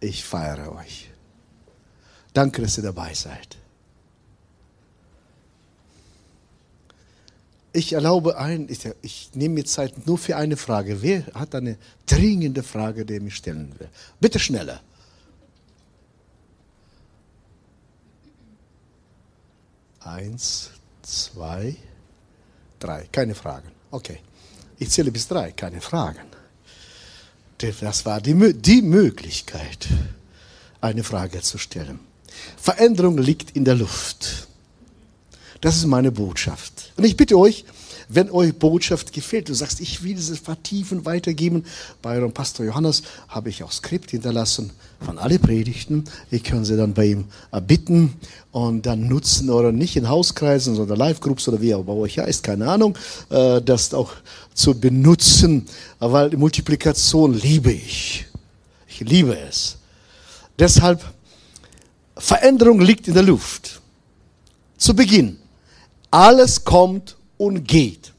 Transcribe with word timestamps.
Ich 0.00 0.24
feiere 0.24 0.72
euch. 0.74 1.10
Danke, 2.32 2.62
dass 2.62 2.78
ihr 2.78 2.84
dabei 2.84 3.12
seid. 3.14 3.56
Ich 7.72 7.92
erlaube 7.92 8.36
ein, 8.36 8.68
ich, 8.68 8.88
ich, 9.02 9.30
nehme 9.34 9.54
mir 9.56 9.64
Zeit 9.64 10.06
nur 10.06 10.18
für 10.18 10.36
eine 10.36 10.56
Frage. 10.56 11.02
Wer 11.02 11.26
hat 11.34 11.54
eine 11.54 11.76
dringende 12.06 12.64
Frage, 12.64 13.04
die 13.04 13.14
er 13.14 13.20
mir 13.20 13.30
stellen 13.30 13.78
will? 13.78 13.88
Bitte 14.18 14.40
schneller. 14.40 14.80
Eins, 20.00 20.70
zwei, 21.02 21.76
drei. 22.80 23.06
Keine 23.12 23.34
Fragen. 23.34 23.70
Okay. 23.90 24.18
Ich 24.78 24.90
zähle 24.90 25.12
bis 25.12 25.28
drei. 25.28 25.52
Keine 25.52 25.80
Fragen. 25.80 26.39
Das 27.80 28.06
war 28.06 28.20
die, 28.20 28.54
die 28.54 28.82
Möglichkeit, 28.82 29.88
eine 30.80 31.04
Frage 31.04 31.42
zu 31.42 31.58
stellen. 31.58 32.00
Veränderung 32.56 33.18
liegt 33.18 33.56
in 33.56 33.64
der 33.64 33.74
Luft. 33.74 34.48
Das 35.60 35.76
ist 35.76 35.86
meine 35.86 36.10
Botschaft. 36.10 36.92
Und 36.96 37.04
ich 37.04 37.16
bitte 37.16 37.36
euch, 37.36 37.64
wenn 38.12 38.28
euch 38.30 38.54
Botschaft 38.54 39.12
gefällt, 39.12 39.48
du 39.48 39.54
sagst, 39.54 39.80
ich 39.80 40.02
will 40.02 40.14
diese 40.14 40.34
vertiefen, 40.34 41.04
weitergeben. 41.04 41.64
Bei 42.02 42.16
eurem 42.16 42.32
Pastor 42.32 42.66
Johannes 42.66 43.02
habe 43.28 43.50
ich 43.50 43.62
auch 43.62 43.70
Skript 43.70 44.10
hinterlassen 44.10 44.70
von 45.00 45.16
alle 45.16 45.38
Predigten. 45.38 46.04
Ihr 46.32 46.40
könnt 46.40 46.66
sie 46.66 46.76
dann 46.76 46.92
bei 46.92 47.06
ihm 47.06 47.26
bitten 47.68 48.14
und 48.50 48.84
dann 48.84 49.06
nutzen 49.06 49.48
oder 49.48 49.70
nicht 49.70 49.94
in 49.94 50.08
Hauskreisen, 50.08 50.74
sondern 50.74 50.98
Live-Groups 50.98 51.46
oder 51.48 51.60
wie 51.60 51.72
auch 51.72 51.84
bei 51.84 51.92
euch 51.92 52.18
heißt, 52.18 52.42
keine 52.42 52.68
Ahnung, 52.68 52.98
äh, 53.28 53.62
das 53.62 53.94
auch 53.94 54.12
zu 54.54 54.78
benutzen, 54.78 55.66
weil 56.00 56.30
die 56.30 56.36
Multiplikation 56.36 57.34
liebe 57.34 57.70
ich. 57.70 58.26
Ich 58.88 59.00
liebe 59.00 59.38
es. 59.38 59.76
Deshalb, 60.58 61.00
Veränderung 62.16 62.80
liegt 62.80 63.06
in 63.06 63.14
der 63.14 63.22
Luft. 63.22 63.80
Zu 64.76 64.94
Beginn. 64.94 65.38
Alles 66.10 66.64
kommt 66.64 67.16
und 67.40 67.66
geht. 67.66 68.12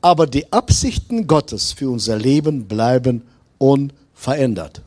Aber 0.00 0.28
die 0.28 0.52
Absichten 0.52 1.26
Gottes 1.26 1.72
für 1.72 1.90
unser 1.90 2.16
Leben 2.16 2.68
bleiben 2.68 3.22
unverändert. 3.58 4.80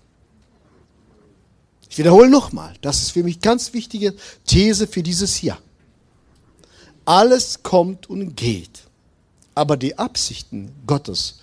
Ich 1.89 1.97
wiederhole 1.97 2.29
nochmal, 2.29 2.73
das 2.79 3.01
ist 3.01 3.11
für 3.11 3.23
mich 3.23 3.41
ganz 3.41 3.73
wichtige 3.73 4.13
These 4.45 4.87
für 4.87 5.03
dieses 5.03 5.41
Jahr. 5.41 5.59
Alles 7.03 7.61
kommt 7.61 8.09
und 8.09 8.37
geht, 8.37 8.83
aber 9.53 9.75
die 9.75 9.97
Absichten 9.97 10.71
Gottes 10.87 11.39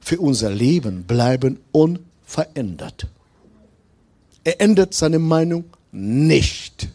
für 0.00 0.20
unser 0.20 0.50
Leben 0.50 1.04
bleiben 1.04 1.60
unverändert. 1.70 3.06
Er 4.42 4.60
ändert 4.60 4.94
seine 4.94 5.20
Meinung 5.20 5.64
nicht. 5.92 6.88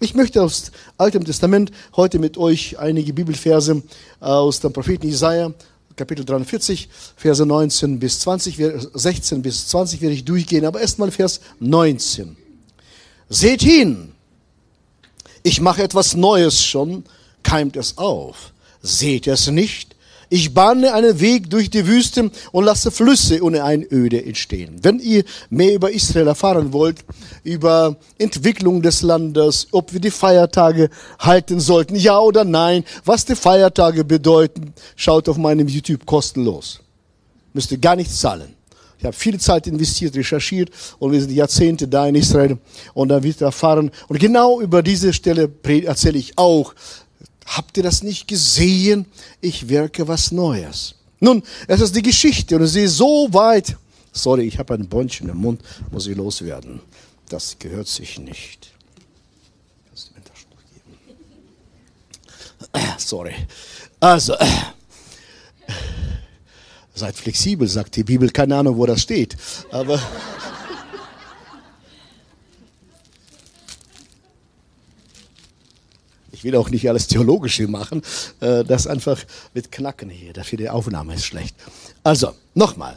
Ich 0.00 0.14
möchte 0.14 0.40
aus 0.40 0.70
Altem 0.96 1.24
Testament 1.24 1.72
heute 1.96 2.20
mit 2.20 2.38
euch 2.38 2.78
einige 2.78 3.12
Bibelverse 3.12 3.82
aus 4.20 4.60
dem 4.60 4.72
Propheten 4.72 5.08
Isaiah, 5.08 5.52
Kapitel 5.96 6.24
43, 6.24 6.88
Verse 7.16 7.44
19 7.44 7.98
bis 7.98 8.20
20, 8.20 8.58
16 8.94 9.42
bis 9.42 9.66
20 9.66 10.00
werde 10.00 10.14
ich 10.14 10.24
durchgehen, 10.24 10.64
aber 10.64 10.80
erstmal 10.80 11.10
Vers 11.10 11.40
19. 11.58 12.36
Seht 13.28 13.62
hin, 13.62 14.12
ich 15.42 15.60
mache 15.60 15.82
etwas 15.82 16.14
Neues 16.14 16.64
schon, 16.64 17.02
keimt 17.42 17.76
es 17.76 17.98
auf. 17.98 18.52
Seht 18.80 19.26
es 19.26 19.48
nicht? 19.48 19.87
Ich 20.30 20.52
bahne 20.52 20.92
einen 20.92 21.20
Weg 21.20 21.48
durch 21.48 21.70
die 21.70 21.86
Wüste 21.86 22.30
und 22.52 22.64
lasse 22.64 22.90
Flüsse 22.90 23.42
ohne 23.42 23.64
Einöde 23.64 24.24
entstehen. 24.24 24.76
Wenn 24.82 24.98
ihr 24.98 25.24
mehr 25.48 25.74
über 25.74 25.90
Israel 25.90 26.26
erfahren 26.26 26.72
wollt, 26.72 26.98
über 27.44 27.96
Entwicklung 28.18 28.82
des 28.82 29.00
Landes, 29.00 29.68
ob 29.70 29.92
wir 29.92 30.00
die 30.00 30.10
Feiertage 30.10 30.90
halten 31.18 31.60
sollten, 31.60 31.96
ja 31.96 32.18
oder 32.18 32.44
nein, 32.44 32.84
was 33.06 33.24
die 33.24 33.36
Feiertage 33.36 34.04
bedeuten, 34.04 34.74
schaut 34.96 35.28
auf 35.30 35.38
meinem 35.38 35.66
YouTube 35.66 36.04
kostenlos. 36.04 36.80
Müsst 37.54 37.72
ihr 37.72 37.78
gar 37.78 37.96
nichts 37.96 38.20
zahlen. 38.20 38.54
Ich 38.98 39.04
habe 39.04 39.16
viel 39.16 39.38
Zeit 39.38 39.66
investiert, 39.66 40.16
recherchiert 40.16 40.70
und 40.98 41.12
wir 41.12 41.20
sind 41.20 41.30
Jahrzehnte 41.30 41.86
da 41.86 42.06
in 42.08 42.16
Israel 42.16 42.58
und 42.94 43.08
dann 43.08 43.22
wird 43.22 43.40
erfahren. 43.40 43.92
Und 44.08 44.18
genau 44.18 44.60
über 44.60 44.82
diese 44.82 45.12
Stelle 45.12 45.48
erzähle 45.84 46.18
ich 46.18 46.36
auch, 46.36 46.74
Habt 47.48 47.76
ihr 47.76 47.82
das 47.82 48.02
nicht 48.02 48.28
gesehen? 48.28 49.06
Ich 49.40 49.68
wirke 49.68 50.06
was 50.06 50.32
Neues. 50.32 50.94
Nun, 51.20 51.42
es 51.66 51.80
ist 51.80 51.96
die 51.96 52.02
Geschichte 52.02 52.56
und 52.56 52.66
sie 52.66 52.82
ist 52.82 52.96
so 52.96 53.28
weit. 53.32 53.76
Sorry, 54.12 54.46
ich 54.46 54.58
habe 54.58 54.74
ein 54.74 54.88
Bäumchen 54.88 55.28
im 55.28 55.38
Mund, 55.38 55.62
muss 55.90 56.06
ich 56.06 56.16
loswerden. 56.16 56.80
Das 57.28 57.58
gehört 57.58 57.88
sich 57.88 58.18
nicht. 58.18 58.70
Kannst 59.88 60.08
du 60.08 60.14
mir 60.14 60.20
das 60.24 60.46
noch 60.50 60.58
geben? 62.72 62.86
Sorry. 62.98 63.34
Also, 64.00 64.34
seid 66.94 67.16
flexibel, 67.16 67.66
sagt 67.66 67.96
die 67.96 68.04
Bibel. 68.04 68.30
Keine 68.30 68.56
Ahnung, 68.56 68.76
wo 68.76 68.86
das 68.86 69.02
steht. 69.02 69.36
Aber. 69.70 70.00
Ich 76.38 76.44
will 76.44 76.54
auch 76.54 76.70
nicht 76.70 76.88
alles 76.88 77.08
Theologische 77.08 77.66
machen. 77.66 78.00
Äh, 78.38 78.62
das 78.62 78.86
einfach 78.86 79.18
mit 79.54 79.72
Knacken 79.72 80.08
hier. 80.08 80.32
Dafür 80.32 80.56
die 80.56 80.68
Aufnahme 80.68 81.14
ist 81.14 81.24
schlecht. 81.24 81.56
Also, 82.04 82.32
nochmal. 82.54 82.96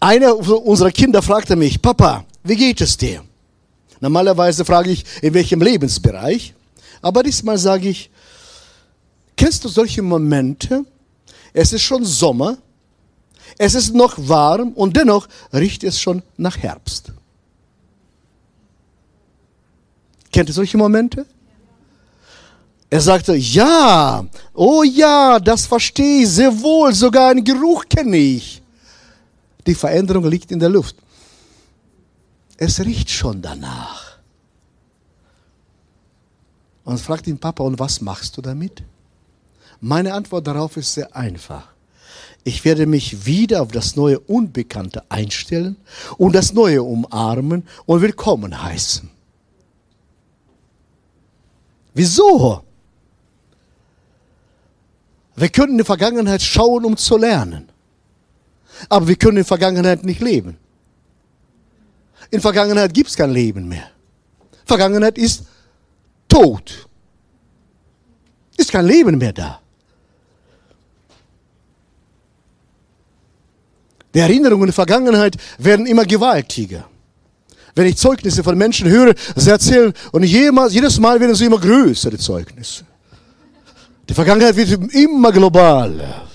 Einer 0.00 0.36
unserer 0.36 0.90
Kinder 0.90 1.22
fragte 1.22 1.56
mich, 1.56 1.80
Papa, 1.80 2.26
wie 2.44 2.56
geht 2.56 2.82
es 2.82 2.98
dir? 2.98 3.24
Normalerweise 4.00 4.66
frage 4.66 4.90
ich, 4.90 5.06
in 5.22 5.32
welchem 5.32 5.62
Lebensbereich. 5.62 6.52
Aber 7.00 7.22
diesmal 7.22 7.56
sage 7.56 7.88
ich, 7.88 8.10
kennst 9.34 9.64
du 9.64 9.70
solche 9.70 10.02
Momente? 10.02 10.84
Es 11.54 11.72
ist 11.72 11.82
schon 11.82 12.04
Sommer, 12.04 12.58
es 13.56 13.74
ist 13.74 13.94
noch 13.94 14.16
warm 14.18 14.72
und 14.74 14.94
dennoch 14.94 15.26
riecht 15.54 15.84
es 15.84 15.98
schon 15.98 16.22
nach 16.36 16.58
Herbst. 16.58 17.12
Kennt 20.32 20.48
ihr 20.48 20.54
solche 20.54 20.78
Momente? 20.78 21.26
Er 22.88 23.00
sagte, 23.00 23.34
ja, 23.36 24.26
oh 24.52 24.82
ja, 24.82 25.38
das 25.38 25.66
verstehe 25.66 26.22
ich 26.22 26.28
sehr 26.28 26.60
wohl, 26.60 26.92
sogar 26.92 27.30
einen 27.30 27.44
Geruch 27.44 27.84
kenne 27.88 28.16
ich. 28.16 28.62
Die 29.66 29.74
Veränderung 29.74 30.24
liegt 30.24 30.50
in 30.50 30.58
der 30.58 30.68
Luft. 30.68 30.96
Es 32.56 32.80
riecht 32.80 33.10
schon 33.10 33.40
danach. 33.40 34.18
Und 36.84 37.00
fragt 37.00 37.28
ihn 37.28 37.38
Papa, 37.38 37.62
und 37.62 37.78
was 37.78 38.00
machst 38.00 38.36
du 38.36 38.42
damit? 38.42 38.82
Meine 39.80 40.12
Antwort 40.12 40.46
darauf 40.46 40.76
ist 40.76 40.92
sehr 40.92 41.14
einfach. 41.14 41.68
Ich 42.42 42.64
werde 42.64 42.86
mich 42.86 43.24
wieder 43.24 43.62
auf 43.62 43.70
das 43.70 43.96
neue 43.96 44.18
Unbekannte 44.18 45.04
einstellen 45.10 45.76
und 46.16 46.34
das 46.34 46.52
Neue 46.52 46.82
umarmen 46.82 47.68
und 47.86 48.02
willkommen 48.02 48.62
heißen. 48.62 49.10
Wieso? 51.94 52.64
Wir 55.36 55.48
können 55.48 55.72
in 55.72 55.78
die 55.78 55.84
Vergangenheit 55.84 56.42
schauen, 56.42 56.84
um 56.84 56.96
zu 56.96 57.16
lernen. 57.16 57.68
Aber 58.88 59.08
wir 59.08 59.16
können 59.16 59.38
in 59.38 59.42
der 59.42 59.44
Vergangenheit 59.46 60.04
nicht 60.04 60.20
leben. 60.20 60.56
In 62.30 62.40
Vergangenheit 62.40 62.94
gibt 62.94 63.10
es 63.10 63.16
kein 63.16 63.30
Leben 63.30 63.68
mehr. 63.68 63.90
Vergangenheit 64.64 65.18
ist 65.18 65.44
tot. 66.28 66.88
Ist 68.56 68.70
kein 68.70 68.86
Leben 68.86 69.18
mehr 69.18 69.32
da. 69.32 69.60
Die 74.14 74.18
Erinnerungen 74.18 74.62
in 74.62 74.66
der 74.66 74.74
Vergangenheit 74.74 75.36
werden 75.58 75.86
immer 75.86 76.04
gewaltiger. 76.04 76.88
Wenn 77.74 77.86
ich 77.86 77.96
Zeugnisse 77.96 78.42
von 78.42 78.56
Menschen 78.56 78.88
höre, 78.88 79.14
sie 79.36 79.50
erzählen, 79.50 79.92
und 80.12 80.22
jedes 80.24 80.98
Mal 80.98 81.20
werden 81.20 81.34
sie 81.34 81.46
immer 81.46 81.60
größere 81.60 82.18
Zeugnisse. 82.18 82.84
Die 84.08 84.14
Vergangenheit 84.14 84.56
wird 84.56 84.92
immer 84.92 85.30
global. 85.30 86.26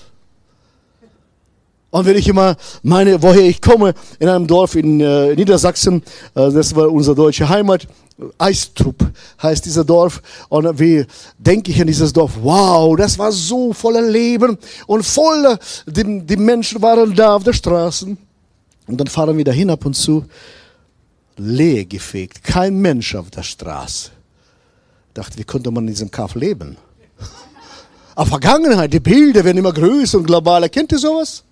Und 1.90 2.04
wenn 2.04 2.16
ich 2.16 2.28
immer 2.28 2.56
meine, 2.82 3.22
woher 3.22 3.42
ich 3.42 3.60
komme, 3.60 3.94
in 4.18 4.28
einem 4.28 4.46
Dorf 4.46 4.74
in 4.74 5.00
äh, 5.00 5.34
Niedersachsen, 5.34 6.02
äh, 6.34 6.50
das 6.50 6.74
war 6.74 6.90
unsere 6.90 7.16
deutsche 7.16 7.48
Heimat, 7.48 7.86
Eistrup 8.38 8.96
heißt 9.42 9.64
dieser 9.64 9.84
Dorf. 9.84 10.22
Und 10.48 10.78
wie 10.78 11.04
denke 11.38 11.70
ich 11.70 11.80
an 11.80 11.86
dieses 11.86 12.12
Dorf? 12.12 12.32
Wow, 12.42 12.96
das 12.96 13.18
war 13.18 13.30
so 13.30 13.72
voller 13.72 14.02
Leben 14.02 14.58
und 14.86 15.04
voller, 15.04 15.58
die, 15.86 16.20
die 16.20 16.36
Menschen 16.36 16.80
waren 16.82 17.14
da 17.14 17.36
auf 17.36 17.44
der 17.44 17.52
Straße. 17.52 18.16
Und 18.86 19.00
dann 19.00 19.06
fahren 19.06 19.36
wir 19.36 19.44
da 19.44 19.52
hin 19.52 19.70
ab 19.70 19.84
und 19.84 19.94
zu, 19.94 20.24
leer 21.36 21.84
gefegt, 21.84 22.42
kein 22.42 22.78
Mensch 22.80 23.14
auf 23.14 23.30
der 23.30 23.42
Straße. 23.42 24.10
dachte, 25.14 25.38
wie 25.38 25.44
konnte 25.44 25.70
man 25.70 25.84
in 25.84 25.94
diesem 25.94 26.10
Kaff 26.10 26.34
leben? 26.34 26.76
Aber 28.14 28.28
Vergangenheit, 28.28 28.92
die 28.92 29.00
Bilder 29.00 29.44
werden 29.44 29.58
immer 29.58 29.72
größer 29.72 30.18
und 30.18 30.26
globaler. 30.26 30.68
Kennt 30.68 30.92
ihr 30.92 30.98
sowas? 30.98 31.44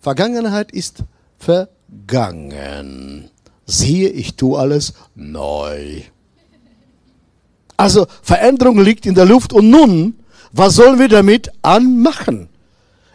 Vergangenheit 0.00 0.72
ist 0.72 0.98
vergangen. 1.38 3.30
Siehe, 3.66 4.08
ich 4.08 4.36
tue 4.36 4.58
alles 4.58 4.92
neu. 5.14 6.02
Also 7.76 8.06
Veränderung 8.22 8.80
liegt 8.80 9.06
in 9.06 9.14
der 9.14 9.26
Luft 9.26 9.52
und 9.52 9.68
nun, 9.68 10.18
was 10.52 10.76
sollen 10.76 10.98
wir 10.98 11.08
damit 11.08 11.50
anmachen? 11.62 12.48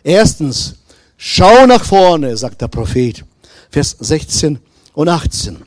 Erstens, 0.04 0.76
schau 1.18 1.66
nach 1.66 1.84
vorne, 1.84 2.36
sagt 2.38 2.62
der 2.62 2.68
Prophet. 2.68 3.24
Vers 3.70 3.96
16 4.00 4.60
und 4.94 5.08
18. 5.08 5.64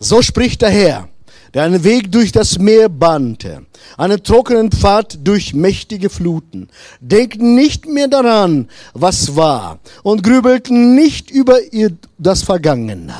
So 0.00 0.22
spricht 0.22 0.62
der 0.62 0.70
Herr 0.70 1.08
der 1.54 1.64
einen 1.64 1.82
Weg 1.82 2.12
durch 2.12 2.32
das 2.32 2.58
Meer 2.58 2.88
bahnte, 2.88 3.66
einen 3.96 4.22
trockenen 4.22 4.70
Pfad 4.70 5.18
durch 5.24 5.52
mächtige 5.52 6.10
Fluten. 6.10 6.68
Denkt 7.00 7.40
nicht 7.40 7.86
mehr 7.86 8.08
daran, 8.08 8.68
was 8.94 9.34
war, 9.34 9.80
und 10.02 10.22
grübelt 10.22 10.70
nicht 10.70 11.30
über 11.30 11.60
ihr 11.72 11.96
das 12.18 12.42
Vergangene. 12.42 13.14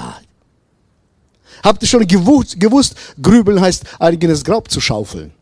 Habt 1.62 1.82
ihr 1.82 1.88
schon 1.88 2.06
gewusst, 2.06 2.58
gewusst 2.58 2.94
grübeln 3.20 3.60
heißt 3.60 3.84
eigenes 3.98 4.44
Grab 4.44 4.70
zu 4.70 4.80
schaufeln? 4.80 5.32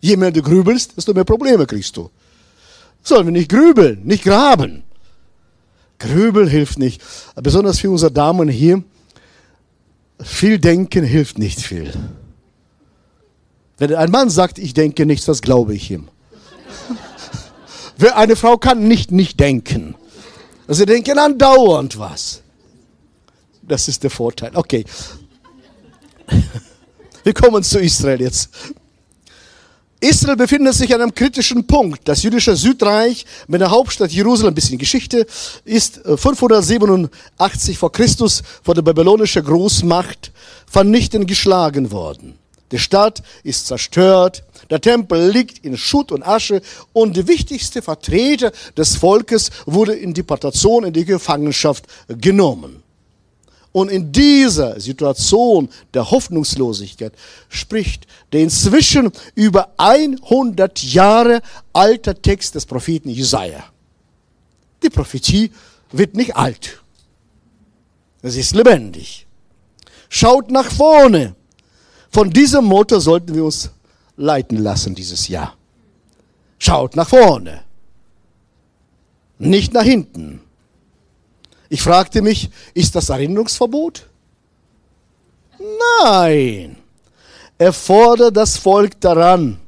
Je 0.00 0.16
mehr 0.16 0.30
du 0.30 0.42
grübelst, 0.42 0.96
desto 0.96 1.14
mehr 1.14 1.24
Probleme 1.24 1.66
kriegst 1.66 1.96
du. 1.96 2.10
Sollen 3.02 3.26
wir 3.26 3.32
nicht 3.32 3.48
grübeln, 3.48 4.02
nicht 4.04 4.24
graben. 4.24 4.82
Grübeln 5.98 6.48
hilft 6.48 6.78
nicht. 6.78 7.02
Besonders 7.34 7.80
für 7.80 7.90
unsere 7.90 8.12
Damen 8.12 8.48
hier, 8.48 8.82
viel 10.22 10.58
denken 10.58 11.04
hilft 11.04 11.38
nicht 11.38 11.60
viel. 11.60 11.92
Wenn 13.78 13.94
ein 13.94 14.10
Mann 14.10 14.30
sagt, 14.30 14.58
ich 14.58 14.74
denke 14.74 15.06
nichts, 15.06 15.26
das 15.26 15.42
glaube 15.42 15.74
ich 15.74 15.90
ihm. 15.90 16.08
Eine 18.14 18.36
Frau 18.36 18.56
kann 18.56 18.88
nicht 18.88 19.10
nicht 19.10 19.40
denken. 19.40 19.94
Sie 20.68 20.86
denken 20.86 21.18
andauernd 21.18 21.98
was. 21.98 22.42
Das 23.62 23.88
ist 23.88 24.02
der 24.02 24.10
Vorteil. 24.10 24.52
Okay. 24.54 24.84
Wir 27.24 27.34
kommen 27.34 27.62
zu 27.62 27.80
Israel 27.80 28.20
jetzt. 28.20 28.50
Israel 30.00 30.36
befindet 30.36 30.74
sich 30.74 30.94
an 30.94 31.00
einem 31.00 31.14
kritischen 31.14 31.66
Punkt. 31.66 32.06
Das 32.06 32.22
jüdische 32.22 32.54
Südreich 32.54 33.24
mit 33.48 33.62
der 33.62 33.70
Hauptstadt 33.70 34.10
Jerusalem, 34.10 34.52
ein 34.52 34.54
bisschen 34.54 34.78
Geschichte, 34.78 35.26
ist 35.64 36.00
587 36.04 37.74
äh, 37.74 37.78
vor 37.78 37.92
Christus 37.92 38.42
von 38.62 38.74
der 38.74 38.82
babylonischen 38.82 39.44
Großmacht 39.44 40.32
vernichtend 40.66 41.26
geschlagen 41.26 41.90
worden. 41.90 42.38
Die 42.72 42.78
Stadt 42.78 43.22
ist 43.42 43.68
zerstört, 43.68 44.42
der 44.70 44.80
Tempel 44.80 45.30
liegt 45.30 45.64
in 45.64 45.76
Schutt 45.76 46.10
und 46.12 46.26
Asche 46.26 46.60
und 46.92 47.16
der 47.16 47.28
wichtigste 47.28 47.80
Vertreter 47.80 48.52
des 48.76 48.96
Volkes 48.96 49.50
wurde 49.66 49.94
in 49.94 50.12
Deportation, 50.12 50.84
in 50.84 50.92
die 50.92 51.04
Gefangenschaft 51.04 51.86
genommen. 52.08 52.82
Und 53.76 53.90
in 53.90 54.10
dieser 54.10 54.80
Situation 54.80 55.68
der 55.92 56.10
Hoffnungslosigkeit 56.10 57.12
spricht 57.50 58.06
der 58.32 58.40
inzwischen 58.40 59.12
über 59.34 59.68
100 59.76 60.82
Jahre 60.82 61.42
alter 61.74 62.14
Text 62.22 62.54
des 62.54 62.64
Propheten 62.64 63.10
Jesaja. 63.10 63.64
Die 64.82 64.88
Prophetie 64.88 65.52
wird 65.92 66.16
nicht 66.16 66.34
alt. 66.34 66.82
Es 68.22 68.36
ist 68.38 68.54
lebendig. 68.54 69.26
Schaut 70.08 70.50
nach 70.50 70.70
vorne. 70.72 71.34
Von 72.10 72.30
diesem 72.30 72.64
Motto 72.64 72.98
sollten 72.98 73.34
wir 73.34 73.44
uns 73.44 73.68
leiten 74.16 74.56
lassen 74.56 74.94
dieses 74.94 75.28
Jahr. 75.28 75.54
Schaut 76.58 76.96
nach 76.96 77.10
vorne. 77.10 77.60
Nicht 79.38 79.74
nach 79.74 79.84
hinten. 79.84 80.40
Ich 81.68 81.82
fragte 81.82 82.22
mich, 82.22 82.50
ist 82.74 82.94
das 82.94 83.08
Erinnerungsverbot? 83.08 84.06
Nein. 86.02 86.76
Er 87.58 87.72
fordert 87.72 88.36
das 88.36 88.56
Volk 88.56 89.00
daran, 89.00 89.58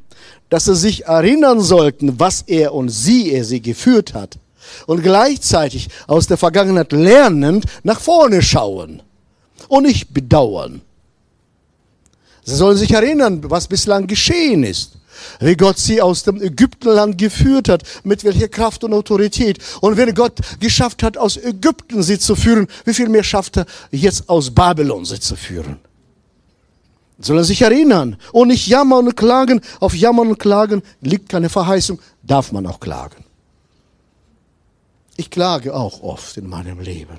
dass 0.48 0.66
sie 0.66 0.76
sich 0.76 1.06
erinnern 1.06 1.60
sollten, 1.60 2.20
was 2.20 2.42
er 2.42 2.74
und 2.74 2.90
sie, 2.90 3.32
er 3.32 3.44
sie 3.44 3.60
geführt 3.60 4.14
hat. 4.14 4.38
Und 4.86 5.02
gleichzeitig 5.02 5.88
aus 6.06 6.26
der 6.26 6.36
Vergangenheit 6.36 6.92
lernend 6.92 7.64
nach 7.82 8.00
vorne 8.00 8.42
schauen 8.42 9.02
und 9.68 9.84
nicht 9.84 10.12
bedauern. 10.12 10.82
Sie 12.44 12.54
sollen 12.54 12.76
sich 12.76 12.92
erinnern, 12.92 13.40
was 13.50 13.66
bislang 13.66 14.06
geschehen 14.06 14.64
ist 14.64 14.97
wie 15.40 15.56
Gott 15.56 15.78
sie 15.78 16.00
aus 16.00 16.22
dem 16.22 16.40
Ägyptenland 16.42 17.18
geführt 17.18 17.68
hat, 17.68 17.82
mit 18.04 18.24
welcher 18.24 18.48
Kraft 18.48 18.84
und 18.84 18.92
Autorität. 18.92 19.58
Und 19.80 19.96
wenn 19.96 20.14
Gott 20.14 20.40
geschafft 20.60 21.02
hat, 21.02 21.16
aus 21.16 21.36
Ägypten 21.36 22.02
sie 22.02 22.18
zu 22.18 22.36
führen, 22.36 22.66
wie 22.84 22.94
viel 22.94 23.08
mehr 23.08 23.24
schafft 23.24 23.56
er 23.56 23.66
jetzt 23.90 24.28
aus 24.28 24.50
Babylon 24.50 25.04
sie 25.04 25.20
zu 25.20 25.36
führen? 25.36 25.78
Soll 27.20 27.38
er 27.38 27.44
sich 27.44 27.62
erinnern 27.62 28.16
und 28.32 28.48
nicht 28.48 28.68
jammern 28.68 29.06
und 29.06 29.16
klagen. 29.16 29.60
Auf 29.80 29.94
Jammern 29.94 30.28
und 30.28 30.38
Klagen 30.38 30.82
liegt 31.00 31.28
keine 31.28 31.48
Verheißung, 31.48 31.98
darf 32.22 32.52
man 32.52 32.66
auch 32.66 32.78
klagen. 32.78 33.24
Ich 35.16 35.30
klage 35.30 35.74
auch 35.74 36.00
oft 36.02 36.36
in 36.36 36.48
meinem 36.48 36.78
Leben. 36.78 37.18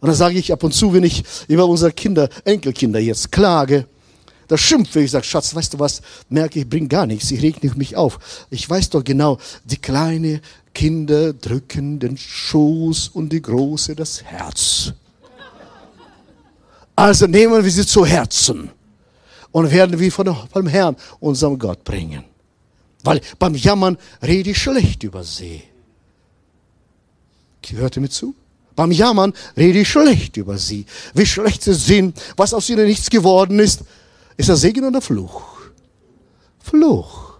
Und 0.00 0.08
dann 0.08 0.16
sage 0.16 0.38
ich 0.38 0.52
ab 0.52 0.64
und 0.64 0.72
zu, 0.72 0.94
wenn 0.94 1.04
ich 1.04 1.22
über 1.46 1.66
unsere 1.66 1.92
Kinder, 1.92 2.28
Enkelkinder 2.44 2.98
jetzt 2.98 3.30
klage, 3.30 3.86
da 4.48 4.58
schimpfe 4.58 5.00
ich, 5.00 5.10
sage, 5.10 5.24
Schatz, 5.24 5.54
weißt 5.54 5.74
du 5.74 5.78
was, 5.78 6.02
merke 6.28 6.60
ich, 6.60 6.68
bringt 6.68 6.90
gar 6.90 7.06
nichts, 7.06 7.30
ich 7.30 7.42
regne 7.42 7.72
mich 7.76 7.96
auf. 7.96 8.46
Ich 8.50 8.68
weiß 8.68 8.90
doch 8.90 9.04
genau, 9.04 9.38
die 9.64 9.76
kleine 9.76 10.40
Kinder 10.74 11.32
drücken 11.32 11.98
den 11.98 12.16
Schoß 12.16 13.08
und 13.08 13.32
die 13.32 13.42
große 13.42 13.94
das 13.94 14.22
Herz. 14.22 14.92
Also 16.94 17.26
nehmen 17.26 17.64
wir 17.64 17.70
sie 17.70 17.86
zu 17.86 18.04
Herzen 18.04 18.70
und 19.50 19.70
werden 19.70 19.98
wir 19.98 20.12
von 20.12 20.34
vom 20.52 20.66
Herrn, 20.66 20.96
unserem 21.20 21.58
Gott, 21.58 21.84
bringen. 21.84 22.24
Weil 23.04 23.20
beim 23.38 23.54
Jammern 23.54 23.96
rede 24.22 24.50
ich 24.50 24.58
schlecht 24.58 25.02
über 25.02 25.24
sie. 25.24 25.62
Hört 27.70 27.96
ihr 27.96 28.02
mir 28.02 28.10
zu? 28.10 28.34
Beim 28.74 28.90
Jammern 28.90 29.32
rede 29.56 29.80
ich 29.80 29.88
schlecht 29.88 30.36
über 30.36 30.58
sie. 30.58 30.86
Wie 31.14 31.26
schlecht 31.26 31.62
sie 31.62 31.74
sind, 31.74 32.20
was 32.36 32.54
aus 32.54 32.68
ihnen 32.68 32.86
nichts 32.86 33.10
geworden 33.10 33.58
ist. 33.58 33.82
Ist 34.36 34.48
das 34.48 34.60
Segen 34.60 34.84
oder 34.84 35.00
Fluch? 35.00 35.42
Fluch. 36.58 37.32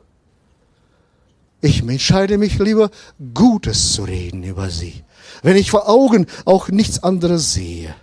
Ich 1.61 1.80
entscheide 1.80 2.38
mich 2.38 2.58
lieber, 2.58 2.90
Gutes 3.34 3.92
zu 3.92 4.02
reden 4.02 4.42
über 4.42 4.68
sie. 4.68 5.04
Wenn 5.42 5.56
ich 5.56 5.70
vor 5.70 5.88
Augen 5.88 6.26
auch 6.44 6.68
nichts 6.68 7.02
anderes 7.02 7.54
sehe. 7.54 7.94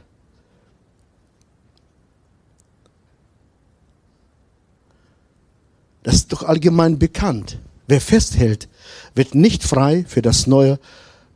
Das 6.04 6.16
ist 6.16 6.32
doch 6.32 6.44
allgemein 6.44 6.98
bekannt. 6.98 7.60
Wer 7.88 8.00
festhält, 8.00 8.70
wird 9.14 9.36
nicht 9.36 9.64
frei 9.64 10.06
für 10.08 10.22
das 10.22 10.48
Neue, 10.48 10.80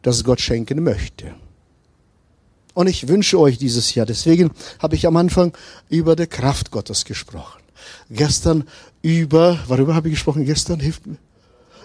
das 0.01 0.23
Gott 0.23 0.39
schenken 0.39 0.81
möchte. 0.83 1.35
Und 2.73 2.87
ich 2.87 3.07
wünsche 3.07 3.39
euch 3.39 3.57
dieses 3.57 3.93
Jahr, 3.93 4.05
deswegen 4.05 4.51
habe 4.79 4.95
ich 4.95 5.05
am 5.05 5.15
Anfang 5.15 5.55
über 5.89 6.15
die 6.15 6.27
Kraft 6.27 6.71
Gottes 6.71 7.05
gesprochen. 7.05 7.61
Gestern 8.09 8.63
über, 9.01 9.59
worüber 9.67 9.95
habe 9.95 10.07
ich 10.07 10.15
gesprochen 10.15 10.45
gestern? 10.45 10.79
Hilft 10.79 11.05
mir. 11.05 11.17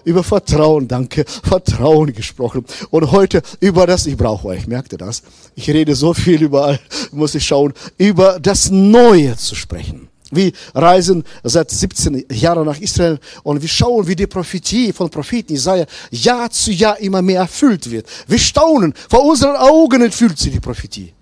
Über 0.05 0.23
Vertrauen, 0.23 0.87
danke, 0.87 1.25
Vertrauen 1.25 2.13
gesprochen. 2.13 2.65
Und 2.89 3.11
heute 3.11 3.41
über 3.59 3.85
das, 3.85 4.05
ich 4.05 4.15
brauche 4.15 4.47
euch, 4.47 4.65
merkt 4.65 4.93
ihr 4.93 4.97
das? 4.97 5.23
Ich 5.55 5.69
rede 5.69 5.93
so 5.93 6.13
viel 6.13 6.41
überall, 6.41 6.79
muss 7.11 7.35
ich 7.35 7.45
schauen, 7.45 7.73
über 7.97 8.39
das 8.39 8.71
Neue 8.71 9.35
zu 9.35 9.55
sprechen. 9.55 10.07
Wir 10.31 10.51
reisen 10.75 11.23
seit 11.43 11.71
17 11.71 12.25
Jahren 12.31 12.65
nach 12.65 12.79
Israel 12.79 13.19
und 13.43 13.61
wir 13.61 13.69
schauen, 13.69 14.07
wie 14.07 14.15
die 14.15 14.27
Prophetie 14.27 14.93
von 14.93 15.09
Propheten 15.09 15.53
Isaiah 15.53 15.87
Jahr 16.11 16.51
zu 16.51 16.71
Jahr 16.71 16.99
immer 16.99 17.21
mehr 17.21 17.41
erfüllt 17.41 17.89
wird. 17.89 18.07
Wir 18.27 18.37
staunen, 18.37 18.93
vor 19.09 19.25
unseren 19.25 19.55
Augen 19.55 20.01
erfüllt 20.01 20.37
sie 20.37 20.51
die 20.51 20.59
Prophetie. 20.59 21.13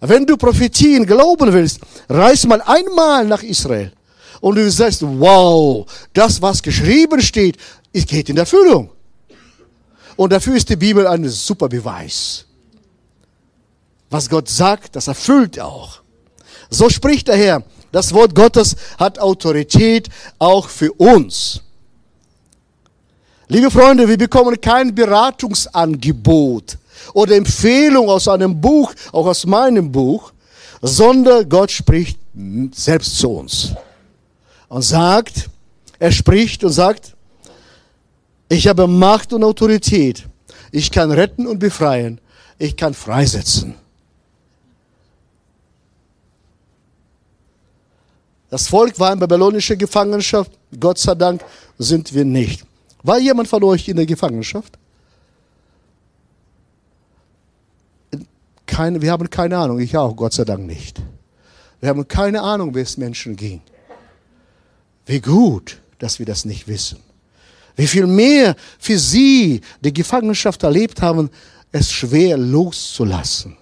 Wenn 0.00 0.26
du 0.26 0.36
Prophetien 0.36 1.06
glauben 1.06 1.52
willst, 1.52 1.80
reis 2.08 2.46
mal 2.46 2.62
einmal 2.62 3.26
nach 3.26 3.42
Israel 3.42 3.92
und 4.40 4.56
du 4.56 4.70
sagst, 4.70 5.02
wow, 5.02 5.86
das, 6.12 6.40
was 6.40 6.62
geschrieben 6.62 7.20
steht, 7.20 7.58
geht 7.92 8.28
in 8.28 8.38
Erfüllung. 8.38 8.90
Und 10.16 10.32
dafür 10.32 10.56
ist 10.56 10.68
die 10.68 10.76
Bibel 10.76 11.06
ein 11.06 11.28
super 11.28 11.68
Beweis. 11.68 12.46
Was 14.08 14.28
Gott 14.28 14.48
sagt, 14.48 14.96
das 14.96 15.06
erfüllt 15.06 15.56
er 15.56 15.66
auch. 15.66 16.00
So 16.68 16.88
spricht 16.90 17.28
der 17.28 17.36
Herr. 17.36 17.62
Das 17.92 18.12
Wort 18.12 18.34
Gottes 18.34 18.76
hat 18.98 19.18
Autorität 19.18 20.08
auch 20.38 20.68
für 20.68 20.92
uns. 20.92 21.62
Liebe 23.48 23.70
Freunde, 23.70 24.08
wir 24.08 24.16
bekommen 24.16 24.60
kein 24.60 24.94
Beratungsangebot 24.94 26.78
oder 27.14 27.34
Empfehlung 27.34 28.08
aus 28.08 28.28
einem 28.28 28.60
Buch, 28.60 28.94
auch 29.10 29.26
aus 29.26 29.44
meinem 29.44 29.90
Buch, 29.90 30.32
sondern 30.80 31.48
Gott 31.48 31.72
spricht 31.72 32.18
selbst 32.72 33.18
zu 33.18 33.30
uns 33.30 33.72
und 34.68 34.82
sagt, 34.82 35.50
er 35.98 36.12
spricht 36.12 36.62
und 36.62 36.70
sagt, 36.70 37.16
ich 38.48 38.68
habe 38.68 38.86
Macht 38.86 39.32
und 39.32 39.44
Autorität. 39.44 40.26
Ich 40.72 40.90
kann 40.90 41.10
retten 41.10 41.46
und 41.46 41.58
befreien. 41.58 42.20
Ich 42.58 42.76
kann 42.76 42.94
freisetzen. 42.94 43.74
Das 48.50 48.66
Volk 48.66 48.98
war 48.98 49.12
in 49.12 49.18
babylonischer 49.20 49.76
Gefangenschaft. 49.76 50.50
Gott 50.78 50.98
sei 50.98 51.14
Dank 51.14 51.42
sind 51.78 52.12
wir 52.12 52.24
nicht. 52.24 52.64
War 53.02 53.18
jemand 53.18 53.48
von 53.48 53.62
euch 53.64 53.88
in 53.88 53.96
der 53.96 54.06
Gefangenschaft? 54.06 54.76
Keine, 58.66 59.00
wir 59.00 59.12
haben 59.12 59.30
keine 59.30 59.56
Ahnung, 59.56 59.80
ich 59.80 59.96
auch, 59.96 60.14
Gott 60.14 60.32
sei 60.32 60.44
Dank 60.44 60.66
nicht. 60.66 61.00
Wir 61.80 61.88
haben 61.88 62.06
keine 62.06 62.42
Ahnung, 62.42 62.74
wie 62.74 62.80
es 62.80 62.96
Menschen 62.96 63.36
ging. 63.36 63.62
Wie 65.06 65.20
gut, 65.20 65.80
dass 65.98 66.18
wir 66.18 66.26
das 66.26 66.44
nicht 66.44 66.68
wissen. 66.68 66.98
Wie 67.76 67.86
viel 67.86 68.06
mehr 68.06 68.56
für 68.78 68.98
sie 68.98 69.60
die 69.80 69.92
Gefangenschaft 69.92 70.62
erlebt 70.62 71.00
haben, 71.00 71.30
es 71.72 71.90
schwer 71.90 72.36
loszulassen. 72.36 73.56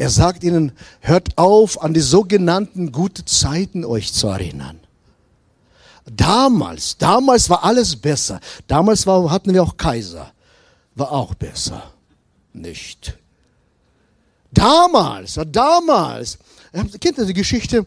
Er 0.00 0.08
sagt 0.08 0.44
ihnen, 0.44 0.72
hört 1.00 1.36
auf, 1.36 1.82
an 1.82 1.92
die 1.92 2.00
sogenannten 2.00 2.90
guten 2.90 3.26
Zeiten 3.26 3.84
euch 3.84 4.14
zu 4.14 4.28
erinnern. 4.28 4.80
Damals, 6.06 6.96
damals 6.96 7.50
war 7.50 7.62
alles 7.62 7.96
besser. 7.96 8.40
Damals 8.66 9.06
war, 9.06 9.30
hatten 9.30 9.52
wir 9.52 9.62
auch 9.62 9.76
Kaiser. 9.76 10.32
War 10.94 11.12
auch 11.12 11.34
besser. 11.34 11.92
Nicht. 12.54 13.18
Damals, 14.50 15.38
damals. 15.48 16.38
Kennt 16.98 17.18
ihr 17.18 17.26
die 17.26 17.34
Geschichte? 17.34 17.84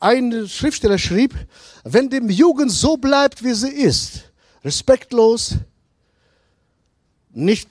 Ein 0.00 0.46
Schriftsteller 0.46 0.98
schrieb, 0.98 1.34
wenn 1.82 2.10
die 2.10 2.18
Jugend 2.26 2.72
so 2.72 2.98
bleibt, 2.98 3.42
wie 3.42 3.54
sie 3.54 3.70
ist, 3.70 4.24
respektlos, 4.62 5.54
nicht 7.30 7.70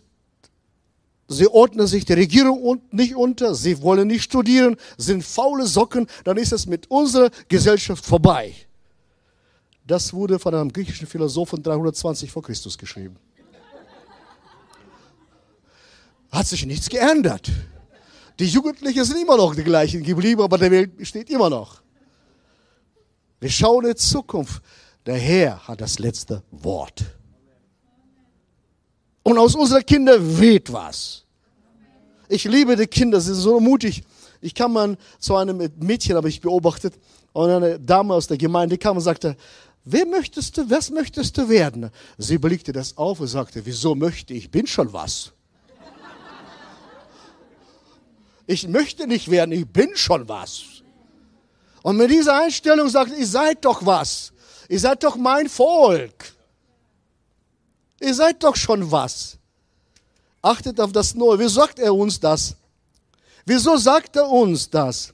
Sie 1.27 1.48
ordnen 1.48 1.88
sich 1.88 2.05
der 2.05 2.17
Regierung 2.17 2.81
nicht 2.91 3.15
unter, 3.15 3.53
sie 3.53 3.81
wollen 3.81 4.07
nicht 4.07 4.24
studieren, 4.24 4.77
sind 4.98 5.24
faule 5.24 5.65
Socken, 5.65 6.07
dann 6.24 6.38
ist 6.38 6.53
es 6.53 6.67
mit 6.67 6.89
unserer 6.89 7.29
Gesellschaft 7.50 8.05
vorbei. 8.05 8.55
Das 9.86 10.13
wurde 10.13 10.39
von 10.39 10.53
einem 10.53 10.72
griechischen 10.72 11.07
Philosophen 11.07 11.62
320 11.62 12.31
vor 12.31 12.43
Christus 12.43 12.77
geschrieben. 12.77 13.17
Hat 16.31 16.48
sich 16.48 16.65
nichts 16.65 16.89
geändert. 16.89 17.51
Die 18.39 18.48
Jugendlichen 18.48 19.03
sind 19.03 19.22
immer 19.22 19.38
noch 19.38 19.55
die 19.55 19.63
gleichen 19.63 20.03
geblieben, 20.03 20.41
aber 20.41 20.57
der 20.57 20.72
Welt 20.72 20.98
besteht 20.98 21.29
immer 21.29 21.50
noch. 21.50 21.81
Wir 23.39 23.50
schauen 23.50 23.86
in 23.86 23.91
die 23.91 23.96
Zukunft. 23.96 24.62
Der 25.05 25.17
Herr 25.17 25.67
hat 25.67 25.81
das 25.81 26.00
letzte 26.00 26.43
Wort. 26.51 27.16
Und 29.27 29.38
aus 29.39 29.55
unseren 29.55 29.86
Kindern 29.86 30.39
weht 30.39 30.72
was. 30.72 31.25
Ich 32.29 32.46
liebe 32.46 32.77
die 32.77 32.88
Kinder, 32.88 33.19
sie 33.19 33.34
sind 33.34 33.43
so 33.43 33.60
mutig. 33.60 34.01
Ich 34.39 34.55
kam 34.55 34.72
mal 34.72 34.98
zu 35.19 35.36
einem 35.36 35.69
Mädchen, 35.81 36.15
habe 36.15 36.29
ich 36.29 36.39
beobachtet, 36.39 36.93
und 37.34 37.50
eine 37.50 37.77
Dame 37.77 38.13
aus 38.13 38.27
der 38.27 38.38
Gemeinde 38.38 38.77
kam 38.77 38.96
und 38.96 39.03
sagte, 39.03 39.36
wer 39.84 40.05
möchtest 40.05 40.55
du, 40.55 40.69
was 40.69 40.91
möchtest 40.91 41.38
du 41.38 41.50
werden? 41.50 41.91
Sie 42.17 42.38
blickte 42.38 42.72
das 42.72 42.96
auf 42.96 43.19
und 43.19 43.27
sagte, 43.27 43.65
wieso 43.65 43.96
möchte 43.96 44.34
ich, 44.34 44.50
bin 44.50 44.65
schon 44.65 44.93
was. 44.93 45.34
Ich 48.46 48.65
möchte 48.65 49.07
nicht 49.07 49.29
werden, 49.29 49.51
ich 49.51 49.67
bin 49.67 49.89
schon 49.96 50.29
was. 50.29 50.63
Und 51.84 51.98
mit 51.98 52.12
dieser 52.12 52.43
Einstellung 52.43 52.88
sagt, 52.88 53.12
ihr 53.12 53.27
seid 53.27 53.65
doch 53.65 53.86
was. 53.86 54.31
Ihr 54.69 54.79
seid 54.79 55.03
doch 55.03 55.17
mein 55.17 55.50
Volk. 55.50 56.37
Ihr 58.00 58.13
seid 58.13 58.44
doch 58.44 58.56
schon 58.56 58.92
was. 58.92 59.38
Achtet 60.42 60.80
auf 60.80 60.92
das 60.92 61.16
Neue. 61.16 61.39
Wie 61.39 61.50
sagt 61.50 61.80
er 61.80 61.94
uns 61.94 62.20
das? 62.20 62.56
Wieso 63.46 63.77
sagt 63.77 64.16
er 64.16 64.30
uns 64.30 64.70
das? 64.70 65.13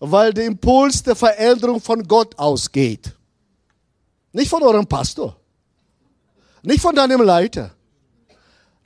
Weil 0.00 0.32
der 0.32 0.46
Impuls 0.46 1.02
der 1.02 1.14
Veränderung 1.14 1.80
von 1.80 2.06
Gott 2.06 2.38
ausgeht. 2.38 3.12
Nicht 4.32 4.48
von 4.48 4.62
eurem 4.62 4.86
Pastor. 4.86 5.36
Nicht 6.62 6.80
von 6.80 6.94
deinem 6.94 7.22
Leiter. 7.22 7.72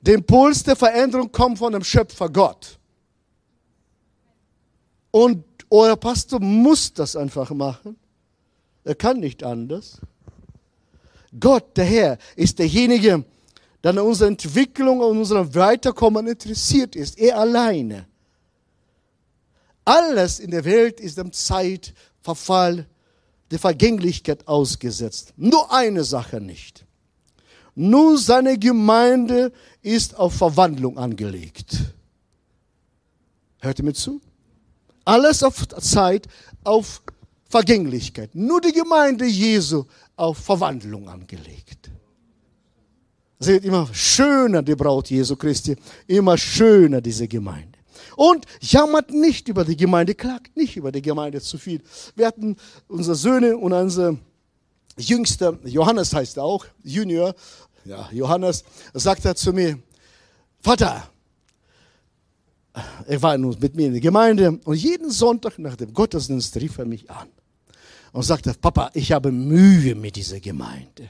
Der 0.01 0.15
Impuls 0.15 0.63
der 0.63 0.75
Veränderung 0.75 1.31
kommt 1.31 1.57
von 1.57 1.73
dem 1.73 1.83
Schöpfer 1.83 2.29
Gott. 2.29 2.77
Und 5.11 5.43
euer 5.69 5.95
Pastor 5.95 6.39
muss 6.39 6.93
das 6.93 7.15
einfach 7.15 7.49
machen. 7.51 7.97
Er 8.83 8.95
kann 8.95 9.19
nicht 9.19 9.43
anders. 9.43 9.99
Gott, 11.39 11.75
der 11.75 11.85
Herr, 11.85 12.17
ist 12.35 12.57
derjenige, 12.59 13.09
der 13.09 13.23
der 13.87 14.01
an 14.01 14.07
unserer 14.09 14.27
Entwicklung, 14.27 15.01
an 15.01 15.17
unserem 15.17 15.55
Weiterkommen 15.55 16.27
interessiert 16.27 16.95
ist. 16.95 17.17
Er 17.17 17.39
alleine. 17.39 18.05
Alles 19.85 20.39
in 20.39 20.51
der 20.51 20.65
Welt 20.65 20.99
ist 20.99 21.17
dem 21.17 21.31
Zeitverfall, 21.31 22.85
der 23.49 23.59
Vergänglichkeit 23.59 24.45
ausgesetzt. 24.45 25.33
Nur 25.37 25.71
eine 25.71 26.03
Sache 26.03 26.41
nicht. 26.41 26.85
Nur 27.75 28.17
seine 28.17 28.57
Gemeinde 28.57 29.53
ist 29.81 30.17
auf 30.17 30.33
Verwandlung 30.33 30.97
angelegt. 30.97 31.77
Hört 33.59 33.79
ihr 33.79 33.85
mir 33.85 33.93
zu? 33.93 34.19
Alles 35.05 35.43
auf 35.43 35.65
Zeit, 35.79 36.27
auf 36.65 37.01
Vergänglichkeit. 37.47 38.35
Nur 38.35 38.59
die 38.59 38.73
Gemeinde 38.73 39.25
Jesu 39.25 39.85
auf 40.17 40.39
Verwandlung 40.39 41.07
angelegt. 41.07 41.89
Wird 43.39 43.65
immer 43.65 43.87
schöner, 43.93 44.63
die 44.63 44.75
Braut 44.75 45.09
Jesu 45.09 45.35
Christi, 45.35 45.75
immer 46.07 46.37
schöner, 46.37 47.01
diese 47.01 47.27
Gemeinde. 47.27 47.77
Und 48.15 48.45
jammert 48.61 49.11
nicht 49.11 49.47
über 49.47 49.63
die 49.63 49.77
Gemeinde, 49.77 50.15
klagt 50.15 50.57
nicht 50.57 50.75
über 50.75 50.91
die 50.91 51.01
Gemeinde 51.01 51.39
zu 51.39 51.57
viel. 51.57 51.81
Wir 52.15 52.27
hatten 52.27 52.55
unsere 52.87 53.15
Söhne 53.15 53.57
und 53.57 53.73
unser 53.73 54.17
jüngster, 54.97 55.59
Johannes 55.63 56.13
heißt 56.13 56.37
er 56.37 56.43
auch, 56.43 56.65
Junior, 56.83 57.35
ja, 57.85 58.09
Johannes, 58.11 58.63
sagt 58.93 59.25
er 59.25 59.35
zu 59.35 59.53
mir, 59.53 59.77
Vater, 60.61 61.09
er 63.05 63.21
war 63.21 63.37
nun 63.37 63.55
mit 63.59 63.75
mir 63.75 63.87
in 63.87 63.93
der 63.93 64.01
Gemeinde 64.01 64.59
und 64.63 64.75
jeden 64.75 65.11
Sonntag 65.11 65.57
nach 65.59 65.75
dem 65.75 65.93
Gottesdienst 65.93 66.55
rief 66.57 66.77
er 66.77 66.85
mich 66.85 67.09
an 67.09 67.27
und 68.11 68.23
sagte, 68.23 68.53
Papa, 68.59 68.91
ich 68.93 69.11
habe 69.11 69.31
Mühe 69.31 69.95
mit 69.95 70.15
dieser 70.15 70.39
Gemeinde. 70.39 71.09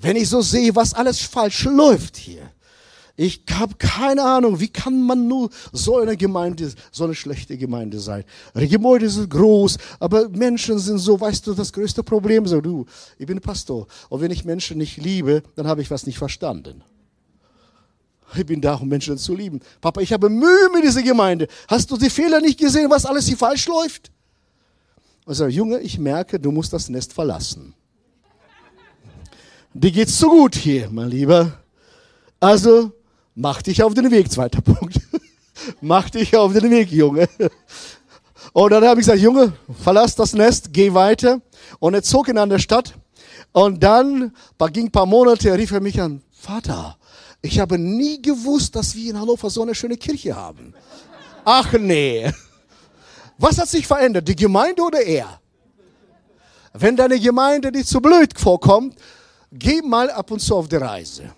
Wenn 0.00 0.16
ich 0.16 0.28
so 0.28 0.40
sehe, 0.40 0.74
was 0.74 0.94
alles 0.94 1.20
falsch 1.20 1.64
läuft 1.64 2.16
hier. 2.16 2.50
Ich 3.16 3.44
habe 3.52 3.76
keine 3.76 4.24
Ahnung, 4.24 4.58
wie 4.58 4.68
kann 4.68 5.00
man 5.00 5.28
nur 5.28 5.48
so 5.72 5.98
eine 5.98 6.16
Gemeinde, 6.16 6.72
so 6.90 7.04
eine 7.04 7.14
schlechte 7.14 7.56
Gemeinde 7.56 8.00
sein? 8.00 8.24
Die 8.56 8.68
Gebäude 8.68 9.08
sind 9.08 9.30
groß, 9.30 9.78
aber 10.00 10.28
Menschen 10.30 10.80
sind 10.80 10.98
so, 10.98 11.20
weißt 11.20 11.46
du, 11.46 11.54
das 11.54 11.72
größte 11.72 12.02
Problem, 12.02 12.44
so 12.46 12.60
du, 12.60 12.86
ich 13.16 13.26
bin 13.26 13.40
Pastor. 13.40 13.86
Und 14.08 14.20
wenn 14.20 14.32
ich 14.32 14.44
Menschen 14.44 14.78
nicht 14.78 14.96
liebe, 14.96 15.44
dann 15.54 15.68
habe 15.68 15.80
ich 15.80 15.90
was 15.92 16.06
nicht 16.06 16.18
verstanden. 16.18 16.82
Ich 18.34 18.46
bin 18.46 18.60
da, 18.60 18.74
um 18.74 18.88
Menschen 18.88 19.16
zu 19.16 19.32
lieben. 19.32 19.60
Papa, 19.80 20.00
ich 20.00 20.12
habe 20.12 20.28
Mühe 20.28 20.70
mit 20.74 20.82
dieser 20.82 21.02
Gemeinde. 21.02 21.46
Hast 21.68 21.88
du 21.92 21.96
die 21.96 22.10
Fehler 22.10 22.40
nicht 22.40 22.58
gesehen, 22.58 22.90
was 22.90 23.06
alles 23.06 23.28
hier 23.28 23.36
falsch 23.36 23.68
läuft? 23.68 24.10
Und 25.24 25.34
so, 25.34 25.46
Junge, 25.46 25.78
ich 25.80 25.98
merke, 25.98 26.40
du 26.40 26.50
musst 26.50 26.72
das 26.72 26.88
Nest 26.88 27.12
verlassen. 27.12 27.74
Dir 29.76 29.90
geht's 29.90 30.16
zu 30.18 30.28
gut 30.28 30.54
hier, 30.54 30.88
mein 30.88 31.08
Lieber. 31.08 31.52
Also, 32.38 32.92
mach 33.34 33.60
dich 33.60 33.82
auf 33.82 33.92
den 33.92 34.08
Weg, 34.12 34.30
zweiter 34.30 34.60
Punkt. 34.62 35.00
mach 35.80 36.08
dich 36.10 36.36
auf 36.36 36.52
den 36.52 36.70
Weg, 36.70 36.92
Junge. 36.92 37.28
Und 38.52 38.70
dann 38.70 38.84
habe 38.84 39.00
ich 39.00 39.06
gesagt, 39.06 39.20
Junge, 39.20 39.52
verlass 39.82 40.14
das 40.14 40.32
Nest, 40.32 40.72
geh 40.72 40.94
weiter. 40.94 41.40
Und 41.80 41.94
er 41.94 42.04
zog 42.04 42.28
ihn 42.28 42.38
an 42.38 42.50
der 42.50 42.60
Stadt. 42.60 42.94
Und 43.50 43.82
dann, 43.82 44.32
ging 44.72 44.86
ein 44.86 44.92
paar 44.92 45.06
Monate, 45.06 45.52
rief 45.58 45.72
er 45.72 45.80
mich 45.80 46.00
an, 46.00 46.22
Vater, 46.30 46.96
ich 47.42 47.58
habe 47.58 47.76
nie 47.76 48.22
gewusst, 48.22 48.76
dass 48.76 48.94
wir 48.94 49.10
in 49.10 49.20
Hannover 49.20 49.50
so 49.50 49.62
eine 49.62 49.74
schöne 49.74 49.96
Kirche 49.96 50.36
haben. 50.36 50.72
Ach 51.44 51.72
nee. 51.72 52.30
Was 53.38 53.58
hat 53.58 53.68
sich 53.68 53.88
verändert, 53.88 54.28
die 54.28 54.36
Gemeinde 54.36 54.82
oder 54.82 55.00
er? 55.00 55.40
Wenn 56.72 56.96
deine 56.96 57.18
Gemeinde 57.18 57.72
dir 57.72 57.84
zu 57.84 58.00
blöd 58.00 58.38
vorkommt, 58.38 58.96
geh 59.54 59.80
mal 59.82 60.10
ab 60.10 60.30
und 60.30 60.40
zu 60.40 60.56
auf 60.56 60.68
die 60.68 60.76
Reise. 60.76 61.32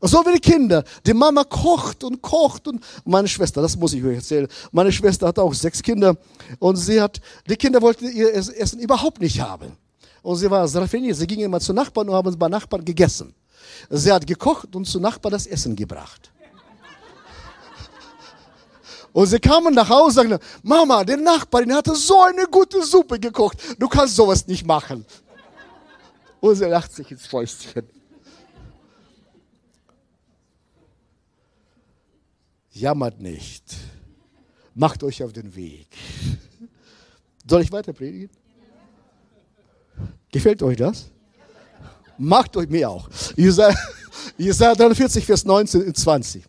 So 0.00 0.18
wie 0.26 0.34
die 0.34 0.40
Kinder. 0.40 0.84
Die 1.06 1.14
Mama 1.14 1.44
kocht 1.44 2.04
und 2.04 2.20
kocht 2.20 2.68
und 2.68 2.82
meine 3.04 3.28
Schwester, 3.28 3.62
das 3.62 3.76
muss 3.76 3.92
ich 3.92 4.04
euch 4.04 4.16
erzählen. 4.16 4.46
Meine 4.70 4.92
Schwester 4.92 5.26
hat 5.26 5.38
auch 5.38 5.54
sechs 5.54 5.82
Kinder 5.82 6.16
und 6.58 6.76
sie 6.76 7.00
hat, 7.00 7.20
die 7.48 7.56
Kinder 7.56 7.80
wollten 7.80 8.10
ihr 8.10 8.34
Essen 8.34 8.78
überhaupt 8.78 9.20
nicht 9.20 9.40
haben. 9.40 9.76
Und 10.22 10.36
sie 10.36 10.50
war 10.50 10.66
raffiniert. 10.74 11.16
Sie 11.16 11.26
gingen 11.26 11.44
immer 11.44 11.60
zu 11.60 11.72
Nachbarn 11.72 12.08
und 12.08 12.14
haben 12.14 12.38
bei 12.38 12.48
Nachbarn 12.48 12.84
gegessen. 12.84 13.34
Sie 13.88 14.12
hat 14.12 14.26
gekocht 14.26 14.74
und 14.74 14.84
zu 14.84 15.00
Nachbarn 15.00 15.32
das 15.32 15.46
Essen 15.46 15.74
gebracht. 15.74 16.30
Und 19.12 19.26
sie 19.26 19.38
kamen 19.38 19.72
nach 19.72 19.88
Hause 19.88 20.20
und 20.20 20.28
sagten, 20.28 20.46
Mama, 20.62 21.02
der 21.02 21.16
Nachbarin 21.16 21.72
hatte 21.74 21.94
so 21.94 22.20
eine 22.22 22.46
gute 22.46 22.84
Suppe 22.84 23.18
gekocht. 23.18 23.56
Du 23.78 23.88
kannst 23.88 24.14
sowas 24.14 24.46
nicht 24.46 24.66
machen. 24.66 25.06
Sie 26.54 26.64
lacht 26.64 26.92
sich 26.92 27.10
ins 27.10 27.26
Fäustchen. 27.26 27.88
Jammert 32.72 33.20
nicht. 33.20 33.74
Macht 34.74 35.02
euch 35.02 35.22
auf 35.22 35.32
den 35.32 35.54
Weg. 35.56 35.88
Soll 37.48 37.62
ich 37.62 37.72
weiter 37.72 37.92
predigen? 37.92 38.30
Gefällt 40.30 40.62
euch 40.62 40.76
das? 40.76 41.10
Macht 42.18 42.56
euch 42.56 42.68
mir 42.68 42.90
auch. 42.90 43.08
Jesaja, 43.36 43.74
Jesaja 44.36 44.74
43, 44.74 45.24
Vers 45.24 45.44
19 45.44 45.86
und 45.86 45.96
20. 45.96 46.44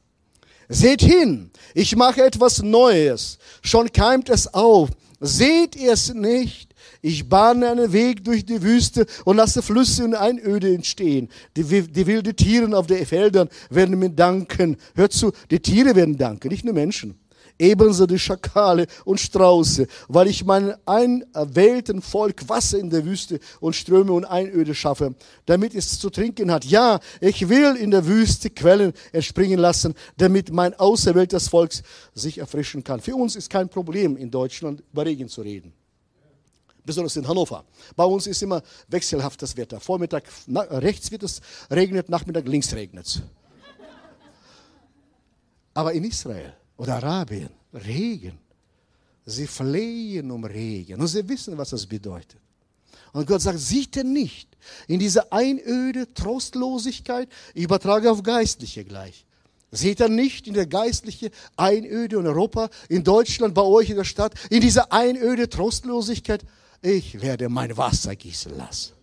Seht 0.69 1.01
hin, 1.01 1.51
ich 1.73 1.95
mache 1.95 2.23
etwas 2.23 2.61
Neues. 2.61 3.37
Schon 3.61 3.91
keimt 3.91 4.29
es 4.29 4.53
auf. 4.53 4.89
Seht 5.21 5.75
ihr 5.75 5.93
es 5.93 6.13
nicht? 6.13 6.66
Ich 7.01 7.27
bahne 7.27 7.69
einen 7.69 7.93
Weg 7.93 8.23
durch 8.23 8.45
die 8.45 8.61
Wüste 8.61 9.05
und 9.25 9.37
lasse 9.37 9.61
Flüsse 9.61 10.03
und 10.03 10.15
Einöde 10.15 10.73
entstehen. 10.73 11.29
Die, 11.55 11.63
die 11.63 12.07
wilden 12.07 12.35
Tiere 12.35 12.77
auf 12.77 12.87
den 12.87 13.05
Feldern 13.05 13.49
werden 13.69 13.97
mir 13.99 14.09
danken. 14.09 14.77
Hört 14.95 15.13
zu, 15.13 15.31
die 15.51 15.59
Tiere 15.59 15.95
werden 15.95 16.17
danken, 16.17 16.49
nicht 16.49 16.65
nur 16.65 16.73
Menschen 16.73 17.19
ebenso 17.59 18.05
die 18.05 18.19
Schakale 18.19 18.87
und 19.05 19.19
Strauße, 19.19 19.87
weil 20.07 20.27
ich 20.27 20.45
meinem 20.45 20.75
einwählten 20.85 22.01
Volk 22.01 22.47
Wasser 22.47 22.79
in 22.79 22.89
der 22.89 23.05
Wüste 23.05 23.39
und 23.59 23.75
Ströme 23.75 24.11
und 24.11 24.25
Einöde 24.25 24.75
schaffe, 24.75 25.15
damit 25.45 25.75
es 25.75 25.99
zu 25.99 26.09
trinken 26.09 26.51
hat. 26.51 26.65
Ja, 26.65 26.99
ich 27.21 27.47
will 27.49 27.75
in 27.75 27.91
der 27.91 28.05
Wüste 28.05 28.49
Quellen 28.49 28.93
entspringen 29.11 29.59
lassen, 29.59 29.93
damit 30.17 30.51
mein 30.51 30.73
auserwähltes 30.75 31.47
Volk 31.47 31.71
sich 32.13 32.37
erfrischen 32.37 32.83
kann. 32.83 32.99
Für 32.99 33.15
uns 33.15 33.35
ist 33.35 33.49
kein 33.49 33.69
Problem, 33.69 34.17
in 34.17 34.31
Deutschland 34.31 34.83
über 34.91 35.05
Regen 35.05 35.27
zu 35.27 35.41
reden 35.41 35.73
besonders 36.87 37.15
in 37.15 37.27
Hannover. 37.27 37.63
Bei 37.95 38.05
uns 38.05 38.25
ist 38.25 38.41
immer 38.41 38.63
wechselhaftes 38.87 39.55
Wetter. 39.55 39.79
Vormittag 39.79 40.23
rechts 40.47 41.11
wird 41.11 41.21
es 41.21 41.41
regnet, 41.69 42.09
Nachmittag 42.09 42.47
links 42.47 42.73
regnet 42.73 43.05
es. 43.05 43.21
Aber 45.75 45.93
in 45.93 46.03
Israel 46.03 46.55
oder 46.77 46.95
Arabien, 46.95 47.51
Regen. 47.71 48.39
Sie 49.25 49.45
flehen 49.45 50.31
um 50.31 50.43
Regen 50.45 50.99
und 50.99 51.07
sie 51.07 51.27
wissen, 51.27 51.57
was 51.57 51.69
das 51.69 51.85
bedeutet. 51.85 52.39
Und 53.13 53.27
Gott 53.27 53.41
sagt, 53.41 53.59
sieht 53.59 53.97
er 53.97 54.03
nicht 54.03 54.47
in 54.87 54.99
dieser 54.99 55.31
Einöde, 55.31 56.13
Trostlosigkeit, 56.13 57.29
ich 57.53 57.63
übertrage 57.63 58.09
auf 58.11 58.23
Geistliche 58.23 58.85
gleich. 58.85 59.25
Seht 59.71 59.99
ihr 59.99 60.07
nicht 60.07 60.47
in 60.47 60.53
der 60.53 60.65
geistlichen 60.65 61.29
Einöde 61.57 62.17
in 62.17 62.27
Europa, 62.27 62.69
in 62.87 63.03
Deutschland, 63.03 63.53
bei 63.53 63.63
euch 63.63 63.89
in 63.89 63.97
der 63.97 64.05
Stadt, 64.05 64.33
in 64.49 64.61
dieser 64.61 64.93
Einöde, 64.93 65.49
Trostlosigkeit, 65.49 66.45
ich 66.81 67.19
werde 67.21 67.49
mein 67.49 67.75
Wasser 67.75 68.15
gießen 68.15 68.55
lassen. 68.55 68.93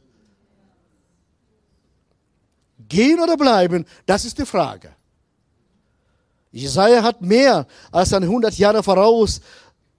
Gehen 2.88 3.20
oder 3.20 3.36
bleiben, 3.36 3.84
das 4.06 4.24
ist 4.24 4.38
die 4.38 4.46
Frage. 4.46 4.94
Jesaja 6.52 7.02
hat 7.02 7.20
mehr 7.20 7.66
als 7.90 8.12
eine 8.12 8.26
100 8.26 8.56
Jahre 8.56 8.82
voraus 8.82 9.40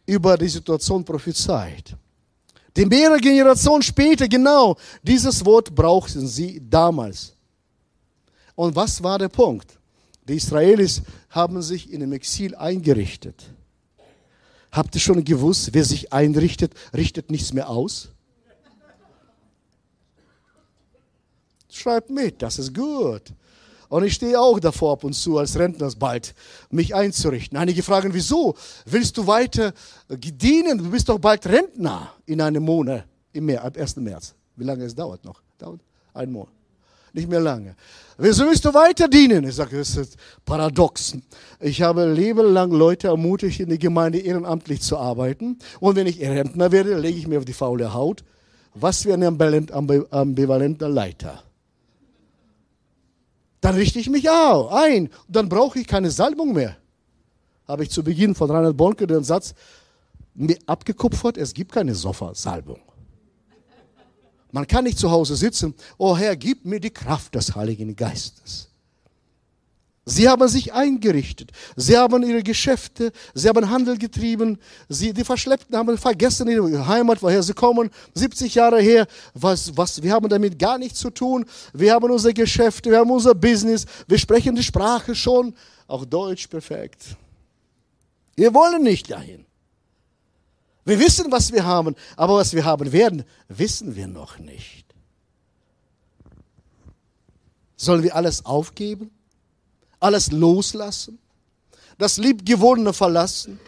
über 0.05 0.37
die 0.37 0.47
Situation 0.47 1.03
prophezeit. 1.03 1.95
Die 2.75 2.85
mehrere 2.85 3.19
Generationen 3.19 3.81
später, 3.81 4.27
genau 4.27 4.77
dieses 5.01 5.43
Wort 5.45 5.73
brauchten 5.73 6.27
sie 6.27 6.61
damals. 6.69 7.33
Und 8.55 8.75
was 8.75 9.01
war 9.01 9.19
der 9.19 9.29
Punkt? 9.29 9.77
Die 10.27 10.35
Israelis 10.35 11.01
haben 11.29 11.61
sich 11.61 11.91
in 11.91 11.99
dem 11.99 12.13
Exil 12.13 12.55
eingerichtet. 12.55 13.45
Habt 14.75 14.93
ihr 14.93 14.99
schon 14.99 15.23
gewusst, 15.23 15.69
wer 15.71 15.85
sich 15.85 16.11
einrichtet, 16.11 16.73
richtet 16.93 17.31
nichts 17.31 17.53
mehr 17.53 17.69
aus? 17.69 18.09
Schreibt 21.71 22.09
mit, 22.09 22.41
das 22.41 22.59
ist 22.59 22.73
gut. 22.73 23.21
Und 23.87 24.03
ich 24.03 24.15
stehe 24.15 24.37
auch 24.37 24.59
davor 24.59 24.91
ab 24.91 25.05
und 25.05 25.13
zu 25.13 25.37
als 25.37 25.57
Rentner 25.57 25.89
bald, 25.97 26.35
mich 26.71 26.93
einzurichten. 26.93 27.57
Einige 27.57 27.83
fragen, 27.83 28.13
wieso? 28.13 28.57
Willst 28.85 29.15
du 29.15 29.25
weiter 29.25 29.73
dienen? 30.09 30.77
Du 30.79 30.91
bist 30.91 31.07
doch 31.07 31.19
bald 31.19 31.45
Rentner 31.45 32.11
in 32.25 32.41
einem 32.41 32.63
Monat, 32.63 33.05
im 33.31 33.45
März, 33.45 33.63
ab 33.63 33.77
1. 33.77 33.95
März. 33.97 34.35
Wie 34.57 34.65
lange 34.65 34.83
es 34.83 34.93
dauert 34.93 35.23
noch? 35.23 35.41
Dauert 35.57 35.79
ein 36.13 36.29
Monat. 36.33 36.54
Nicht 37.15 37.29
mehr 37.29 37.39
lange. 37.39 37.75
Wieso 38.17 38.45
willst 38.45 38.65
du 38.65 38.73
weiter 38.73 39.07
dienen? 39.07 39.45
Ich 39.47 39.55
sage, 39.55 39.77
das 39.77 39.95
ist 39.95 40.17
paradox. 40.45 41.17
Ich 41.59 41.81
habe 41.81 42.05
lebenlang 42.05 42.71
Leute 42.71 43.07
ermutigt, 43.07 43.59
in 43.59 43.69
der 43.69 43.77
Gemeinde 43.77 44.19
ehrenamtlich 44.19 44.81
zu 44.81 44.97
arbeiten. 44.97 45.57
Und 45.79 45.95
wenn 45.95 46.07
ich 46.07 46.21
Rentner 46.21 46.71
werde, 46.71 46.97
lege 46.97 47.17
ich 47.17 47.27
mir 47.27 47.39
auf 47.39 47.45
die 47.45 47.53
faule 47.53 47.93
Haut. 47.93 48.23
Was 48.73 49.03
für 49.03 49.13
ein 49.13 49.23
ambivalenter 49.23 50.89
Leiter 50.89 51.41
dann 53.65 53.73
richte 53.73 53.97
ich 53.97 54.11
mich 54.11 54.29
auch 54.29 54.71
ein. 54.71 55.09
Dann 55.27 55.49
brauche 55.49 55.79
ich 55.79 55.87
keine 55.87 56.11
Salbung 56.11 56.53
mehr. 56.53 56.77
Habe 57.67 57.81
ich 57.81 57.89
zu 57.89 58.03
Beginn 58.03 58.35
von 58.35 58.51
Reinhard 58.51 58.77
Bonke 58.77 59.07
den 59.07 59.23
Satz 59.23 59.55
abgekupfert, 60.67 61.35
es 61.35 61.51
gibt 61.51 61.71
keine 61.71 61.95
Sofa-Salbung. 61.95 62.84
Man 64.55 64.65
kann 64.65 64.85
nicht 64.85 64.97
zu 64.97 65.11
Hause 65.11 65.35
sitzen, 65.35 65.73
oh 65.97 66.15
Herr, 66.15 66.33
gib 66.37 66.63
mir 66.63 66.79
die 66.79 66.89
Kraft 66.89 67.35
des 67.35 67.53
Heiligen 67.57 67.93
Geistes. 67.93 68.69
Sie 70.05 70.29
haben 70.29 70.47
sich 70.47 70.71
eingerichtet. 70.71 71.51
Sie 71.75 71.97
haben 71.97 72.23
ihre 72.23 72.41
Geschäfte, 72.41 73.11
sie 73.33 73.49
haben 73.49 73.69
Handel 73.69 73.97
getrieben. 73.97 74.57
Sie, 74.87 75.11
die 75.11 75.25
Verschleppten 75.25 75.75
haben 75.75 75.97
vergessen 75.97 76.47
ihre 76.47 76.87
Heimat, 76.87 77.21
woher 77.21 77.43
sie 77.43 77.53
kommen. 77.53 77.89
70 78.13 78.55
Jahre 78.55 78.79
her, 78.79 79.07
was, 79.33 79.75
was, 79.75 80.01
wir 80.01 80.13
haben 80.13 80.29
damit 80.29 80.57
gar 80.57 80.77
nichts 80.77 80.99
zu 80.99 81.09
tun. 81.09 81.43
Wir 81.73 81.93
haben 81.93 82.09
unsere 82.09 82.33
Geschäfte, 82.33 82.91
wir 82.91 82.99
haben 82.99 83.11
unser 83.11 83.35
Business. 83.35 83.85
Wir 84.07 84.17
sprechen 84.17 84.55
die 84.55 84.63
Sprache 84.63 85.15
schon, 85.15 85.53
auch 85.85 86.05
Deutsch 86.05 86.47
perfekt. 86.47 87.17
Wir 88.37 88.53
wollen 88.53 88.83
nicht 88.83 89.11
dahin. 89.11 89.45
Wir 90.85 90.99
wissen, 90.99 91.31
was 91.31 91.51
wir 91.51 91.65
haben, 91.65 91.95
aber 92.15 92.35
was 92.35 92.53
wir 92.53 92.63
haben 92.63 92.91
werden, 92.91 93.23
wissen 93.47 93.95
wir 93.95 94.07
noch 94.07 94.37
nicht. 94.39 94.85
Sollen 97.75 98.03
wir 98.03 98.15
alles 98.15 98.45
aufgeben? 98.45 99.11
alles 100.05 100.31
loslassen, 100.31 101.17
das 101.97 102.17
Liebgewonnene 102.17 102.93
verlassen. 102.93 103.59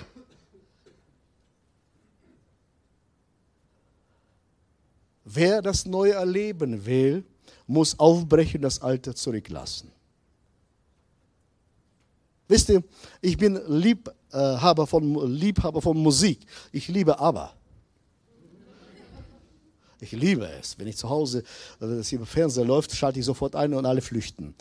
Wer 5.23 5.62
das 5.62 5.86
Neue 5.86 6.13
erleben 6.13 6.86
will, 6.86 7.25
muss 7.65 7.99
aufbrechen, 7.99 8.62
das 8.62 8.82
Alte 8.82 9.13
zurücklassen. 9.13 9.91
Wisst 12.47 12.69
ihr, 12.69 12.82
ich 13.21 13.38
bin 13.38 13.56
Liebhaber 14.38 14.86
von, 14.86 15.32
Liebhaber 15.32 15.82
von 15.82 15.97
Musik. 15.97 16.39
Ich 16.71 16.88
liebe 16.88 17.19
aber. 17.19 17.54
Ich 20.00 20.12
liebe 20.12 20.47
es. 20.47 20.78
Wenn 20.78 20.88
ich 20.88 20.97
zu 20.97 21.10
Hause, 21.10 21.43
wenn 21.80 22.00
es 22.00 22.12
im 22.12 22.26
Fernseher 22.26 22.65
läuft, 22.65 22.95
schalte 22.95 23.19
ich 23.19 23.26
sofort 23.26 23.56
ein 23.56 23.73
und 23.73 23.86
alle 23.86 24.02
flüchten. 24.02 24.54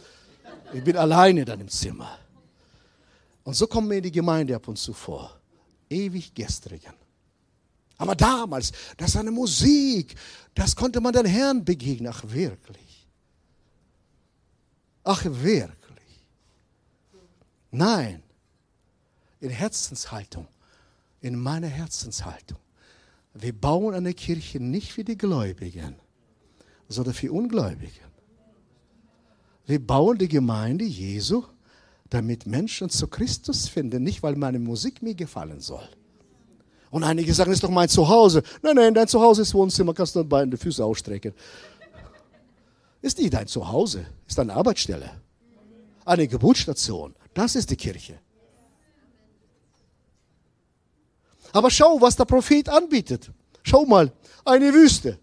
Ich 0.73 0.83
bin 0.83 0.97
alleine 0.97 1.45
dann 1.45 1.61
im 1.61 1.69
Zimmer. 1.69 2.19
Und 3.45 3.55
so 3.55 3.67
kommen 3.67 3.89
mir 3.89 4.01
die 4.01 4.11
Gemeinde 4.11 4.57
ab 4.57 4.67
und 4.67 4.79
zu 4.79 4.95
vor. 4.95 5.39
Ewig 5.91 6.35
gestrigen. 6.35 6.95
Aber 7.99 8.15
damals, 8.15 8.73
das 8.97 9.11
ist 9.11 9.17
eine 9.17 9.31
Musik, 9.31 10.15
das 10.55 10.75
konnte 10.75 11.01
man 11.01 11.13
den 11.13 11.27
Herrn 11.27 11.65
begegnen. 11.65 12.13
Ach 12.15 12.23
wirklich. 12.25 13.07
Ach 15.05 15.25
wirklich. 15.25 15.77
Nein, 17.71 18.23
in 19.41 19.51
Herzenshaltung, 19.51 20.47
in 21.21 21.39
meiner 21.39 21.69
Herzenshaltung. 21.69 22.59
Wir 23.35 23.53
bauen 23.53 23.95
eine 23.95 24.15
Kirche 24.15 24.61
nicht 24.61 24.93
für 24.93 25.05
die 25.05 25.19
Gläubigen, 25.19 25.97
sondern 26.89 27.15
für 27.15 27.33
Ungläubige. 27.33 28.01
Wir 29.67 29.85
bauen 29.85 30.17
die 30.17 30.29
Gemeinde 30.29 30.85
Jesu, 30.85 31.45
damit 32.09 32.47
Menschen 32.47 32.89
zu 32.89 33.09
Christus 33.09 33.69
finden, 33.69 34.03
nicht 34.03 34.23
weil 34.23 34.37
meine 34.37 34.59
Musik 34.59 35.03
mir 35.03 35.15
gefallen 35.15 35.61
soll. 35.61 35.87
Und 36.91 37.03
einige 37.03 37.35
sagen, 37.35 37.51
das 37.51 37.59
ist 37.59 37.65
doch 37.65 37.71
mein 37.71 37.89
Zuhause. 37.89 38.43
Nein, 38.63 38.77
nein, 38.77 38.95
dein 38.95 39.09
Zuhause 39.09 39.43
ist 39.43 39.53
Wohnzimmer, 39.53 39.93
kannst 39.93 40.15
du 40.15 40.25
beide 40.25 40.53
die 40.53 40.57
Füße 40.57 40.85
ausstrecken. 40.85 41.35
Ist 43.03 43.19
nicht 43.19 43.35
dein 43.35 43.49
Zuhause, 43.49 44.07
ist 44.27 44.39
deine 44.39 44.55
Arbeitsstelle. 44.55 45.11
Eine 46.05 46.29
Geburtsstation. 46.29 47.15
Das 47.35 47.57
ist 47.57 47.71
die 47.71 47.77
Kirche. 47.77 48.21
Aber 51.53 51.71
schau, 51.71 52.01
was 52.01 52.17
der 52.17 52.25
Prophet 52.25 52.69
anbietet. 52.69 53.31
Schau 53.63 53.85
mal, 53.85 54.13
eine 54.45 54.73
Wüste. 54.73 55.19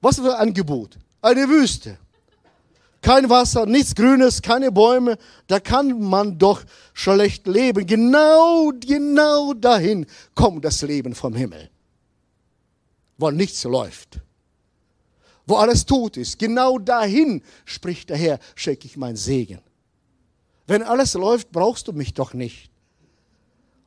Was 0.00 0.16
für 0.16 0.34
ein 0.34 0.48
Angebot? 0.48 0.98
Eine 1.20 1.48
Wüste. 1.48 1.98
Kein 3.02 3.30
Wasser, 3.30 3.66
nichts 3.66 3.94
Grünes, 3.94 4.42
keine 4.42 4.72
Bäume. 4.72 5.16
Da 5.46 5.60
kann 5.60 6.00
man 6.00 6.38
doch 6.38 6.64
schlecht 6.92 7.46
leben. 7.46 7.86
Genau, 7.86 8.72
genau 8.80 9.52
dahin 9.54 10.06
kommt 10.34 10.64
das 10.64 10.82
Leben 10.82 11.14
vom 11.14 11.34
Himmel. 11.34 11.70
Wo 13.18 13.30
nichts 13.30 13.62
läuft. 13.64 14.20
Wo 15.46 15.56
alles 15.56 15.86
tot 15.86 16.16
ist. 16.16 16.38
Genau 16.38 16.78
dahin, 16.78 17.42
spricht 17.64 18.10
der 18.10 18.16
Herr, 18.16 18.38
schicke 18.56 18.86
ich 18.86 18.96
meinen 18.96 19.16
Segen. 19.16 19.60
Wenn 20.66 20.82
alles 20.82 21.14
läuft, 21.14 21.52
brauchst 21.52 21.86
du 21.86 21.92
mich 21.92 22.12
doch 22.14 22.34
nicht. 22.34 22.70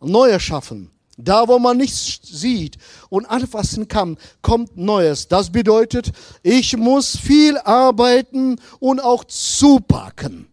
Neues 0.02 0.42
schaffen. 0.42 0.92
Da, 1.18 1.50
wo 1.50 1.60
man 1.60 1.76
nichts 1.78 2.20
sieht 2.24 2.78
und 3.10 3.26
anfassen 3.26 3.90
kann, 3.90 4.18
kommt 4.42 4.78
Neues. 4.78 5.28
Das 5.28 5.52
bedeutet, 5.52 6.14
ich 6.44 6.78
muss 6.78 7.18
viel 7.18 7.58
arbeiten 7.58 8.56
und 8.80 9.02
auch 9.02 9.26
zupacken. 9.26 10.48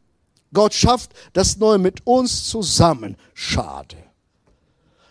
Gott 0.52 0.74
schafft 0.74 1.12
das 1.34 1.56
Neue 1.58 1.78
mit 1.78 2.04
uns 2.04 2.48
zusammen. 2.48 3.16
Schade. 3.32 3.96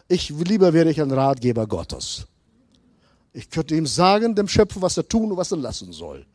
Ich 0.08 0.30
lieber 0.30 0.74
wäre 0.74 0.90
ich 0.90 1.02
ein 1.02 1.12
Ratgeber 1.12 1.68
Gottes. 1.68 2.26
Ich 3.32 3.50
könnte 3.50 3.76
ihm 3.76 3.88
sagen, 3.88 4.36
dem 4.36 4.48
Schöpfer, 4.48 4.82
was 4.82 4.98
er 4.98 5.08
tun 5.08 5.32
und 5.32 5.38
was 5.38 5.52
er 5.52 5.58
lassen 5.58 5.94
soll. 5.94 6.26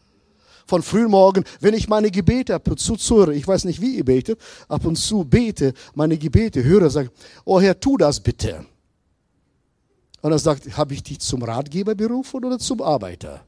Von 0.71 0.85
frühmorgen, 0.85 1.43
wenn 1.59 1.75
ich 1.75 1.89
meine 1.89 2.13
Gebete 2.13 2.55
ab 2.55 2.69
und 2.69 2.79
zu 2.79 2.95
zuhöre, 2.95 3.35
ich 3.35 3.45
weiß 3.45 3.65
nicht, 3.65 3.81
wie 3.81 3.97
ihr 3.97 4.05
betet, 4.05 4.41
ab 4.69 4.85
und 4.85 4.95
zu 4.95 5.25
bete, 5.25 5.75
meine 5.97 6.17
Gebete 6.17 6.63
höre, 6.63 6.89
sage, 6.91 7.11
oh 7.45 7.61
Herr, 7.61 7.81
tu 7.81 7.97
das 7.97 8.21
bitte. 8.21 8.65
Und 10.23 10.31
er 10.31 10.39
sagt, 10.39 10.77
habe 10.77 10.95
ich 10.95 11.03
dich 11.03 11.19
zum 11.19 11.43
Ratgeber 11.43 11.97
berufen 11.97 12.45
oder 12.45 12.57
zum 12.57 12.83
Arbeiter? 12.83 13.45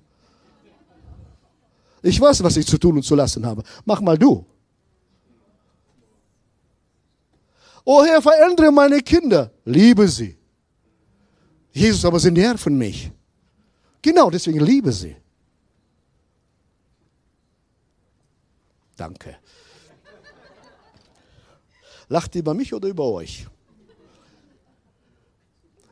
Ich 2.02 2.20
weiß, 2.20 2.42
was 2.42 2.56
ich 2.56 2.66
zu 2.66 2.76
tun 2.76 2.96
und 2.96 3.04
zu 3.04 3.14
lassen 3.14 3.46
habe. 3.46 3.62
Mach 3.84 4.00
mal 4.00 4.18
du. 4.18 4.44
Oh 7.84 8.02
Herr, 8.04 8.20
verändere 8.20 8.72
meine 8.72 9.00
Kinder. 9.00 9.52
Liebe 9.64 10.08
sie. 10.08 10.36
Jesus, 11.70 12.04
aber 12.04 12.18
sie 12.18 12.32
nerven 12.32 12.76
mich. 12.76 13.12
Genau, 14.02 14.28
deswegen 14.28 14.58
liebe 14.58 14.90
sie. 14.90 15.21
Danke. 19.02 19.36
Lacht 22.06 22.36
ihr 22.36 22.38
über 22.38 22.54
mich 22.54 22.72
oder 22.72 22.88
über 22.88 23.04
euch? 23.04 23.48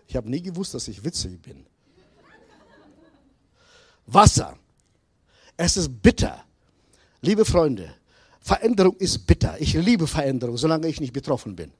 Ich 0.06 0.14
habe 0.14 0.30
nie 0.30 0.40
gewusst, 0.40 0.74
dass 0.74 0.86
ich 0.86 1.02
witzig 1.04 1.42
bin. 1.42 1.66
Wasser. 4.06 4.56
Es 5.56 5.76
ist 5.76 5.90
bitter. 6.00 6.44
Liebe 7.20 7.44
Freunde, 7.44 7.96
Veränderung 8.40 8.94
ist 8.98 9.26
bitter. 9.26 9.60
Ich 9.60 9.74
liebe 9.74 10.06
Veränderung, 10.06 10.56
solange 10.56 10.86
ich 10.86 11.00
nicht 11.00 11.12
betroffen 11.12 11.56
bin. 11.56 11.72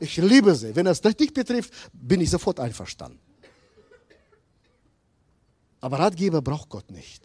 Ich 0.00 0.16
liebe 0.16 0.52
sie. 0.56 0.74
Wenn 0.74 0.86
das 0.86 1.00
dich 1.00 1.32
betrifft, 1.32 1.72
bin 1.92 2.20
ich 2.20 2.30
sofort 2.30 2.58
einverstanden. 2.58 3.20
Aber 5.80 6.00
Ratgeber 6.00 6.42
braucht 6.42 6.68
Gott 6.70 6.90
nicht. 6.90 7.22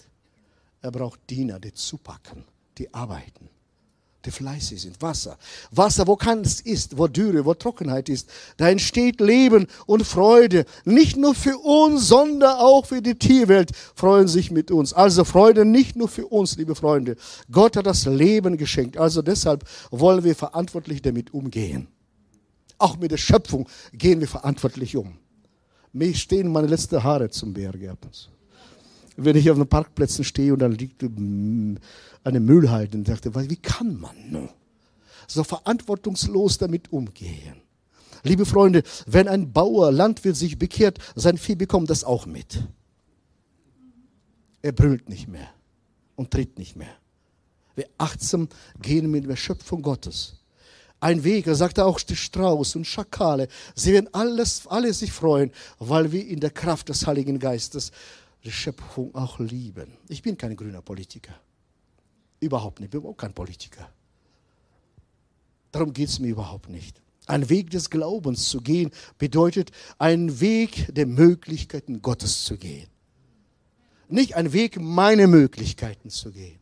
Er 0.83 0.91
braucht 0.91 1.27
Diener, 1.27 1.59
die 1.59 1.73
zupacken, 1.73 2.45
die 2.77 2.93
arbeiten 2.93 3.49
die 4.25 4.31
fleißig 4.31 4.81
sind. 4.81 5.01
Wasser. 5.01 5.37
Wasser, 5.71 6.07
wo 6.07 6.15
keins 6.15 6.61
ist, 6.61 6.97
wo 6.97 7.07
Dürre, 7.07 7.45
wo 7.45 7.53
Trockenheit 7.53 8.09
ist. 8.09 8.29
Da 8.57 8.69
entsteht 8.69 9.19
Leben 9.19 9.67
und 9.85 10.05
Freude. 10.05 10.65
Nicht 10.85 11.17
nur 11.17 11.35
für 11.35 11.57
uns, 11.57 12.07
sondern 12.07 12.57
auch 12.57 12.85
für 12.85 13.01
die 13.01 13.15
Tierwelt 13.15 13.71
freuen 13.95 14.27
sich 14.27 14.51
mit 14.51 14.71
uns. 14.71 14.93
Also 14.93 15.23
Freude 15.25 15.65
nicht 15.65 15.95
nur 15.95 16.07
für 16.07 16.27
uns, 16.27 16.57
liebe 16.57 16.75
Freunde. 16.75 17.17
Gott 17.51 17.75
hat 17.75 17.85
das 17.85 18.05
Leben 18.05 18.57
geschenkt. 18.57 18.97
Also 18.97 19.21
deshalb 19.21 19.65
wollen 19.91 20.23
wir 20.23 20.35
verantwortlich 20.35 21.01
damit 21.01 21.33
umgehen. 21.33 21.87
Auch 22.77 22.97
mit 22.97 23.11
der 23.11 23.17
Schöpfung 23.17 23.67
gehen 23.93 24.19
wir 24.19 24.27
verantwortlich 24.27 24.95
um. 24.95 25.17
Mir 25.91 26.13
stehen 26.15 26.51
meine 26.51 26.67
letzten 26.67 27.03
Haare 27.03 27.29
zum 27.29 27.53
Berge 27.53 27.91
ab. 27.91 27.99
Wenn 29.15 29.35
ich 29.35 29.49
auf 29.51 29.57
den 29.57 29.67
Parkplätzen 29.67 30.23
stehe 30.23 30.53
und 30.53 30.59
dann 30.59 30.71
liegt 30.71 31.03
eine 31.03 32.39
Müllhalde 32.39 32.97
und 32.97 33.07
dachte, 33.07 33.33
wie 33.35 33.55
kann 33.55 33.99
man 33.99 34.49
so 35.27 35.43
verantwortungslos 35.43 36.57
damit 36.57 36.91
umgehen? 36.91 37.61
Liebe 38.23 38.45
Freunde, 38.45 38.83
wenn 39.05 39.27
ein 39.27 39.51
Bauer, 39.51 39.91
Landwirt 39.91 40.35
sich 40.35 40.57
bekehrt, 40.57 40.97
sein 41.15 41.37
Vieh 41.37 41.55
bekommt 41.55 41.89
das 41.89 42.03
auch 42.03 42.25
mit. 42.25 42.63
Er 44.61 44.71
brüllt 44.71 45.09
nicht 45.09 45.27
mehr 45.27 45.49
und 46.15 46.31
tritt 46.31 46.57
nicht 46.57 46.75
mehr. 46.75 46.95
Wir 47.75 47.87
achtsam 47.97 48.47
gehen 48.81 49.11
mit 49.11 49.27
der 49.27 49.35
Schöpfung 49.35 49.81
Gottes. 49.81 50.35
Ein 51.01 51.25
Weg, 51.25 51.47
er 51.47 51.55
sagte 51.55 51.83
auch 51.83 51.99
die 51.99 52.15
Strauß 52.15 52.77
und 52.77 52.85
Schakale, 52.85 53.49
sie 53.75 53.91
werden 53.91 54.07
alles, 54.13 54.65
alle 54.67 54.93
sich 54.93 55.11
freuen, 55.11 55.51
weil 55.79 56.13
wir 56.13 56.25
in 56.25 56.39
der 56.39 56.51
Kraft 56.51 56.87
des 56.87 57.05
Heiligen 57.05 57.39
Geistes 57.39 57.91
die 58.43 58.51
Schöpfung 58.51 59.13
auch 59.15 59.39
lieben. 59.39 59.97
Ich 60.09 60.21
bin 60.21 60.37
kein 60.37 60.55
grüner 60.55 60.81
Politiker. 60.81 61.33
Überhaupt 62.39 62.79
nicht. 62.79 62.93
Ich 62.93 63.01
bin 63.01 63.09
auch 63.09 63.15
kein 63.15 63.33
Politiker. 63.33 63.89
Darum 65.71 65.93
geht 65.93 66.09
es 66.09 66.19
mir 66.19 66.29
überhaupt 66.29 66.69
nicht. 66.69 67.01
Ein 67.25 67.49
Weg 67.49 67.71
des 67.71 67.89
Glaubens 67.89 68.49
zu 68.49 68.59
gehen 68.59 68.91
bedeutet, 69.17 69.71
einen 69.97 70.41
Weg 70.41 70.93
der 70.93 71.05
Möglichkeiten 71.05 72.01
Gottes 72.01 72.43
zu 72.43 72.57
gehen. 72.57 72.87
Nicht 74.09 74.35
ein 74.35 74.51
Weg, 74.51 74.79
meine 74.79 75.27
Möglichkeiten 75.27 76.09
zu 76.09 76.31
gehen. 76.31 76.59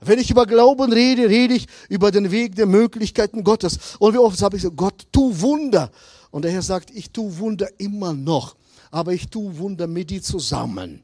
Wenn 0.00 0.18
ich 0.18 0.30
über 0.30 0.46
Glauben 0.46 0.92
rede, 0.92 1.28
rede 1.28 1.54
ich 1.54 1.66
über 1.88 2.10
den 2.10 2.30
Weg 2.30 2.54
der 2.54 2.66
Möglichkeiten 2.66 3.44
Gottes. 3.44 3.96
Und 3.98 4.14
wie 4.14 4.18
oft 4.18 4.40
habe 4.40 4.56
ich 4.56 4.62
so, 4.62 4.70
Gott, 4.70 5.06
tu 5.12 5.38
Wunder. 5.40 5.90
Und 6.30 6.42
der 6.42 6.52
Herr 6.52 6.62
sagt, 6.62 6.90
ich 6.90 7.10
tu 7.10 7.36
Wunder 7.38 7.68
immer 7.78 8.14
noch. 8.14 8.56
Aber 8.90 9.12
ich 9.12 9.28
tu 9.28 9.56
Wunder 9.58 9.86
mit 9.86 10.10
dir 10.10 10.22
zusammen. 10.22 11.02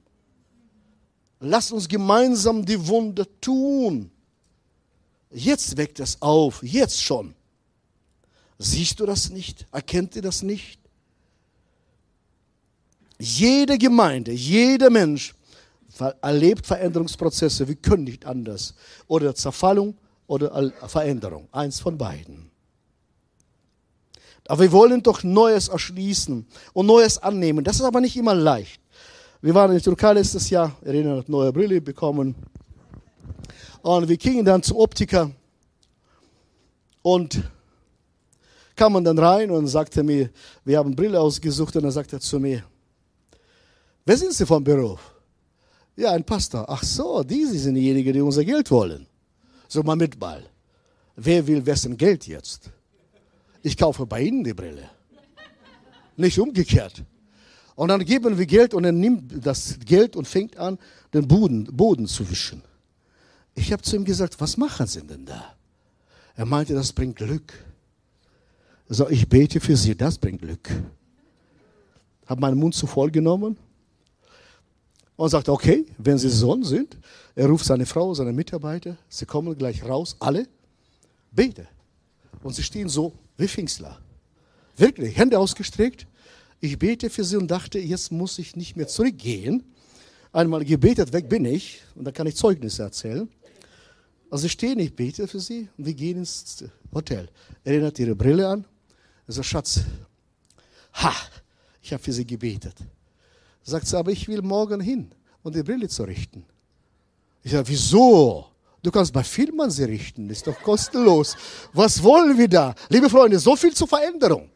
Lass 1.41 1.73
uns 1.73 1.89
gemeinsam 1.89 2.65
die 2.65 2.87
Wunder 2.87 3.27
tun. 3.41 4.11
Jetzt 5.31 5.77
weckt 5.77 6.01
es 6.01 6.21
auf, 6.23 6.63
jetzt 6.63 7.03
schon. 7.03 7.35
Siehst 8.59 9.01
du 9.01 9.07
das 9.07 9.31
nicht? 9.31 9.67
Erkennt 9.73 10.17
ihr 10.17 10.23
das 10.23 10.43
nicht? 10.43 10.81
Jede 13.19 13.79
Gemeinde, 13.79 14.33
jeder 14.33 14.91
Mensch 14.91 15.35
erlebt 16.21 16.67
Veränderungsprozesse. 16.67 17.69
Wir 17.69 17.77
können 17.77 18.05
nicht 18.05 18.25
anders. 18.25 18.75
Oder 19.07 19.35
Zerfallung 19.35 19.97
oder 20.27 20.73
Veränderung. 20.89 21.49
Eins 21.53 21.81
von 21.81 21.97
beiden. 21.99 22.51
Aber 24.47 24.63
wir 24.63 24.73
wollen 24.73 25.03
doch 25.03 25.23
Neues 25.23 25.69
erschließen 25.69 26.47
und 26.73 26.87
Neues 26.87 27.19
annehmen. 27.19 27.65
Das 27.65 27.77
ist 27.77 27.83
aber 27.83 28.01
nicht 28.01 28.17
immer 28.17 28.35
leicht. 28.35 28.81
Wir 29.41 29.55
waren 29.55 29.71
in 29.71 29.77
der 29.77 29.83
Türkei 29.83 30.13
letztes 30.13 30.51
Jahr, 30.51 30.73
hat 30.85 31.29
neue 31.29 31.53
Brille 31.53 31.81
bekommen. 31.81 32.35
Und 33.83 34.09
wir 34.09 34.17
gingen 34.17 34.45
dann 34.45 34.63
zum 34.63 34.79
Optiker 34.79 35.31
und 37.03 37.43
kamen 38.77 39.05
dann 39.05 39.19
rein 39.19 39.51
und 39.51 39.67
sagte 39.67 40.03
mir, 40.03 40.31
wir 40.65 40.79
haben 40.79 40.97
Brille 40.97 41.21
ausgesucht 41.21 41.77
und 41.77 41.83
dann 41.83 41.93
sagte 41.93 42.17
er 42.17 42.21
zu 42.21 42.41
mir, 42.41 42.65
wer 44.05 44.17
sind 44.17 44.33
Sie 44.33 44.47
vom 44.47 44.65
Beruf? 44.65 45.01
Ja, 45.97 46.13
ein 46.13 46.25
Pastor. 46.25 46.65
Ach 46.69 46.83
so, 46.83 47.23
diese 47.23 47.59
sind 47.59 47.77
diejenigen, 47.77 48.13
die 48.13 48.21
unser 48.21 48.45
Geld 48.45 48.71
wollen. 48.71 49.07
So 49.69 49.83
mal 49.83 49.97
mit 49.97 50.19
mal. 50.19 50.43
Wer 51.17 51.47
will 51.47 51.65
wessen 51.65 51.97
Geld 51.97 52.27
jetzt? 52.27 52.71
Ich 53.65 53.79
kaufe 53.79 54.05
bei 54.05 54.21
Ihnen 54.21 54.45
die 54.45 54.53
Brille. 54.53 54.91
Nicht 56.19 56.39
umgekehrt. 56.39 57.03
Und 57.75 57.89
dann 57.89 58.05
geben 58.05 58.37
wir 58.37 58.45
Geld 58.45 58.75
und 58.75 58.85
er 58.85 58.93
nimmt 58.93 59.45
das 59.45 59.79
Geld 59.81 60.17
und 60.17 60.29
fängt 60.29 60.59
an, 60.59 60.79
den 61.15 61.27
Boden, 61.27 61.65
Boden 61.65 62.07
zu 62.07 62.29
wischen. 62.31 62.61
Ich 63.55 63.73
habe 63.73 63.83
zu 63.83 63.97
ihm 63.97 64.05
gesagt, 64.05 64.39
was 64.39 64.59
machen 64.59 64.87
Sie 64.87 65.01
denn 65.01 65.25
da? 65.25 65.55
Er 66.37 66.45
meinte, 66.45 66.75
das 66.75 66.93
bringt 66.93 67.17
Glück. 67.17 67.55
So, 68.87 69.09
ich 69.09 69.27
bete 69.27 69.61
für 69.61 69.79
Sie, 69.79 69.97
das 69.97 70.19
bringt 70.19 70.43
Glück. 70.43 70.69
Habe 72.27 72.43
meinen 72.43 72.59
Mund 72.59 72.75
zu 72.75 72.87
voll 72.87 73.11
genommen 73.11 73.57
und 75.17 75.31
sagte, 75.31 75.51
okay, 75.51 75.87
wenn 75.97 76.19
Sie 76.19 76.29
Sohn 76.29 76.65
sind, 76.65 76.99
er 77.35 77.47
ruft 77.47 77.65
seine 77.65 77.87
Frau, 77.87 78.13
seine 78.13 78.35
Mitarbeiter, 78.35 78.99
sie 79.09 79.25
kommen 79.25 79.57
gleich 79.57 79.83
raus, 79.83 80.17
alle, 80.21 80.47
bete. 81.33 81.67
Und 82.43 82.55
sie 82.55 82.63
stehen 82.63 82.91
so 82.91 83.15
wie 83.37 83.49
Pfingstler. 83.49 83.99
Wirklich, 84.77 85.17
Hände 85.17 85.39
ausgestreckt. 85.39 86.07
Ich 86.61 86.79
bete 86.79 87.11
für 87.11 87.25
sie 87.25 87.37
und 87.37 87.51
dachte, 87.51 87.79
jetzt 87.79 88.11
muss 88.11 88.39
ich 88.39 88.57
nicht 88.57 88.77
mehr 88.77 88.89
zurückgehen. 88.89 89.63
Einmal 90.33 90.65
gebetet, 90.65 91.13
weg 91.13 91.29
bin 91.29 91.45
ich 91.45 91.83
und 91.95 92.05
da 92.05 92.11
kann 92.11 92.27
ich 92.27 92.37
Zeugnisse 92.37 92.83
erzählen. 92.83 93.29
Also 94.31 94.47
ich 94.47 94.53
stehe, 94.53 94.75
ich 94.75 94.95
bete 94.95 95.29
für 95.29 95.39
sie 95.39 95.69
und 95.79 95.87
wir 95.87 95.95
gehen 95.95 96.19
ins 96.19 96.65
Hotel. 96.93 97.29
Erinnert 97.63 97.99
ihre 97.99 98.17
Brille 98.17 98.49
an. 98.49 98.65
Also 99.27 99.43
Schatz, 99.43 99.81
ha, 100.95 101.13
ich 101.81 101.93
habe 101.93 102.03
für 102.03 102.13
sie 102.13 102.27
gebetet. 102.27 102.75
Sagt 103.63 103.87
sie, 103.87 103.97
aber 103.97 104.11
ich 104.11 104.27
will 104.27 104.43
morgen 104.43 104.81
hin 104.81 105.13
und 105.43 105.55
die 105.55 105.63
Brille 105.63 105.89
zu 105.89 106.03
richten. 106.03 106.45
Ich 107.43 107.53
sage, 107.53 107.69
wieso? 107.69 108.47
Du 108.85 108.91
kannst 108.91 109.15
bei 109.15 109.25
Filmen 109.25 109.71
sie 109.71 109.85
richten, 109.85 110.29
ist 110.29 110.47
doch 110.47 110.61
kostenlos. 110.61 111.39
Was 111.73 112.03
wollen 112.03 112.37
wir 112.37 112.49
da? 112.49 112.75
Liebe 112.91 113.09
Freunde, 113.09 113.39
so 113.39 113.57
viel 113.57 113.73
zur 113.73 113.89
Veränderung. 113.89 114.51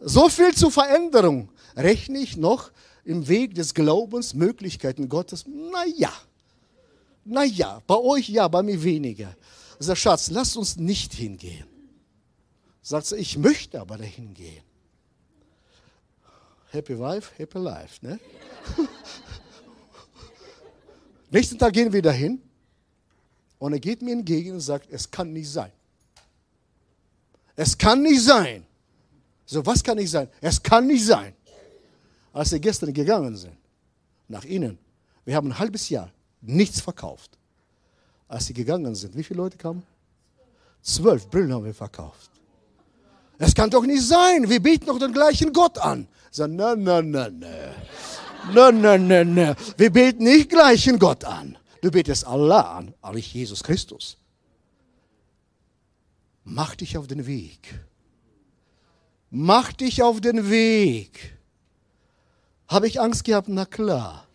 So 0.00 0.28
viel 0.28 0.52
zur 0.52 0.72
Veränderung. 0.72 1.48
Rechne 1.76 2.18
ich 2.18 2.36
noch 2.36 2.72
im 3.04 3.28
Weg 3.28 3.54
des 3.54 3.72
Glaubens 3.72 4.34
Möglichkeiten 4.34 5.08
Gottes? 5.08 5.44
Naja, 5.46 6.12
naja, 7.24 7.80
bei 7.86 7.94
euch 7.94 8.28
ja, 8.30 8.48
bei 8.48 8.64
mir 8.64 8.82
weniger. 8.82 9.36
Sagt 9.78 10.00
Schatz, 10.00 10.30
lasst 10.30 10.56
uns 10.56 10.76
nicht 10.76 11.14
hingehen. 11.14 11.68
Sagt 12.82 13.06
sie, 13.06 13.16
ich 13.16 13.38
möchte 13.38 13.80
aber 13.80 13.96
dahin 13.96 14.34
gehen. 14.34 14.64
Happy 16.70 16.98
Wife, 16.98 17.30
Happy 17.36 17.58
Life. 17.58 18.04
Ne? 18.04 18.18
Nächsten 21.30 21.56
Tag 21.56 21.72
gehen 21.72 21.92
wir 21.92 22.02
dahin 22.02 22.42
und 23.58 23.72
er 23.72 23.80
geht 23.80 24.02
mir 24.02 24.12
entgegen 24.12 24.52
und 24.52 24.60
sagt, 24.60 24.88
es 24.90 25.10
kann 25.10 25.32
nicht 25.32 25.50
sein. 25.50 25.72
Es 27.56 27.76
kann 27.76 28.02
nicht 28.02 28.22
sein. 28.22 28.64
So, 29.44 29.64
was 29.66 29.82
kann 29.82 29.96
nicht 29.96 30.10
sein? 30.10 30.28
Es 30.40 30.62
kann 30.62 30.86
nicht 30.86 31.04
sein. 31.04 31.32
Als 32.32 32.52
wir 32.52 32.60
gestern 32.60 32.92
gegangen 32.92 33.36
sind, 33.36 33.56
nach 34.28 34.44
innen, 34.44 34.78
wir 35.24 35.34
haben 35.34 35.48
ein 35.48 35.58
halbes 35.58 35.88
Jahr 35.88 36.10
nichts 36.40 36.80
verkauft. 36.80 37.36
Als 38.28 38.46
sie 38.46 38.52
gegangen 38.52 38.94
sind, 38.94 39.16
wie 39.16 39.24
viele 39.24 39.38
Leute 39.38 39.56
kamen? 39.56 39.82
Zwölf 40.82 41.28
Brillen 41.28 41.52
haben 41.52 41.64
wir 41.64 41.74
verkauft. 41.74 42.30
Es 43.38 43.54
kann 43.54 43.70
doch 43.70 43.84
nicht 43.84 44.02
sein, 44.02 44.48
wir 44.48 44.60
beten 44.60 44.86
doch 44.86 44.98
den 44.98 45.12
gleichen 45.12 45.52
Gott 45.52 45.78
an. 45.78 46.06
Sagen, 46.30 46.56
nein, 46.56 46.82
nein, 46.82 47.10
nein, 47.10 47.38
nein. 47.38 47.74
Nein, 48.52 48.80
nein, 48.80 49.06
nein, 49.06 49.34
nein. 49.34 49.56
Wir 49.76 49.90
beten 49.90 50.24
nicht 50.24 50.50
gleichen 50.50 50.98
Gott 50.98 51.24
an. 51.24 51.56
Du 51.80 51.90
betest 51.90 52.26
Allah 52.26 52.78
an, 52.78 52.94
aber 53.00 53.14
nicht 53.14 53.32
Jesus 53.32 53.62
Christus. 53.62 54.16
Mach 56.44 56.74
dich 56.74 56.96
auf 56.96 57.06
den 57.06 57.26
Weg. 57.26 57.80
Mach 59.30 59.72
dich 59.72 60.02
auf 60.02 60.20
den 60.20 60.50
Weg. 60.50 61.36
Habe 62.66 62.86
ich 62.86 63.00
Angst 63.00 63.24
gehabt? 63.24 63.48
Na 63.48 63.64
klar. 63.64 64.26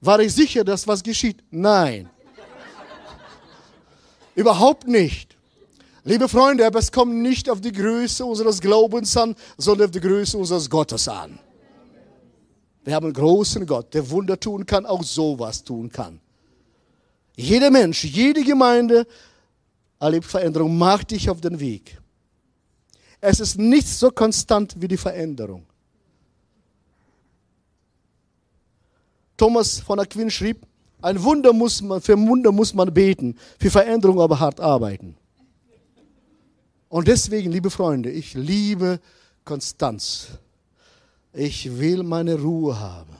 War 0.00 0.20
ich 0.20 0.34
sicher, 0.34 0.64
dass 0.64 0.86
was 0.86 1.02
geschieht? 1.02 1.42
Nein. 1.50 2.08
Überhaupt 4.34 4.86
nicht. 4.86 5.36
Liebe 6.04 6.28
Freunde, 6.28 6.64
aber 6.64 6.78
es 6.78 6.92
kommt 6.92 7.16
nicht 7.16 7.50
auf 7.50 7.60
die 7.60 7.72
Größe 7.72 8.24
unseres 8.24 8.60
Glaubens 8.60 9.16
an, 9.16 9.34
sondern 9.56 9.86
auf 9.86 9.90
die 9.90 10.00
Größe 10.00 10.38
unseres 10.38 10.70
Gottes 10.70 11.08
an. 11.08 11.40
Wir 12.86 12.94
haben 12.94 13.06
einen 13.06 13.14
großen 13.14 13.66
Gott, 13.66 13.92
der 13.94 14.08
Wunder 14.10 14.38
tun 14.38 14.64
kann, 14.64 14.86
auch 14.86 15.02
sowas 15.02 15.64
tun 15.64 15.90
kann. 15.90 16.20
Jeder 17.34 17.68
Mensch, 17.68 18.04
jede 18.04 18.44
Gemeinde 18.44 19.08
erlebt 19.98 20.24
Veränderung. 20.24 20.78
Mach 20.78 21.02
dich 21.02 21.28
auf 21.28 21.40
den 21.40 21.58
Weg. 21.58 22.00
Es 23.20 23.40
ist 23.40 23.58
nicht 23.58 23.88
so 23.88 24.12
konstant 24.12 24.80
wie 24.80 24.86
die 24.86 24.96
Veränderung. 24.96 25.66
Thomas 29.36 29.80
von 29.80 29.98
Aquin 29.98 30.30
schrieb, 30.30 30.64
ein 31.02 31.20
Wunder 31.24 31.52
muss 31.52 31.82
man, 31.82 32.00
für 32.00 32.16
Wunder 32.16 32.52
muss 32.52 32.72
man 32.72 32.94
beten, 32.94 33.36
für 33.58 33.70
Veränderung 33.72 34.20
aber 34.20 34.38
hart 34.38 34.60
arbeiten. 34.60 35.16
Und 36.88 37.08
deswegen, 37.08 37.50
liebe 37.50 37.68
Freunde, 37.68 38.12
ich 38.12 38.34
liebe 38.34 39.00
Konstanz. 39.44 40.38
Ich 41.38 41.78
will 41.78 42.02
meine 42.02 42.40
Ruhe 42.40 42.80
haben. 42.80 43.14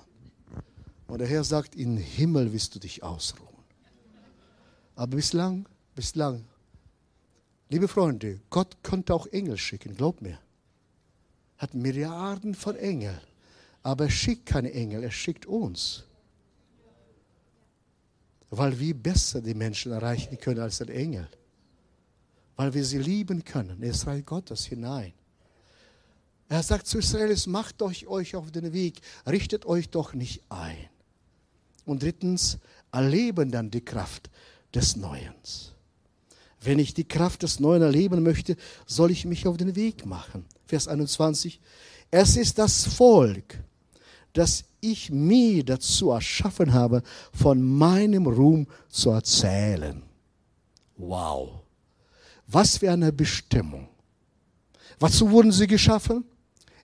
Und 1.07 1.19
der 1.19 1.29
Herr 1.29 1.45
sagt, 1.45 1.77
im 1.77 1.99
Himmel 1.99 2.51
wirst 2.51 2.75
du 2.75 2.79
dich 2.79 3.03
ausruhen. 3.03 3.47
Aber 4.95 5.17
bislang, 5.17 5.69
bislang, 5.95 6.47
liebe 7.69 7.87
Freunde, 7.87 8.41
Gott 8.49 8.83
könnte 8.83 9.13
auch 9.13 9.27
Engel 9.27 9.59
schicken, 9.59 9.95
glaub 9.95 10.23
mir. 10.23 10.39
Hat 11.59 11.75
Milliarden 11.75 12.55
von 12.55 12.75
Engeln. 12.77 13.21
Aber 13.83 14.05
er 14.05 14.11
schickt 14.11 14.47
keine 14.47 14.73
Engel, 14.73 15.03
er 15.03 15.11
schickt 15.11 15.45
uns. 15.45 16.05
Weil 18.49 18.79
wir 18.81 18.95
besser 18.95 19.43
die 19.43 19.53
Menschen 19.53 19.93
erreichen 19.93 20.39
können 20.39 20.61
als 20.61 20.81
ein 20.81 20.89
Engel. 20.89 21.29
Weil 22.57 22.73
wir 22.73 22.85
sie 22.87 22.99
lieben 22.99 23.45
können, 23.45 23.83
in 23.83 23.91
das 23.91 24.07
Reich 24.07 24.25
Gottes 24.25 24.65
hinein. 24.65 25.13
Er 26.49 26.63
sagt 26.63 26.87
zu 26.87 26.99
Israel, 26.99 27.37
macht 27.47 27.83
euch, 27.83 28.07
euch 28.07 28.37
auf 28.37 28.51
den 28.51 28.73
Weg, 28.73 29.01
richtet 29.27 29.67
euch 29.67 29.91
doch 29.91 30.15
nicht 30.15 30.43
ein. 30.49 30.89
Und 31.85 32.03
drittens, 32.03 32.59
erleben 32.93 33.51
dann 33.51 33.71
die 33.71 33.85
Kraft 33.85 34.31
des 34.75 34.97
Neuens. 34.97 35.73
Wenn 36.61 36.79
ich 36.79 36.95
die 36.95 37.07
Kraft 37.07 37.43
des 37.43 37.61
Neuen 37.61 37.83
erleben 37.83 38.23
möchte, 38.23 38.57
soll 38.87 39.11
ich 39.11 39.25
mich 39.25 39.47
auf 39.47 39.57
den 39.57 39.77
Weg 39.77 40.07
machen. 40.07 40.45
Vers 40.67 40.89
21. 40.89 41.61
Es 42.11 42.37
ist 42.37 42.59
das 42.59 42.85
Volk, 42.85 43.59
das 44.33 44.65
ich 44.81 45.11
mir 45.11 45.65
dazu 45.65 46.11
erschaffen 46.11 46.73
habe, 46.73 47.03
von 47.33 47.63
meinem 47.63 48.27
Ruhm 48.27 48.67
zu 48.89 49.11
erzählen. 49.11 50.03
Wow. 50.97 51.61
Was 52.47 52.79
für 52.79 52.91
eine 52.91 53.13
Bestimmung. 53.13 53.89
Wozu 54.99 55.31
wurden 55.31 55.53
sie 55.53 55.67
geschaffen? 55.67 56.25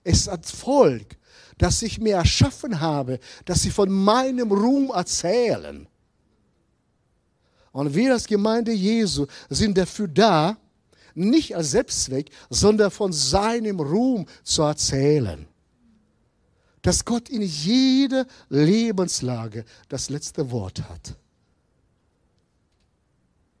Es 0.03 0.27
als 0.27 0.51
Volk, 0.51 1.17
das 1.57 1.81
ich 1.81 1.99
mir 1.99 2.15
erschaffen 2.15 2.79
habe, 2.79 3.19
dass 3.45 3.61
sie 3.61 3.71
von 3.71 3.89
meinem 3.89 4.51
Ruhm 4.51 4.91
erzählen. 4.93 5.87
Und 7.71 7.95
wir 7.95 8.13
als 8.13 8.27
Gemeinde 8.27 8.71
Jesu 8.71 9.25
sind 9.49 9.77
dafür 9.77 10.07
da, 10.07 10.57
nicht 11.15 11.55
als 11.55 11.71
Selbstzweck, 11.71 12.29
sondern 12.49 12.91
von 12.91 13.13
seinem 13.13 13.79
Ruhm 13.79 14.25
zu 14.43 14.63
erzählen 14.63 15.47
dass 16.83 17.03
Gott 17.03 17.29
in 17.29 17.41
jeder 17.41 18.27
Lebenslage 18.49 19.65
das 19.89 20.09
letzte 20.09 20.51
Wort 20.51 20.87
hat. 20.87 21.15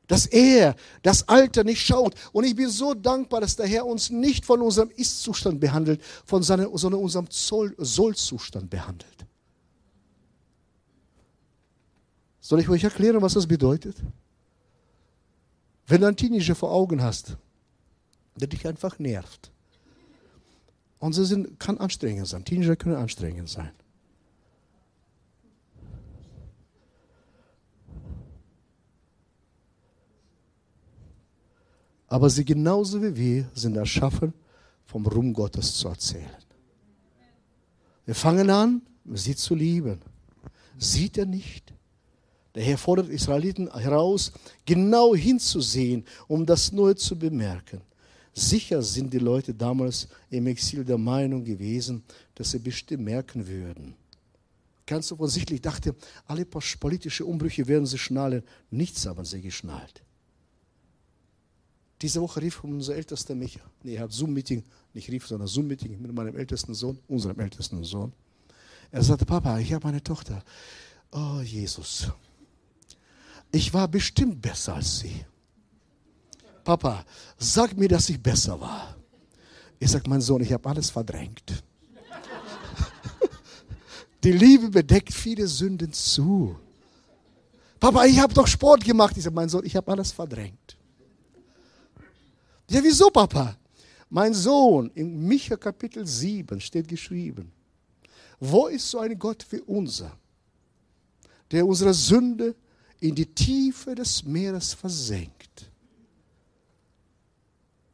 Dass 0.07 0.25
er 0.25 0.75
das 1.01 1.27
Alter 1.29 1.63
nicht 1.63 1.81
schaut. 1.81 2.15
Und 2.33 2.43
ich 2.43 2.55
bin 2.55 2.69
so 2.69 2.93
dankbar, 2.93 3.41
dass 3.41 3.55
der 3.55 3.67
Herr 3.67 3.85
uns 3.85 4.09
nicht 4.09 4.45
von 4.45 4.61
unserem 4.61 4.89
Ist-Zustand 4.89 5.59
behandelt, 5.59 6.01
von 6.25 6.43
seinem, 6.43 6.75
sondern 6.77 7.01
unserem 7.01 7.27
Soll-Zustand 7.29 8.69
behandelt. 8.69 9.25
Soll 12.41 12.59
ich 12.59 12.67
euch 12.67 12.83
erklären, 12.83 13.21
was 13.21 13.33
das 13.33 13.47
bedeutet? 13.47 13.95
Wenn 15.87 16.01
du 16.01 16.07
einen 16.07 16.17
Teenager 16.17 16.55
vor 16.55 16.71
Augen 16.71 17.01
hast, 17.01 17.37
der 18.35 18.47
dich 18.47 18.67
einfach 18.67 18.99
nervt, 18.99 19.51
und 20.99 21.11
sie 21.11 21.25
sind, 21.25 21.59
kann 21.59 21.77
anstrengend 21.79 22.27
sein. 22.27 22.45
Teenager 22.45 22.77
können 22.77 22.95
anstrengend 22.95 23.49
sein. 23.49 23.71
Aber 32.13 32.29
sie 32.29 32.45
genauso 32.45 33.01
wie 33.01 33.15
wir 33.15 33.49
sind 33.55 33.75
erschaffen, 33.75 34.35
vom 34.85 35.03
Ruhm 35.07 35.33
Gottes 35.33 35.73
zu 35.73 35.87
erzählen. 35.87 36.43
Wir 38.05 38.13
fangen 38.13 38.51
an, 38.51 38.83
sie 39.15 39.35
zu 39.35 39.55
lieben. 39.55 39.99
Sieht 40.77 41.17
er 41.17 41.25
nicht? 41.25 41.73
Der 42.53 42.61
Herr 42.61 42.77
fordert 42.77 43.09
Israeliten 43.09 43.67
heraus, 43.73 44.31
genau 44.63 45.15
hinzusehen, 45.15 46.05
um 46.27 46.45
das 46.45 46.71
Neue 46.71 46.95
zu 46.95 47.17
bemerken. 47.17 47.81
Sicher 48.31 48.83
sind 48.83 49.11
die 49.11 49.17
Leute 49.17 49.55
damals 49.55 50.07
im 50.29 50.45
Exil 50.45 50.85
der 50.85 50.99
Meinung 50.99 51.43
gewesen, 51.43 52.03
dass 52.35 52.51
sie 52.51 52.59
bestimmt 52.59 53.05
merken 53.05 53.47
würden. 53.47 53.95
Ganz 54.85 55.11
offensichtlich 55.11 55.63
dachte, 55.63 55.95
alle 56.27 56.45
politische 56.45 57.25
Umbrüche 57.25 57.67
werden 57.67 57.87
sie 57.87 57.97
schnallen. 57.97 58.43
Nichts 58.69 59.03
haben 59.07 59.25
sie 59.25 59.41
geschnallt. 59.41 60.03
Diese 62.03 62.21
Woche 62.21 62.41
rief 62.41 62.61
unser 62.65 62.97
ältester 62.97 63.33
mich, 63.33 63.59
nee, 63.81 63.95
er 63.95 64.03
hat 64.03 64.11
Zoom-Meeting, 64.11 64.61
nicht 64.93 65.09
rief, 65.09 65.25
sondern 65.25 65.47
Zoom-Meeting 65.47 66.01
mit 66.01 66.13
meinem 66.13 66.35
ältesten 66.35 66.73
Sohn, 66.73 66.99
unserem 67.07 67.39
ältesten 67.39 67.81
Sohn. 67.85 68.11
Er 68.91 69.01
sagte, 69.01 69.25
Papa, 69.25 69.57
ich 69.59 69.71
habe 69.71 69.87
eine 69.87 70.03
Tochter. 70.03 70.43
Oh, 71.13 71.39
Jesus. 71.39 72.11
Ich 73.53 73.73
war 73.73 73.87
bestimmt 73.87 74.41
besser 74.41 74.75
als 74.75 74.99
sie. 74.99 75.25
Papa, 76.65 77.05
sag 77.37 77.77
mir, 77.77 77.87
dass 77.87 78.09
ich 78.09 78.21
besser 78.21 78.59
war. 78.59 78.97
Ich 79.79 79.89
sage, 79.89 80.09
mein 80.09 80.19
Sohn, 80.19 80.41
ich 80.41 80.51
habe 80.51 80.67
alles 80.67 80.89
verdrängt. 80.89 81.63
Die 84.25 84.33
Liebe 84.33 84.69
bedeckt 84.69 85.13
viele 85.13 85.47
Sünden 85.47 85.93
zu. 85.93 86.59
Papa, 87.79 88.03
ich 88.03 88.19
habe 88.19 88.33
doch 88.33 88.47
Sport 88.47 88.83
gemacht. 88.83 89.15
Ich 89.15 89.23
sage, 89.23 89.35
mein 89.35 89.47
Sohn, 89.47 89.65
ich 89.65 89.77
habe 89.77 89.89
alles 89.89 90.11
verdrängt. 90.11 90.77
Ja, 92.73 92.83
wieso, 92.83 93.11
Papa? 93.11 93.55
Mein 94.09 94.33
Sohn, 94.33 94.89
in 94.95 95.27
Micha 95.27 95.55
Kapitel 95.55 96.07
7 96.07 96.59
steht 96.59 96.87
geschrieben, 96.87 97.51
wo 98.39 98.65
ist 98.65 98.89
so 98.89 98.97
ein 98.97 99.17
Gott 99.19 99.45
wie 99.51 99.61
unser, 99.61 100.17
der 101.51 101.67
unsere 101.67 101.93
Sünde 101.93 102.55
in 102.99 103.13
die 103.13 103.27
Tiefe 103.27 103.93
des 103.93 104.23
Meeres 104.23 104.73
versenkt? 104.73 105.69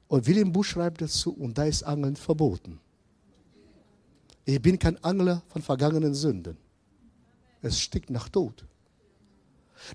Und 0.07 0.25
William 0.25 0.49
Busch 0.49 0.69
schreibt 0.69 1.01
dazu, 1.01 1.33
und 1.33 1.57
da 1.57 1.65
ist 1.65 1.83
Angeln 1.83 2.15
verboten. 2.15 2.79
Ich 4.45 4.61
bin 4.61 4.79
kein 4.79 4.97
Angler 5.03 5.43
von 5.49 5.61
vergangenen 5.61 6.13
Sünden. 6.13 6.55
Es 7.61 7.81
stickt 7.81 8.09
nach 8.09 8.29
Tod. 8.29 8.63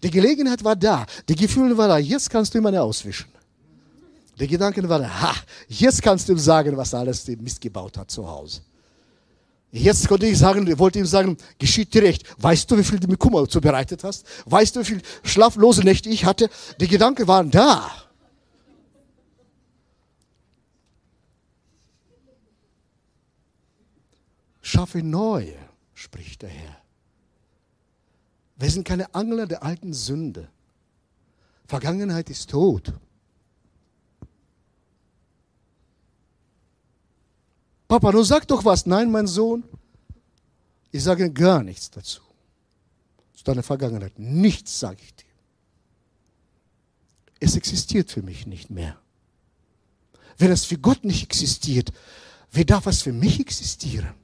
Die 0.02 0.10
Gelegenheit 0.10 0.62
war 0.62 0.76
da, 0.76 1.06
die 1.26 1.36
Gefühle 1.36 1.74
waren 1.78 1.88
da, 1.88 1.96
jetzt 1.98 2.28
kannst 2.28 2.52
du 2.52 2.58
ihm 2.58 2.66
eine 2.66 2.82
auswischen. 2.82 3.34
Die 4.38 4.48
Gedanken 4.48 4.88
waren, 4.88 5.08
ha, 5.22 5.34
jetzt 5.68 6.02
kannst 6.02 6.28
du 6.28 6.32
ihm 6.32 6.38
sagen, 6.38 6.76
was 6.76 6.92
alles 6.92 7.24
der 7.24 7.36
Mist 7.36 7.60
gebaut 7.60 7.96
hat 7.96 8.10
zu 8.10 8.28
Hause. 8.28 8.62
Jetzt 9.70 10.06
konnte 10.08 10.26
ich 10.26 10.38
sagen, 10.38 10.78
wollte 10.78 11.00
ihm 11.00 11.06
sagen, 11.06 11.36
geschieht 11.58 11.94
dir 11.94 12.02
recht. 12.02 12.24
Weißt 12.38 12.70
du, 12.70 12.78
wie 12.78 12.84
viel 12.84 13.00
du 13.00 13.08
mir 13.08 13.16
Kummer 13.16 13.48
zubereitet 13.48 14.04
hast? 14.04 14.24
Weißt 14.46 14.76
du, 14.76 14.80
wie 14.80 14.84
viele 14.84 15.02
schlaflose 15.24 15.82
Nächte 15.82 16.08
ich 16.08 16.24
hatte? 16.24 16.48
Die 16.80 16.86
Gedanken 16.86 17.26
waren 17.26 17.50
da. 17.50 17.90
Schaffe 24.62 25.02
neue, 25.02 25.56
spricht 25.92 26.42
der 26.42 26.50
Herr. 26.50 26.76
Wir 28.56 28.70
sind 28.70 28.86
keine 28.86 29.12
Angler 29.14 29.46
der 29.46 29.62
alten 29.62 29.92
Sünde. 29.92 30.48
Vergangenheit 31.66 32.30
ist 32.30 32.50
tot. 32.50 32.92
Papa, 37.94 38.10
du 38.10 38.24
sag 38.24 38.48
doch 38.48 38.64
was. 38.64 38.86
Nein, 38.86 39.12
mein 39.12 39.28
Sohn, 39.28 39.62
ich 40.90 41.04
sage 41.04 41.30
gar 41.30 41.62
nichts 41.62 41.92
dazu. 41.92 42.22
Zu 43.34 43.44
deiner 43.44 43.62
Vergangenheit. 43.62 44.18
Nichts 44.18 44.80
sage 44.80 44.98
ich 45.00 45.14
dir. 45.14 45.26
Es 47.38 47.54
existiert 47.54 48.10
für 48.10 48.22
mich 48.22 48.48
nicht 48.48 48.68
mehr. 48.68 48.98
Wenn 50.38 50.50
es 50.50 50.64
für 50.64 50.76
Gott 50.76 51.04
nicht 51.04 51.22
existiert, 51.22 51.92
wie 52.50 52.64
darf 52.64 52.86
es 52.88 53.02
für 53.02 53.12
mich 53.12 53.38
existieren? 53.38 54.14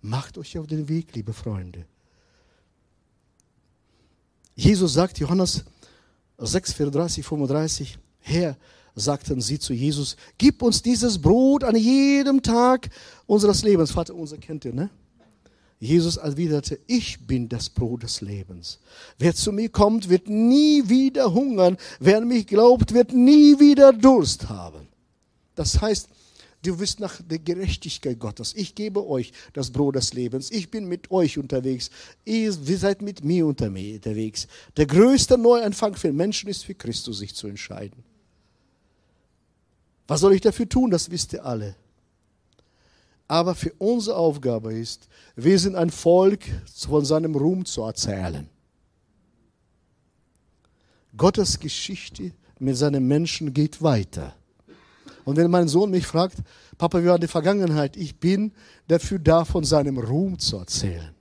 Macht 0.00 0.38
euch 0.38 0.56
auf 0.58 0.68
den 0.68 0.88
Weg, 0.88 1.12
liebe 1.16 1.32
Freunde. 1.32 1.86
Jesus 4.54 4.92
sagt, 4.92 5.18
Johannes 5.18 5.64
6, 6.38 6.72
34, 6.72 7.24
35, 7.24 7.98
Herr, 8.20 8.56
sagten 8.94 9.40
sie 9.40 9.58
zu 9.58 9.72
Jesus, 9.72 10.16
gib 10.38 10.62
uns 10.62 10.82
dieses 10.82 11.20
Brot 11.20 11.64
an 11.64 11.76
jedem 11.76 12.42
Tag 12.42 12.90
unseres 13.26 13.62
Lebens. 13.62 13.90
Vater 13.90 14.14
unser 14.14 14.38
kennt 14.38 14.64
ihr, 14.64 14.72
ne? 14.72 14.90
Jesus 15.80 16.16
erwiderte, 16.16 16.78
ich 16.86 17.26
bin 17.26 17.48
das 17.48 17.68
Brot 17.68 18.04
des 18.04 18.20
Lebens. 18.20 18.78
Wer 19.18 19.34
zu 19.34 19.52
mir 19.52 19.68
kommt, 19.68 20.08
wird 20.08 20.28
nie 20.28 20.88
wieder 20.88 21.34
hungern. 21.34 21.76
Wer 22.00 22.18
an 22.18 22.28
mich 22.28 22.46
glaubt, 22.46 22.94
wird 22.94 23.12
nie 23.12 23.58
wieder 23.58 23.92
Durst 23.92 24.48
haben. 24.48 24.88
Das 25.54 25.82
heißt, 25.82 26.08
Du 26.64 26.78
wirst 26.78 26.98
nach 26.98 27.20
der 27.20 27.38
Gerechtigkeit 27.38 28.18
Gottes. 28.18 28.54
Ich 28.56 28.74
gebe 28.74 29.06
euch 29.06 29.32
das 29.52 29.70
Brot 29.70 29.96
des 29.96 30.14
Lebens. 30.14 30.50
Ich 30.50 30.70
bin 30.70 30.86
mit 30.86 31.10
euch 31.10 31.36
unterwegs. 31.36 31.90
Ihr 32.24 32.52
seid 32.52 33.02
mit 33.02 33.22
mir 33.22 33.46
unterwegs. 33.46 34.48
Der 34.78 34.86
größte 34.86 35.36
Neuanfang 35.36 35.94
für 35.94 36.10
Menschen 36.10 36.48
ist 36.48 36.64
für 36.64 36.74
Christus 36.74 37.18
sich 37.18 37.34
zu 37.34 37.48
entscheiden. 37.48 38.02
Was 40.06 40.20
soll 40.20 40.32
ich 40.32 40.40
dafür 40.40 40.66
tun? 40.66 40.90
Das 40.90 41.10
wisst 41.10 41.34
ihr 41.34 41.44
alle. 41.44 41.76
Aber 43.28 43.54
für 43.54 43.72
unsere 43.76 44.16
Aufgabe 44.16 44.72
ist, 44.72 45.08
wir 45.36 45.58
sind 45.58 45.76
ein 45.76 45.90
Volk 45.90 46.44
von 46.74 47.04
seinem 47.04 47.34
Ruhm 47.34 47.66
zu 47.66 47.82
erzählen. 47.82 48.48
Gottes 51.14 51.60
Geschichte 51.60 52.32
mit 52.58 52.76
seinen 52.78 53.06
Menschen 53.06 53.52
geht 53.52 53.82
weiter. 53.82 54.34
Und 55.24 55.36
wenn 55.36 55.50
mein 55.50 55.68
Sohn 55.68 55.90
mich 55.90 56.06
fragt, 56.06 56.38
Papa, 56.76 57.02
wie 57.02 57.06
war 57.06 57.18
die 57.18 57.26
Vergangenheit? 57.26 57.96
Ich 57.96 58.18
bin 58.18 58.52
dafür 58.86 59.18
da, 59.18 59.44
von 59.44 59.64
seinem 59.64 59.98
Ruhm 59.98 60.38
zu 60.38 60.58
erzählen. 60.58 61.14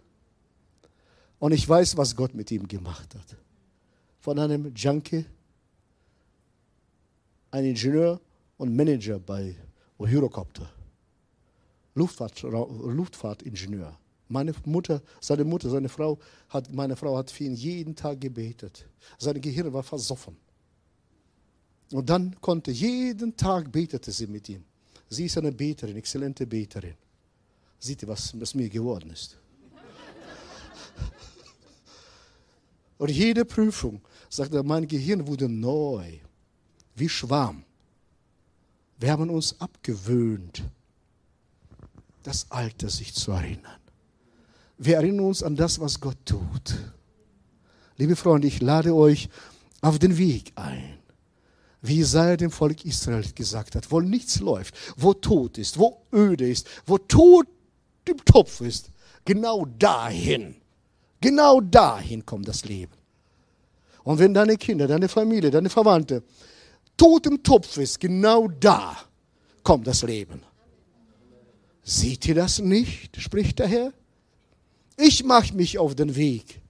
Und 1.40 1.52
ich 1.54 1.68
weiß, 1.68 1.98
was 1.98 2.16
Gott 2.16 2.34
mit 2.34 2.52
ihm 2.52 2.68
gemacht 2.68 3.16
hat. 3.16 3.38
Von 4.20 4.40
einem 4.40 4.74
Junkie, 4.76 5.26
ein 7.52 7.66
Ingenieur 7.66 8.20
und 8.58 8.76
Manager 8.76 9.20
bei 9.20 9.56
Eurocopter. 9.98 10.70
Luftfahrt, 11.96 12.42
Luftfahrtingenieur. 12.42 13.98
Meine 14.28 14.54
Mutter, 14.66 15.02
seine 15.22 15.44
Mutter, 15.44 15.70
seine 15.70 15.90
Frau 15.90 16.18
hat, 16.50 16.74
meine 16.74 16.96
Frau 16.96 17.18
hat 17.18 17.30
für 17.30 17.44
ihn 17.44 17.54
jeden 17.54 17.96
Tag 17.96 18.20
gebetet. 18.20 18.88
Sein 19.20 19.40
Gehirn 19.40 19.72
war 19.72 19.84
versoffen. 19.84 20.38
Und 21.94 22.10
dann 22.10 22.36
konnte 22.42 22.72
jeden 22.72 23.38
Tag 23.38 23.72
betete 23.72 24.12
sie 24.12 24.26
mit 24.26 24.50
ihm. 24.50 24.64
Sie 25.10 25.26
ist 25.26 25.38
eine 25.38 25.52
Beterin, 25.52 25.96
exzellente 25.96 26.48
Beterin. 26.48 26.96
Seht 27.80 28.02
ihr, 28.02 28.08
was 28.08 28.34
aus 28.42 28.56
mir 28.56 28.68
geworden 28.68 29.12
ist? 29.12 29.38
Und 32.98 33.12
jede 33.12 33.46
Prüfung, 33.46 34.02
sagt 34.28 34.56
er, 34.56 34.64
mein 34.64 34.88
Gehirn 34.88 35.28
wurde 35.28 35.48
neu, 35.48 36.18
wie 36.96 37.10
Schwamm. 37.10 37.64
Wir 38.98 39.12
haben 39.12 39.30
uns 39.30 39.60
abgewöhnt, 39.62 40.64
das 42.24 42.50
Alte 42.50 42.90
sich 42.90 43.14
zu 43.14 43.34
erinnern. 43.34 43.80
Wir 44.80 44.96
erinnern 44.96 45.28
uns 45.28 45.44
an 45.44 45.56
das, 45.56 45.80
was 45.80 46.00
Gott 46.00 46.18
tut. 46.26 46.76
Liebe 47.98 48.16
Freunde, 48.16 48.48
ich 48.48 48.62
lade 48.62 48.96
euch 48.96 49.30
auf 49.82 50.00
den 50.00 50.18
Weg 50.18 50.54
ein 50.56 51.03
wie 51.84 51.98
Jesaja 51.98 52.38
dem 52.38 52.50
Volk 52.50 52.86
Israel 52.86 53.26
gesagt 53.36 53.76
hat, 53.76 53.92
wo 53.92 54.00
nichts 54.00 54.40
läuft, 54.40 54.74
wo 54.96 55.14
Tod 55.14 55.58
ist, 55.58 55.78
wo 55.78 56.06
öde 56.14 56.50
ist, 56.50 56.68
wo 56.86 56.98
Tod 56.98 57.46
im 58.06 58.24
Topf 58.24 58.62
ist, 58.62 58.90
genau 59.26 59.66
dahin, 59.66 60.56
genau 61.20 61.60
dahin 61.60 62.26
kommt 62.26 62.48
das 62.48 62.64
Leben. 62.64 62.94
Und 64.04 64.18
wenn 64.18 64.34
deine 64.34 64.58
Kinder, 64.58 64.88
deine 64.88 65.10
Familie, 65.10 65.52
deine 65.52 65.70
Verwandte 65.70 66.24
tot 66.96 67.28
im 67.28 67.44
Topf 67.44 67.78
ist, 67.78 68.00
genau 68.00 68.48
da 68.48 68.98
kommt 69.62 69.86
das 69.86 70.04
Leben. 70.04 70.42
Seht 71.84 72.26
ihr 72.28 72.36
das 72.36 72.60
nicht, 72.60 73.22
spricht 73.22 73.60
der 73.60 73.68
Herr? 73.68 73.94
Ich 74.96 75.24
mache 75.26 75.54
mich 75.54 75.80
auf 75.80 75.96
den 75.96 76.16
Weg 76.16 76.63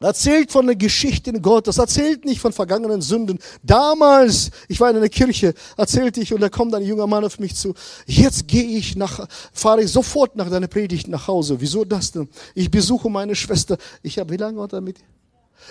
Erzählt 0.00 0.52
von 0.52 0.64
den 0.66 0.78
Geschichten 0.78 1.42
Gottes, 1.42 1.78
erzählt 1.78 2.24
nicht 2.24 2.40
von 2.40 2.52
vergangenen 2.52 3.02
Sünden. 3.02 3.38
Damals, 3.64 4.50
ich 4.68 4.78
war 4.78 4.90
in 4.90 4.96
einer 4.96 5.08
Kirche, 5.08 5.54
erzählte 5.76 6.20
ich 6.20 6.32
und 6.32 6.40
da 6.40 6.48
kommt 6.48 6.72
ein 6.74 6.84
junger 6.84 7.08
Mann 7.08 7.24
auf 7.24 7.40
mich 7.40 7.56
zu. 7.56 7.74
Jetzt 8.06 8.46
gehe 8.46 8.78
ich 8.78 8.94
nach, 8.94 9.26
fahre 9.52 9.82
ich 9.82 9.90
sofort 9.90 10.36
nach 10.36 10.48
deiner 10.50 10.68
Predigt 10.68 11.08
nach 11.08 11.26
Hause. 11.26 11.60
Wieso 11.60 11.84
das 11.84 12.12
denn? 12.12 12.28
Ich 12.54 12.70
besuche 12.70 13.10
meine 13.10 13.34
Schwester. 13.34 13.76
Ich 14.02 14.20
habe, 14.20 14.32
wie 14.32 14.36
lange 14.36 14.62
hat 14.62 14.72
er 14.72 14.80
mit? 14.80 14.98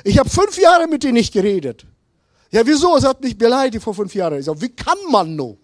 Ich 0.03 0.19
habe 0.19 0.29
fünf 0.29 0.57
Jahre 0.57 0.87
mit 0.87 1.05
ihr 1.05 1.13
nicht 1.13 1.31
geredet. 1.31 1.85
Ja, 2.51 2.65
wieso? 2.65 2.97
Sie 2.99 3.07
hat 3.07 3.21
mich 3.21 3.37
beleidigt 3.37 3.83
vor 3.83 3.93
fünf 3.93 4.13
Jahren. 4.13 4.39
Ich 4.39 4.45
sage, 4.45 4.61
wie 4.61 4.69
kann 4.69 4.97
man 5.09 5.37
nur? 5.37 5.57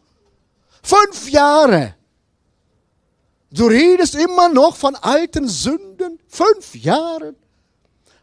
Fünf 0.82 1.30
Jahre. 1.30 1.96
Du 3.52 3.68
redest 3.68 4.16
immer 4.16 4.48
noch 4.48 4.78
von 4.78 4.96
alten 4.96 5.50
Sünden? 5.50 6.18
Fünf 6.28 6.76
Jahre? 6.76 7.36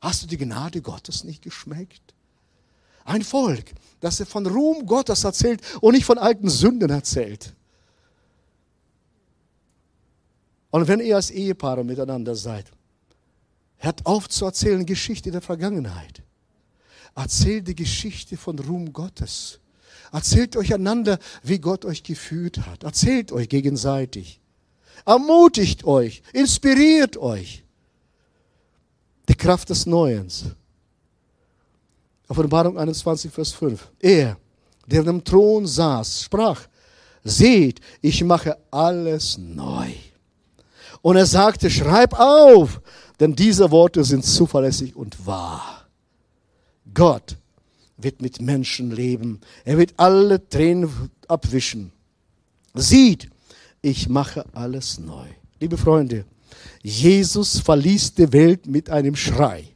Hast 0.01 0.23
du 0.23 0.27
die 0.27 0.39
Gnade 0.39 0.81
Gottes 0.81 1.25
nicht 1.25 1.43
geschmeckt? 1.43 2.15
Ein 3.05 3.23
Volk, 3.23 3.73
das 4.01 4.23
von 4.23 4.47
Ruhm 4.47 4.87
Gottes 4.87 5.25
erzählt 5.25 5.63
und 5.81 5.95
nicht 5.95 6.05
von 6.05 6.19
alten 6.19 6.49
Sünden 6.49 6.91
erzählt. 6.91 7.55
Und 10.71 10.89
wenn 10.89 11.01
ihr 11.01 11.17
als 11.17 11.31
Ehepaare 11.31 11.85
miteinander 11.85 12.35
seid, 12.35 12.71
hört 13.79 14.07
auf 14.07 14.29
zu 14.29 14.45
erzählen 14.45 14.87
Geschichte 14.87 15.31
der 15.31 15.41
Vergangenheit. 15.41 16.23
Erzählt 17.15 17.67
die 17.67 17.75
Geschichte 17.75 18.37
von 18.37 18.59
Ruhm 18.59 18.93
Gottes. 18.93 19.59
Erzählt 20.13 20.57
euch 20.57 20.73
einander, 20.73 21.19
wie 21.43 21.59
Gott 21.59 21.85
euch 21.85 22.03
geführt 22.03 22.67
hat. 22.67 22.85
Erzählt 22.85 23.33
euch 23.33 23.49
gegenseitig. 23.49 24.41
Ermutigt 25.05 25.85
euch, 25.85 26.23
inspiriert 26.33 27.17
euch. 27.17 27.65
Die 29.31 29.37
Kraft 29.37 29.71
des 29.71 29.87
Neuens. 29.87 30.47
Offenbarung 32.27 32.77
21, 32.77 33.31
Vers 33.31 33.53
5. 33.53 33.89
Er, 34.01 34.37
der 34.89 35.05
dem 35.05 35.23
Thron 35.23 35.69
saß, 35.69 36.25
sprach, 36.25 36.67
seht, 37.23 37.81
ich 38.01 38.25
mache 38.25 38.59
alles 38.73 39.39
neu. 39.39 39.93
Und 41.01 41.15
er 41.15 41.27
sagte, 41.27 41.71
schreib 41.71 42.19
auf, 42.19 42.81
denn 43.21 43.37
diese 43.37 43.71
Worte 43.71 44.03
sind 44.03 44.25
zuverlässig 44.25 44.97
und 44.97 45.25
wahr. 45.25 45.87
Gott 46.93 47.37
wird 47.99 48.21
mit 48.21 48.43
Menschen 48.43 48.91
leben. 48.91 49.41
Er 49.65 49.79
wird 49.79 49.95
alle 49.97 50.49
Tränen 50.49 50.91
abwischen. 51.29 51.93
Sieht, 52.75 53.31
ich 53.81 54.09
mache 54.09 54.45
alles 54.53 54.99
neu. 54.99 55.29
Liebe 55.61 55.77
Freunde, 55.77 56.25
Jesus 56.83 57.61
verließ 57.61 58.15
die 58.15 58.33
Welt 58.33 58.67
mit 58.67 58.91
einem 58.91 59.17
Schrei, 59.17 59.75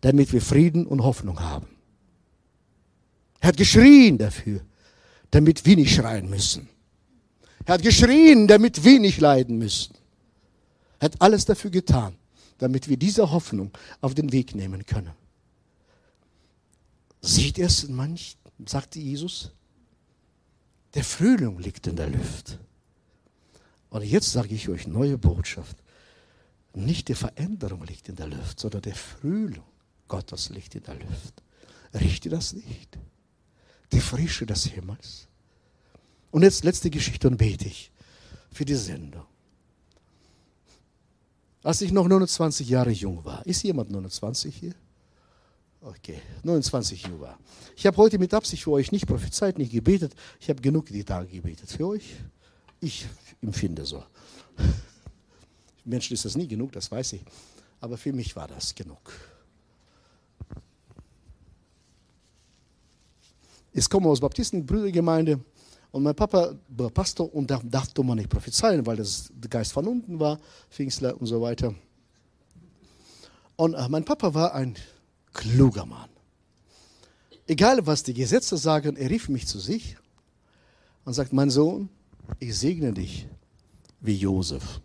damit 0.00 0.32
wir 0.32 0.42
Frieden 0.42 0.86
und 0.86 1.02
Hoffnung 1.02 1.40
haben. 1.40 1.68
Er 3.40 3.48
hat 3.48 3.56
geschrien 3.56 4.18
dafür, 4.18 4.60
damit 5.30 5.64
wir 5.64 5.76
nicht 5.76 5.94
schreien 5.94 6.28
müssen. 6.28 6.68
Er 7.64 7.74
hat 7.74 7.82
geschrien, 7.82 8.46
damit 8.46 8.84
wir 8.84 9.00
nicht 9.00 9.20
leiden 9.20 9.58
müssen. 9.58 9.94
Er 10.98 11.06
hat 11.06 11.20
alles 11.20 11.44
dafür 11.44 11.70
getan, 11.70 12.16
damit 12.58 12.88
wir 12.88 12.96
diese 12.96 13.30
Hoffnung 13.30 13.70
auf 14.00 14.14
den 14.14 14.32
Weg 14.32 14.54
nehmen 14.54 14.84
können. 14.86 15.12
Sieht 17.20 17.58
es 17.58 17.84
in 17.84 17.94
manch, 17.94 18.36
sagte 18.66 19.00
Jesus, 19.00 19.50
der 20.94 21.04
Frühling 21.04 21.58
liegt 21.58 21.86
in 21.86 21.96
der 21.96 22.08
Luft. 22.08 22.58
Und 23.90 24.02
jetzt 24.02 24.32
sage 24.32 24.54
ich 24.54 24.68
euch 24.68 24.86
neue 24.86 25.18
Botschaft. 25.18 25.76
Nicht 26.74 27.08
die 27.08 27.14
Veränderung 27.14 27.84
liegt 27.84 28.08
in 28.08 28.16
der 28.16 28.26
Luft, 28.26 28.60
sondern 28.60 28.82
der 28.82 28.94
Frühling 28.94 29.62
Gottes 30.08 30.50
liegt 30.50 30.74
in 30.74 30.82
der 30.82 30.94
Luft. 30.94 31.42
Riecht 31.94 32.24
ihr 32.26 32.30
das 32.30 32.52
nicht? 32.52 32.98
Die 33.92 34.00
Frische 34.00 34.46
des 34.46 34.66
Himmels. 34.66 35.28
Und 36.30 36.42
jetzt 36.42 36.64
letzte 36.64 36.90
Geschichte 36.90 37.28
und 37.28 37.38
bete 37.38 37.66
ich 37.66 37.90
für 38.52 38.64
die 38.64 38.74
Sendung. 38.74 39.24
Als 41.62 41.80
ich 41.80 41.92
noch 41.92 42.06
29 42.06 42.68
Jahre 42.68 42.90
jung 42.90 43.24
war, 43.24 43.44
ist 43.46 43.62
jemand 43.62 43.90
29 43.90 44.54
hier? 44.54 44.74
Okay, 45.80 46.20
29 46.42 47.02
Jahre 47.02 47.20
war. 47.20 47.38
Ich 47.76 47.86
habe 47.86 47.96
heute 47.96 48.18
mit 48.18 48.34
Absicht 48.34 48.64
für 48.64 48.72
euch 48.72 48.92
nicht 48.92 49.06
prophezeit, 49.06 49.58
nicht 49.58 49.72
gebetet. 49.72 50.14
Ich 50.40 50.48
habe 50.48 50.60
genug 50.60 50.86
die 50.86 51.04
Tage 51.04 51.28
gebetet. 51.28 51.70
Für 51.70 51.88
euch? 51.88 52.16
Ich 52.80 53.06
empfinde 53.42 53.84
so. 53.84 54.04
Menschen 55.84 56.14
ist 56.14 56.24
das 56.24 56.36
nie 56.36 56.48
genug, 56.48 56.72
das 56.72 56.90
weiß 56.90 57.14
ich. 57.14 57.22
Aber 57.80 57.96
für 57.96 58.12
mich 58.12 58.34
war 58.36 58.48
das 58.48 58.74
genug. 58.74 59.12
Ich 63.72 63.90
komme 63.90 64.08
aus 64.08 64.20
Baptisten-Brüdergemeinde 64.20 65.38
und 65.92 66.02
mein 66.02 66.14
Papa 66.14 66.54
war 66.68 66.90
Pastor 66.90 67.32
und 67.34 67.50
da 67.50 67.60
darf 67.62 67.88
man 67.98 68.16
nicht 68.16 68.30
prophezeien, 68.30 68.84
weil 68.86 68.96
das 68.96 69.30
der 69.34 69.50
Geist 69.50 69.72
von 69.72 69.86
unten 69.86 70.18
war, 70.18 70.38
Pfingstler 70.70 71.18
und 71.20 71.26
so 71.26 71.40
weiter. 71.40 71.74
Und 73.56 73.74
äh, 73.74 73.88
mein 73.88 74.04
Papa 74.04 74.32
war 74.34 74.54
ein 74.54 74.74
kluger 75.32 75.86
Mann. 75.86 76.10
Egal, 77.46 77.86
was 77.86 78.02
die 78.02 78.14
Gesetze 78.14 78.56
sagen, 78.56 78.96
er 78.96 79.08
rief 79.08 79.28
mich 79.28 79.46
zu 79.46 79.58
sich 79.58 79.96
und 81.04 81.12
sagt, 81.12 81.32
mein 81.32 81.50
Sohn, 81.50 81.88
ich 82.38 82.58
segne 82.58 82.92
dich 82.92 83.26
wie 84.00 84.16
Josef. 84.16 84.80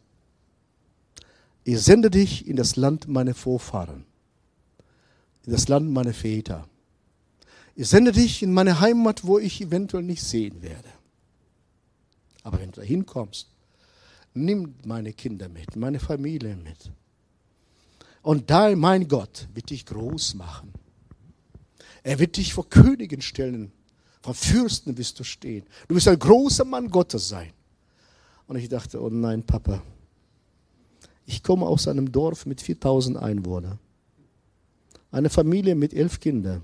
Ich 1.63 1.79
sende 1.81 2.09
dich 2.09 2.47
in 2.47 2.55
das 2.55 2.75
Land 2.75 3.07
meiner 3.07 3.35
Vorfahren, 3.35 4.05
in 5.45 5.51
das 5.51 5.67
Land 5.67 5.91
meiner 5.91 6.13
Väter. 6.13 6.67
Ich 7.75 7.87
sende 7.87 8.11
dich 8.11 8.41
in 8.41 8.53
meine 8.53 8.79
Heimat, 8.79 9.25
wo 9.25 9.39
ich 9.39 9.61
eventuell 9.61 10.03
nicht 10.03 10.23
sehen 10.23 10.61
werde. 10.61 10.89
Aber 12.43 12.59
wenn 12.59 12.71
du 12.71 12.81
dahin 12.81 13.05
kommst, 13.05 13.47
nimm 14.33 14.75
meine 14.85 15.13
Kinder 15.13 15.49
mit, 15.49 15.75
meine 15.75 15.99
Familie 15.99 16.55
mit. 16.55 16.91
Und 18.23 18.49
da, 18.49 18.75
mein 18.75 19.07
Gott, 19.07 19.47
wird 19.53 19.69
dich 19.69 19.85
groß 19.85 20.35
machen. 20.35 20.73
Er 22.03 22.19
wird 22.19 22.37
dich 22.37 22.53
vor 22.53 22.69
Königen 22.69 23.21
stellen. 23.21 23.71
Vor 24.21 24.33
Fürsten 24.33 24.97
wirst 24.97 25.19
du 25.19 25.23
stehen. 25.23 25.65
Du 25.87 25.95
wirst 25.95 26.07
ein 26.07 26.19
großer 26.19 26.65
Mann 26.65 26.89
Gottes 26.89 27.27
sein. 27.27 27.51
Und 28.47 28.57
ich 28.57 28.69
dachte, 28.69 29.01
oh 29.01 29.09
nein, 29.09 29.43
Papa, 29.43 29.81
ich 31.25 31.41
komme 31.41 31.65
aus 31.65 31.87
einem 31.87 32.11
Dorf 32.11 32.45
mit 32.45 32.61
4000 32.61 33.17
Einwohnern. 33.17 33.79
Eine 35.11 35.29
Familie 35.29 35.75
mit 35.75 35.93
elf 35.93 36.19
Kindern. 36.19 36.63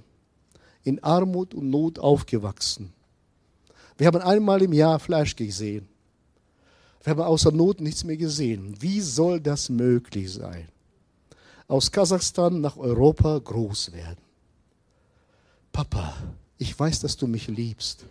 In 0.83 1.03
Armut 1.03 1.53
und 1.53 1.69
Not 1.69 1.99
aufgewachsen. 1.99 2.93
Wir 3.97 4.07
haben 4.07 4.21
einmal 4.21 4.61
im 4.61 4.73
Jahr 4.73 4.99
Fleisch 4.99 5.35
gesehen. 5.35 5.87
Wir 7.03 7.11
haben 7.11 7.21
außer 7.21 7.51
Not 7.51 7.81
nichts 7.81 8.03
mehr 8.03 8.17
gesehen. 8.17 8.75
Wie 8.79 9.01
soll 9.01 9.39
das 9.39 9.69
möglich 9.69 10.31
sein? 10.31 10.67
Aus 11.67 11.91
Kasachstan 11.91 12.61
nach 12.61 12.77
Europa 12.77 13.39
groß 13.39 13.91
werden. 13.93 14.19
Papa, 15.71 16.13
ich 16.57 16.77
weiß, 16.77 16.99
dass 17.01 17.17
du 17.17 17.27
mich 17.27 17.47
liebst. 17.47 18.05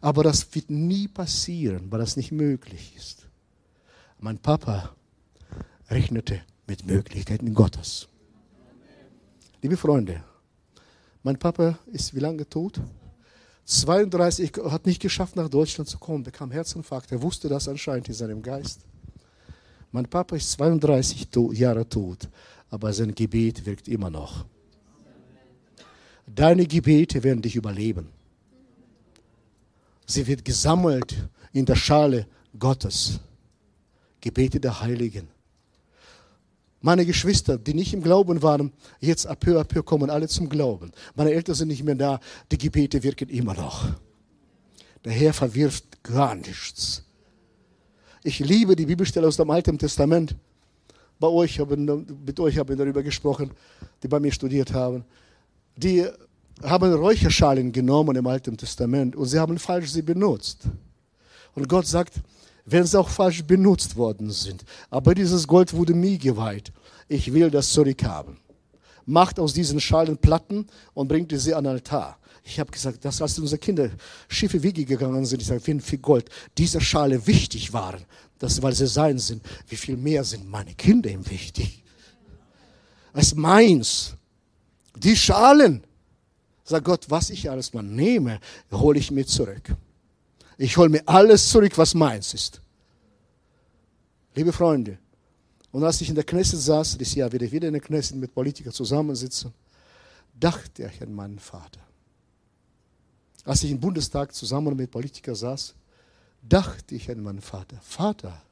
Aber 0.00 0.22
das 0.22 0.54
wird 0.54 0.70
nie 0.70 1.08
passieren, 1.08 1.90
weil 1.90 2.00
das 2.00 2.16
nicht 2.16 2.32
möglich 2.32 2.94
ist. 2.96 3.26
Mein 4.18 4.38
Papa 4.38 4.94
rechnete 5.88 6.42
mit 6.66 6.86
Möglichkeiten 6.86 7.54
Gottes. 7.54 8.08
Liebe 9.62 9.76
Freunde, 9.76 10.22
mein 11.22 11.38
Papa 11.38 11.78
ist 11.86 12.14
wie 12.14 12.20
lange 12.20 12.48
tot? 12.48 12.80
32, 13.64 14.52
hat 14.70 14.86
nicht 14.86 15.02
geschafft, 15.02 15.34
nach 15.34 15.48
Deutschland 15.48 15.88
zu 15.88 15.98
kommen, 15.98 16.22
bekam 16.22 16.52
Herzinfarkt. 16.52 17.10
Er 17.10 17.20
wusste 17.20 17.48
das 17.48 17.68
anscheinend 17.68 18.08
in 18.08 18.14
seinem 18.14 18.42
Geist. 18.42 18.82
Mein 19.90 20.06
Papa 20.06 20.36
ist 20.36 20.52
32 20.52 21.28
Jahre 21.52 21.88
tot, 21.88 22.28
aber 22.70 22.92
sein 22.92 23.14
Gebet 23.14 23.66
wirkt 23.66 23.88
immer 23.88 24.10
noch. 24.10 24.44
Deine 26.26 26.66
Gebete 26.66 27.22
werden 27.22 27.42
dich 27.42 27.56
überleben. 27.56 28.08
Sie 30.06 30.26
wird 30.26 30.44
gesammelt 30.44 31.16
in 31.52 31.66
der 31.66 31.76
Schale 31.76 32.26
Gottes. 32.58 33.20
Gebete 34.20 34.60
der 34.60 34.80
Heiligen. 34.80 35.28
Meine 36.80 37.06
Geschwister, 37.06 37.58
die 37.58 37.74
nicht 37.74 37.94
im 37.94 38.02
Glauben 38.02 38.42
waren, 38.42 38.72
jetzt 39.00 39.26
ab 39.26 39.40
peu 39.40 39.58
à 39.58 39.64
peu 39.64 39.82
kommen 39.82 40.10
alle 40.10 40.28
zum 40.28 40.48
Glauben. 40.48 40.92
Meine 41.14 41.32
Eltern 41.32 41.54
sind 41.54 41.68
nicht 41.68 41.82
mehr 41.82 41.94
da, 41.94 42.20
die 42.50 42.58
Gebete 42.58 43.02
wirken 43.02 43.28
immer 43.28 43.54
noch. 43.54 43.88
Der 45.04 45.12
Herr 45.12 45.32
verwirft 45.32 46.02
gar 46.02 46.34
nichts. 46.34 47.02
Ich 48.22 48.40
liebe 48.40 48.76
die 48.76 48.86
Bibelstelle 48.86 49.26
aus 49.26 49.36
dem 49.36 49.50
Alten 49.50 49.78
Testament. 49.78 50.34
Bei 51.18 51.28
euch 51.28 51.58
haben, 51.60 52.06
mit 52.24 52.38
euch 52.40 52.58
habe 52.58 52.72
ich 52.72 52.78
darüber 52.78 53.02
gesprochen, 53.02 53.52
die 54.02 54.08
bei 54.08 54.20
mir 54.20 54.32
studiert 54.32 54.72
haben. 54.72 55.04
Die 55.76 56.06
haben 56.62 56.92
Räucherschalen 56.92 57.72
genommen 57.72 58.16
im 58.16 58.26
Alten 58.26 58.56
Testament 58.56 59.14
und 59.14 59.26
sie 59.26 59.38
haben 59.38 59.58
falsch 59.58 59.90
sie 59.90 60.02
benutzt. 60.02 60.62
Und 61.54 61.68
Gott 61.68 61.86
sagt, 61.86 62.14
wenn 62.64 62.84
sie 62.84 62.98
auch 62.98 63.08
falsch 63.08 63.44
benutzt 63.44 63.96
worden 63.96 64.30
sind, 64.30 64.64
aber 64.90 65.14
dieses 65.14 65.46
Gold 65.46 65.72
wurde 65.72 65.94
mir 65.94 66.18
geweiht, 66.18 66.72
ich 67.08 67.32
will 67.32 67.50
das 67.50 67.70
zurückhaben. 67.70 68.38
Macht 69.04 69.38
aus 69.38 69.52
diesen 69.52 69.80
Schalen 69.80 70.16
Platten 70.16 70.66
und 70.94 71.08
bringt 71.08 71.32
sie 71.38 71.54
an 71.54 71.64
den 71.64 71.74
Altar. 71.74 72.18
Ich 72.42 72.58
habe 72.58 72.72
gesagt, 72.72 73.04
dass 73.04 73.22
als 73.22 73.38
unsere 73.38 73.58
Kinder 73.58 73.90
schiefe 74.28 74.62
Wege 74.62 74.84
gegangen 74.84 75.24
sind, 75.24 75.40
ich 75.42 75.46
sage, 75.46 75.64
wie 75.66 75.80
viel 75.80 75.98
Gold 75.98 76.28
diese 76.58 76.80
Schale 76.80 77.24
wichtig 77.26 77.72
waren, 77.72 78.04
das, 78.38 78.60
weil 78.62 78.72
sie 78.72 78.86
sein 78.86 79.18
sind, 79.18 79.42
wie 79.68 79.76
viel 79.76 79.96
mehr 79.96 80.24
sind 80.24 80.48
meine 80.48 80.74
Kinder 80.74 81.10
ihm 81.10 81.28
wichtig? 81.28 81.84
als 83.16 83.34
meins. 83.34 84.14
Die 84.96 85.16
Schalen, 85.16 85.86
Sag 86.68 86.82
Gott, 86.82 87.08
was 87.08 87.30
ich 87.30 87.48
alles 87.48 87.72
mal 87.72 87.84
nehme, 87.84 88.40
hole 88.72 88.98
ich 88.98 89.12
mir 89.12 89.24
zurück. 89.24 89.76
Ich 90.58 90.76
hole 90.76 90.88
mir 90.88 91.02
alles 91.06 91.48
zurück, 91.48 91.78
was 91.78 91.94
meins 91.94 92.34
ist. 92.34 92.60
Liebe 94.34 94.52
Freunde, 94.52 94.98
und 95.70 95.84
als 95.84 96.00
ich 96.00 96.08
in 96.08 96.16
der 96.16 96.24
Knesset 96.24 96.58
saß, 96.58 96.98
dieses 96.98 97.14
Jahr 97.14 97.32
ich 97.32 97.52
wieder 97.52 97.68
in 97.68 97.74
der 97.74 97.82
Knesset 97.82 98.16
mit 98.16 98.34
Politikern 98.34 98.72
zusammensitzen, 98.72 99.54
dachte 100.34 100.90
ich 100.92 101.00
an 101.00 101.14
meinen 101.14 101.38
Vater. 101.38 101.80
Als 103.44 103.62
ich 103.62 103.70
im 103.70 103.78
Bundestag 103.78 104.34
zusammen 104.34 104.76
mit 104.76 104.90
Politikern 104.90 105.36
saß, 105.36 105.72
dachte 106.42 106.96
ich 106.96 107.08
an 107.08 107.22
meinen 107.22 107.42
Vater. 107.42 107.78
Vater, 107.80 108.42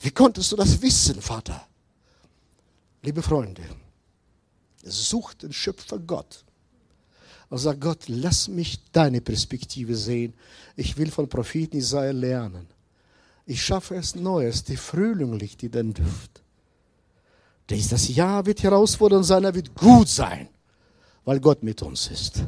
wie 0.00 0.10
konntest 0.10 0.52
du 0.52 0.56
das 0.56 0.82
wissen, 0.82 1.22
Vater? 1.22 1.66
Liebe 3.00 3.22
Freunde, 3.22 3.62
sucht 4.82 5.42
den 5.42 5.52
Schöpfer 5.52 5.98
Gott 5.98 6.44
und 7.48 7.58
sagt, 7.58 7.80
Gott, 7.80 8.04
lass 8.08 8.48
mich 8.48 8.80
deine 8.92 9.20
Perspektive 9.20 9.94
sehen. 9.94 10.34
Ich 10.76 10.96
will 10.96 11.10
von 11.10 11.28
Propheten 11.28 11.76
Isaiah 11.76 12.12
lernen. 12.12 12.66
Ich 13.46 13.62
schaffe 13.62 13.96
es 13.96 14.14
Neues. 14.14 14.64
Die 14.64 14.76
Frühling 14.76 15.34
liegt 15.34 15.62
in 15.62 15.70
den 15.70 15.94
Duft. 15.94 16.42
Das 17.66 18.08
Jahr 18.08 18.44
wird 18.44 18.62
herausfordernd 18.62 19.24
sein, 19.24 19.44
er 19.44 19.54
wird 19.54 19.74
gut 19.74 20.08
sein, 20.08 20.48
weil 21.24 21.40
Gott 21.40 21.62
mit 21.62 21.80
uns 21.82 22.08
ist. 22.08 22.44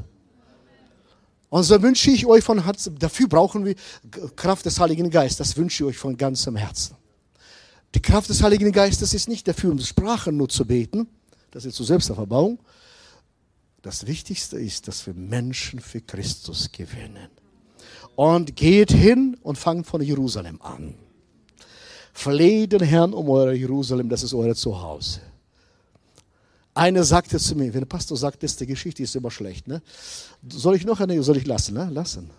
Und 1.49 1.63
so 1.63 1.81
wünsche 1.81 2.11
ich 2.11 2.27
euch 2.27 2.43
von 2.43 2.65
Herzen, 2.65 2.99
dafür 2.99 3.29
brauchen 3.29 3.65
wir 3.65 3.75
Kraft 4.37 4.67
des 4.67 4.79
Heiligen 4.81 5.09
Geistes, 5.09 5.49
das 5.49 5.57
wünsche 5.57 5.85
ich 5.85 5.91
euch 5.91 5.99
von 5.99 6.17
ganzem 6.17 6.57
Herzen. 6.57 6.97
Die 7.95 8.03
Kraft 8.03 8.29
des 8.29 8.43
Heiligen 8.43 8.73
Geistes 8.73 9.15
ist 9.15 9.29
nicht 9.29 9.47
dafür, 9.47 9.71
um 9.71 9.79
Sprachen 9.79 10.37
nur 10.37 10.49
zu 10.49 10.67
beten, 10.67 11.07
das 11.55 11.65
ist 11.65 11.77
zur 11.77 11.87
Selbsterverbauung. 11.87 12.59
Das 13.81 14.07
Wichtigste 14.07 14.59
ist, 14.59 14.89
dass 14.89 15.07
wir 15.07 15.15
Menschen 15.15 15.79
für 15.79 16.01
Christus 16.01 16.73
gewinnen. 16.73 17.29
Und 18.17 18.57
geht 18.57 18.91
hin 18.91 19.37
und 19.43 19.57
fangt 19.57 19.87
von 19.87 20.03
Jerusalem 20.03 20.61
an. 20.61 20.95
Fleht 22.13 22.73
den 22.73 22.83
Herrn 22.83 23.15
um 23.15 23.29
euer 23.29 23.53
Jerusalem, 23.53 24.09
das 24.09 24.25
ist 24.25 24.35
euer 24.35 24.55
Zuhause. 24.55 25.21
Einer 26.75 27.05
sagte 27.05 27.39
zu 27.39 27.55
mir, 27.55 27.73
wenn 27.73 27.83
der 27.83 27.87
Pastor 27.87 28.17
sagt, 28.17 28.43
das 28.43 28.57
die 28.57 28.67
Geschichte 28.67 29.03
ist 29.05 29.15
immer 29.15 29.31
schlecht, 29.31 29.69
ne? 29.69 29.81
soll 30.49 30.75
ich 30.75 30.85
noch 30.85 30.99
eine, 30.99 31.23
soll 31.23 31.37
ich 31.37 31.47
lassen, 31.47 31.75
ne? 31.75 31.89
lassen. 31.91 32.31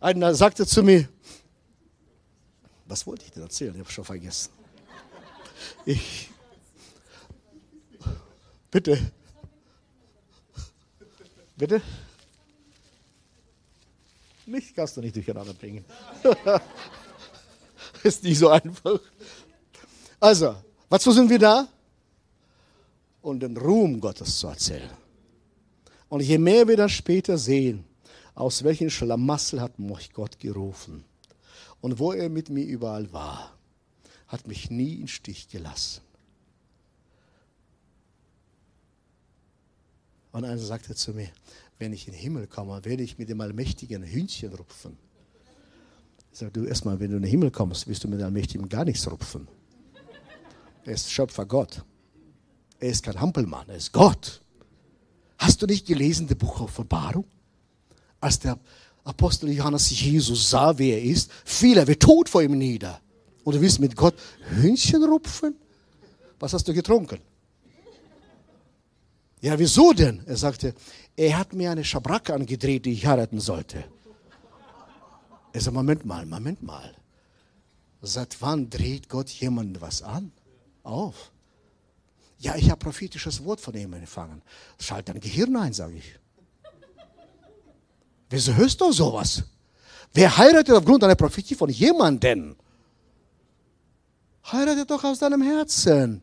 Einer 0.00 0.34
sagte 0.34 0.66
zu 0.66 0.82
mir, 0.82 1.08
was 2.92 3.06
wollte 3.06 3.24
ich 3.24 3.30
denn 3.30 3.42
erzählen? 3.42 3.72
Ich 3.72 3.80
habe 3.80 3.90
schon 3.90 4.04
vergessen. 4.04 4.52
Ich, 5.86 6.28
bitte, 8.70 9.10
bitte. 11.56 11.80
Mich 14.44 14.74
kannst 14.74 14.94
du 14.94 15.00
nicht 15.00 15.16
durcheinander 15.16 15.54
bringen. 15.54 15.86
Ist 18.02 18.22
nicht 18.24 18.38
so 18.38 18.50
einfach. 18.50 19.00
Also, 20.20 20.56
wozu 20.90 21.12
sind 21.12 21.30
wir 21.30 21.38
da? 21.38 21.66
Um 23.22 23.40
den 23.40 23.56
Ruhm 23.56 24.02
Gottes 24.02 24.38
zu 24.38 24.48
erzählen. 24.48 24.90
Und 26.10 26.20
je 26.20 26.36
mehr 26.36 26.68
wir 26.68 26.76
dann 26.76 26.90
später 26.90 27.38
sehen, 27.38 27.86
aus 28.34 28.62
welchen 28.64 28.90
Schlamassel 28.90 29.62
hat 29.62 29.78
mich 29.78 30.12
Gott 30.12 30.38
gerufen 30.38 31.06
und 31.82 31.98
wo 31.98 32.12
er 32.12 32.30
mit 32.30 32.48
mir 32.48 32.64
überall 32.64 33.12
war, 33.12 33.58
hat 34.28 34.46
mich 34.46 34.70
nie 34.70 34.94
im 34.94 35.08
Stich 35.08 35.48
gelassen. 35.48 36.00
Und 40.30 40.44
einer 40.46 40.56
sagte 40.56 40.94
zu 40.94 41.12
mir, 41.12 41.28
wenn 41.78 41.92
ich 41.92 42.06
in 42.06 42.14
den 42.14 42.22
Himmel 42.22 42.46
komme, 42.46 42.82
werde 42.84 43.02
ich 43.02 43.18
mit 43.18 43.28
dem 43.28 43.40
Allmächtigen 43.42 44.02
Hühnchen 44.02 44.54
rupfen. 44.54 44.96
Ich 46.32 46.38
sage, 46.38 46.52
du 46.52 46.64
erstmal, 46.64 46.98
wenn 46.98 47.10
du 47.10 47.16
in 47.16 47.22
den 47.22 47.30
Himmel 47.30 47.50
kommst, 47.50 47.86
wirst 47.86 48.04
du 48.04 48.08
mit 48.08 48.20
dem 48.20 48.24
Allmächtigen 48.24 48.68
gar 48.68 48.86
nichts 48.86 49.10
rupfen. 49.10 49.46
Er 50.84 50.94
ist 50.94 51.10
Schöpfer 51.10 51.44
Gott. 51.44 51.84
Er 52.80 52.88
ist 52.88 53.02
kein 53.02 53.20
Hampelmann, 53.20 53.68
er 53.68 53.76
ist 53.76 53.92
Gott. 53.92 54.40
Hast 55.36 55.60
du 55.60 55.66
nicht 55.66 55.86
gelesen, 55.86 56.26
das 56.28 56.38
Buch 56.38 56.60
Offenbarung? 56.60 57.26
Als 58.20 58.38
der 58.38 58.58
Apostel 59.04 59.50
Johannes 59.50 59.90
Jesus 59.90 60.50
sah, 60.50 60.78
wer 60.78 60.98
er 60.98 61.02
ist, 61.02 61.30
fiel 61.44 61.78
er 61.78 61.88
wie 61.88 61.96
tot 61.96 62.28
vor 62.28 62.42
ihm 62.42 62.56
nieder. 62.56 63.00
Und 63.44 63.56
du 63.56 63.60
willst 63.60 63.80
mit 63.80 63.96
Gott 63.96 64.14
Hühnchen 64.50 65.02
rupfen? 65.04 65.56
Was 66.38 66.52
hast 66.52 66.68
du 66.68 66.74
getrunken? 66.74 67.20
Ja, 69.40 69.58
wieso 69.58 69.92
denn? 69.92 70.22
Er 70.26 70.36
sagte, 70.36 70.74
er 71.16 71.36
hat 71.36 71.52
mir 71.52 71.72
eine 71.72 71.84
Schabracke 71.84 72.32
angedreht, 72.32 72.86
die 72.86 72.92
ich 72.92 73.06
heiraten 73.06 73.40
sollte. 73.40 73.84
Er 75.52 75.60
sagt, 75.60 75.74
Moment 75.74 76.04
mal, 76.04 76.24
Moment 76.24 76.62
mal. 76.62 76.94
Seit 78.00 78.40
wann 78.40 78.70
dreht 78.70 79.08
Gott 79.08 79.28
jemand 79.30 79.80
was 79.80 80.02
an? 80.02 80.32
Auf. 80.84 81.32
Ja, 82.38 82.56
ich 82.56 82.70
habe 82.70 82.78
prophetisches 82.78 83.44
Wort 83.44 83.60
von 83.60 83.74
ihm 83.74 83.92
empfangen. 83.92 84.42
Schalt 84.78 85.08
dein 85.08 85.20
Gehirn 85.20 85.56
ein, 85.56 85.72
sage 85.72 85.96
ich. 85.96 86.18
Wieso 88.32 88.54
hörst 88.54 88.80
du 88.80 88.90
sowas? 88.90 89.42
Wer 90.14 90.34
heiratet 90.38 90.74
aufgrund 90.74 91.04
einer 91.04 91.14
Prophetie 91.14 91.54
von 91.54 91.68
jemandem? 91.68 92.56
Heirate 94.50 94.86
doch 94.86 95.04
aus 95.04 95.18
deinem 95.18 95.42
Herzen. 95.42 96.22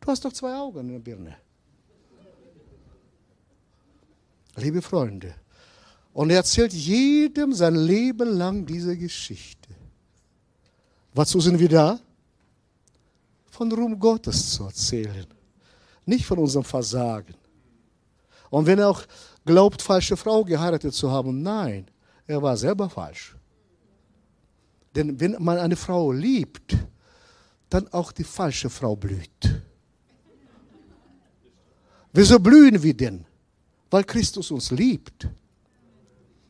Du 0.00 0.08
hast 0.08 0.24
doch 0.24 0.32
zwei 0.32 0.56
Augen 0.56 0.80
in 0.80 0.88
der 0.88 0.98
Birne. 0.98 1.36
Liebe 4.56 4.82
Freunde, 4.82 5.34
und 6.12 6.30
er 6.30 6.38
erzählt 6.38 6.72
jedem 6.72 7.52
sein 7.52 7.76
Leben 7.76 8.30
lang 8.36 8.66
diese 8.66 8.96
Geschichte. 8.96 9.68
Wozu 11.14 11.40
sind 11.40 11.60
wir 11.60 11.68
da? 11.68 12.00
Von 13.52 13.70
Ruhm 13.70 13.96
Gottes 13.96 14.54
zu 14.54 14.64
erzählen, 14.64 15.26
nicht 16.04 16.26
von 16.26 16.38
unserem 16.38 16.64
Versagen. 16.64 17.34
Und 18.50 18.66
wenn 18.66 18.80
er 18.80 18.88
auch 18.88 19.02
glaubt, 19.46 19.80
falsche 19.80 20.16
Frau 20.16 20.44
geheiratet 20.44 20.92
zu 20.92 21.10
haben, 21.10 21.40
nein, 21.42 21.86
er 22.26 22.42
war 22.42 22.56
selber 22.56 22.90
falsch. 22.90 23.34
Denn 24.94 25.18
wenn 25.20 25.36
man 25.38 25.58
eine 25.58 25.76
Frau 25.76 26.12
liebt, 26.12 26.76
dann 27.70 27.88
auch 27.88 28.12
die 28.12 28.24
falsche 28.24 28.68
Frau 28.68 28.96
blüht. 28.96 29.62
Wieso 32.12 32.38
blühen 32.38 32.82
wir 32.82 32.94
denn? 32.94 33.24
Weil 33.90 34.04
Christus 34.04 34.50
uns 34.50 34.70
liebt. 34.70 35.28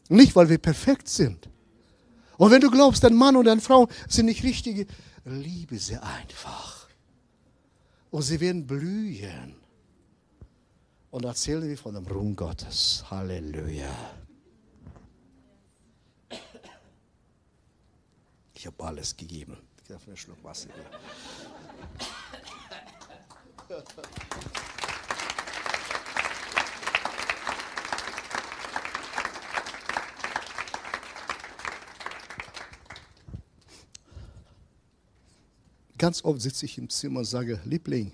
Nicht, 0.08 0.34
weil 0.36 0.48
wir 0.48 0.58
perfekt 0.58 1.08
sind. 1.08 1.48
Und 2.38 2.50
wenn 2.50 2.60
du 2.60 2.70
glaubst, 2.70 3.02
dein 3.02 3.14
Mann 3.14 3.36
und 3.36 3.46
deine 3.46 3.60
Frau 3.60 3.88
sind 4.08 4.26
nicht 4.26 4.44
richtige, 4.44 4.86
liebe 5.24 5.78
sie 5.78 5.96
einfach. 5.96 6.88
Und 8.10 8.22
sie 8.22 8.38
werden 8.40 8.66
blühen. 8.66 9.56
Und 11.10 11.24
erzählen 11.24 11.66
wir 11.66 11.78
von 11.78 11.94
dem 11.94 12.06
Ruhm 12.06 12.36
Gottes. 12.36 13.04
Halleluja. 13.10 13.94
Ich 18.54 18.66
habe 18.66 18.84
alles 18.84 19.16
gegeben. 19.16 19.56
Ich 19.78 19.88
darf 19.88 20.06
einen 20.06 20.16
Schluck 20.16 20.42
Wasser 20.42 20.68
geben. 20.68 20.86
Ganz 35.98 36.24
oft 36.24 36.40
sitze 36.40 36.66
ich 36.66 36.76
im 36.78 36.90
Zimmer 36.90 37.20
und 37.20 37.24
sage, 37.24 37.60
Liebling, 37.64 38.12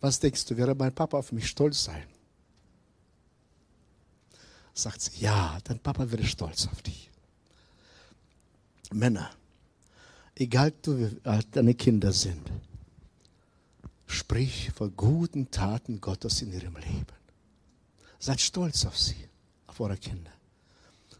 was 0.00 0.20
denkst 0.20 0.44
du, 0.46 0.56
wäre 0.56 0.74
mein 0.74 0.94
Papa 0.94 1.18
auf 1.18 1.32
mich 1.32 1.48
stolz 1.48 1.84
sein? 1.84 2.06
Sagt 4.74 5.00
sie, 5.00 5.20
ja, 5.20 5.58
dein 5.64 5.78
Papa 5.78 6.10
wäre 6.10 6.24
stolz 6.24 6.66
auf 6.66 6.82
dich. 6.82 7.10
Männer, 8.92 9.30
egal 10.34 10.72
wie 10.84 11.16
alt 11.24 11.48
deine 11.52 11.74
Kinder 11.74 12.12
sind, 12.12 12.50
sprich 14.06 14.70
von 14.74 14.94
guten 14.96 15.50
Taten 15.50 16.00
Gottes 16.00 16.42
in 16.42 16.52
ihrem 16.52 16.76
Leben. 16.76 17.06
Seid 18.18 18.40
stolz 18.40 18.84
auf 18.84 18.98
sie, 18.98 19.28
auf 19.66 19.80
eure 19.80 19.96
Kinder. 19.96 20.30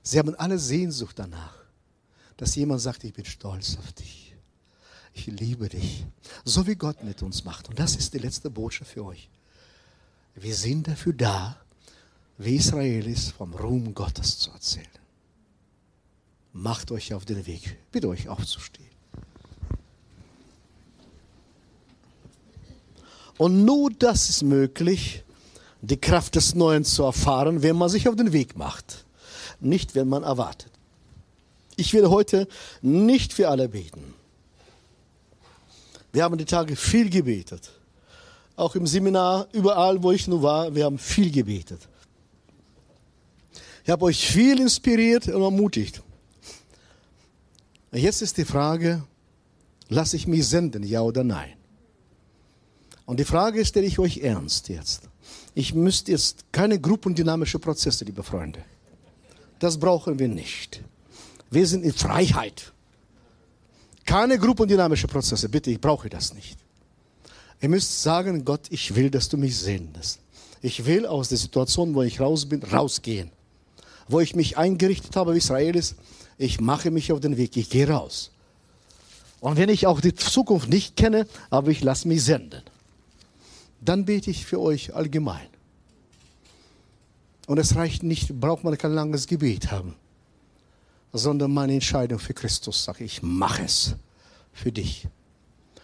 Sie 0.02 0.18
haben 0.18 0.34
alle 0.36 0.58
Sehnsucht 0.58 1.18
danach, 1.18 1.56
dass 2.36 2.54
jemand 2.54 2.82
sagt, 2.82 3.04
ich 3.04 3.12
bin 3.12 3.24
stolz 3.24 3.76
auf 3.78 3.92
dich 3.92 4.26
ich 5.16 5.26
liebe 5.26 5.68
dich. 5.68 6.04
So 6.49 6.64
wie 6.68 6.76
Gott 6.76 7.03
mit 7.03 7.22
uns 7.22 7.44
macht. 7.44 7.68
Und 7.68 7.78
das 7.80 7.97
ist 7.97 8.14
die 8.14 8.18
letzte 8.18 8.51
Botschaft 8.51 8.92
für 8.92 9.05
euch. 9.05 9.28
Wir 10.36 10.55
sind 10.55 10.86
dafür 10.86 11.12
da, 11.12 11.57
wie 12.38 12.55
Israel 12.55 13.05
ist, 13.09 13.32
vom 13.32 13.53
Ruhm 13.53 13.92
Gottes 13.94 14.38
zu 14.38 14.53
erzählen. 14.53 14.86
Macht 16.53 16.92
euch 16.92 17.12
auf 17.14 17.24
den 17.24 17.44
Weg. 17.47 17.76
Bitte 17.90 18.09
euch 18.09 18.28
aufzustehen. 18.28 18.86
Und 23.38 23.64
nur 23.64 23.90
das 23.90 24.30
ist 24.30 24.44
möglich, 24.44 25.24
die 25.82 26.01
Kraft 26.01 26.36
des 26.36 26.55
Neuen 26.55 26.84
zu 26.84 27.03
erfahren, 27.03 27.62
wenn 27.62 27.74
man 27.74 27.88
sich 27.88 28.09
auf 28.09 28.14
den 28.14 28.32
Weg 28.32 28.57
macht. 28.57 29.05
Nicht, 29.59 29.97
wenn 29.97 30.09
man 30.09 30.22
erwartet. 30.22 30.70
Ich 31.74 31.92
werde 31.92 32.11
heute 32.11 32.47
nicht 32.82 33.32
für 33.32 33.49
alle 33.49 33.68
beten. 33.68 34.15
Wir 36.16 36.24
haben 36.24 36.38
die 36.38 36.46
Tage 36.46 36.76
viel 36.76 37.10
gebetet. 37.10 37.70
Auch 38.56 38.74
im 38.74 38.86
Seminar, 38.86 39.48
überall, 39.52 40.02
wo 40.02 40.12
ich 40.12 40.26
nur 40.26 40.40
war, 40.40 40.74
wir 40.74 40.86
haben 40.86 40.96
viel 40.96 41.30
gebetet. 41.30 41.86
Ich 43.84 43.90
habe 43.90 44.06
euch 44.06 44.26
viel 44.26 44.58
inspiriert 44.58 45.28
und 45.28 45.42
ermutigt. 45.42 46.02
Jetzt 47.92 48.22
ist 48.22 48.38
die 48.38 48.46
Frage, 48.46 49.04
lasse 49.90 50.16
ich 50.16 50.26
mich 50.26 50.48
senden, 50.48 50.84
ja 50.84 51.02
oder 51.02 51.22
nein? 51.22 51.52
Und 53.04 53.20
die 53.20 53.26
Frage 53.26 53.62
stelle 53.66 53.86
ich 53.86 53.98
euch 53.98 54.16
ernst 54.16 54.70
jetzt. 54.70 55.10
Ich 55.54 55.74
müsste 55.74 56.12
jetzt 56.12 56.50
keine 56.50 56.80
gruppendynamische 56.80 57.58
Prozesse, 57.58 58.06
liebe 58.06 58.22
Freunde. 58.22 58.64
Das 59.58 59.78
brauchen 59.78 60.18
wir 60.18 60.28
nicht. 60.28 60.82
Wir 61.50 61.66
sind 61.66 61.84
in 61.84 61.92
Freiheit. 61.92 62.72
Keine 64.07 64.38
gruppendynamische 64.38 65.09
Prozesse, 65.09 65.48
bitte, 65.48 65.70
ich 65.70 65.80
brauche 65.80 66.09
das 66.09 66.32
nicht. 66.32 66.57
Ihr 67.61 67.68
müsst 67.68 68.02
sagen, 68.02 68.44
Gott, 68.44 68.66
ich 68.70 68.94
will, 68.94 69.11
dass 69.11 69.28
du 69.28 69.36
mich 69.36 69.59
sendest. 69.59 70.20
Ich 70.62 70.86
will 70.86 71.07
aus 71.07 71.28
der 71.28 71.38
Situation, 71.38 71.94
wo 71.94 72.02
ich 72.02 72.20
raus 72.20 72.46
bin, 72.46 72.62
rausgehen. 72.62 73.30
Wo 74.09 74.20
ich 74.20 74.36
mich 74.36 74.57
eingerichtet 74.57 75.16
habe, 75.16 75.34
wie 75.34 75.38
Israel 75.38 75.74
ist, 75.74 75.96
ich 76.38 76.61
mache 76.61 76.90
mich 76.90 77.12
auf 77.12 77.20
den 77.20 77.36
Weg, 77.36 77.57
ich 77.57 77.68
gehe 77.68 77.88
raus. 77.88 78.30
Und 79.40 79.57
wenn 79.57 79.68
ich 79.68 79.86
auch 79.86 80.00
die 80.00 80.14
Zukunft 80.14 80.68
nicht 80.68 80.96
kenne, 80.96 81.26
aber 81.50 81.70
ich 81.70 81.82
lasse 81.82 82.09
mich 82.09 82.24
senden, 82.24 82.62
dann 83.80 84.04
bete 84.04 84.30
ich 84.30 84.46
für 84.46 84.61
euch 84.61 84.94
allgemein. 84.94 85.48
Und 87.46 87.59
es 87.59 87.76
reicht 87.76 88.02
nicht, 88.02 88.40
braucht 88.40 88.64
man 88.64 88.76
kein 88.76 88.92
langes 88.92 89.26
Gebet 89.26 89.70
haben, 89.70 89.94
sondern 91.16 91.52
meine 91.52 91.74
Entscheidung 91.74 92.18
für 92.18 92.34
Christus, 92.34 92.84
sage 92.84 93.04
ich, 93.04 93.22
mach 93.22 93.58
es 93.58 93.94
für 94.52 94.72
dich. 94.72 95.08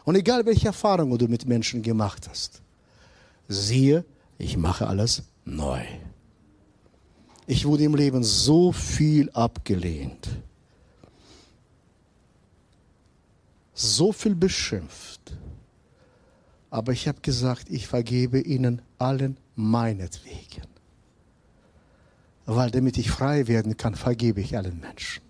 Und 0.05 0.17
egal 0.17 0.45
welche 0.47 0.69
Erfahrungen 0.69 1.17
du 1.19 1.29
mit 1.29 1.47
Menschen 1.47 1.83
gemacht 1.83 2.29
hast, 2.29 2.61
siehe, 3.49 4.05
ich 4.39 4.57
mache 4.57 4.87
alles 4.87 5.23
neu. 5.45 5.83
Ich 7.47 7.65
wurde 7.67 7.85
im 7.85 7.95
Leben 7.95 8.23
so 8.23 8.73
viel 8.73 9.31
abgelehnt, 9.31 10.29
so 13.75 14.13
viel 14.13 14.35
beschimpft. 14.35 15.37
Aber 16.71 16.93
ich 16.93 17.07
habe 17.07 17.21
gesagt, 17.21 17.69
ich 17.69 17.87
vergebe 17.87 18.41
ihnen 18.41 18.81
allen 18.99 19.37
meinetwegen. 19.57 20.72
Weil 22.47 22.71
damit 22.71 22.99
ich 22.99 23.11
frei 23.11 23.47
werden 23.47 23.77
kann, 23.77 23.95
vergebe 23.95 24.41
ich 24.41 24.57
allen 24.57 24.81
Menschen. 24.81 25.23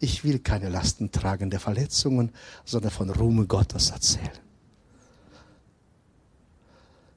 Ich 0.00 0.22
will 0.22 0.38
keine 0.38 0.68
Lasten 0.68 1.10
tragen 1.10 1.50
der 1.50 1.60
Verletzungen, 1.60 2.30
sondern 2.64 2.90
von 2.90 3.10
Ruhm 3.10 3.48
Gottes 3.48 3.90
erzählen. 3.90 4.38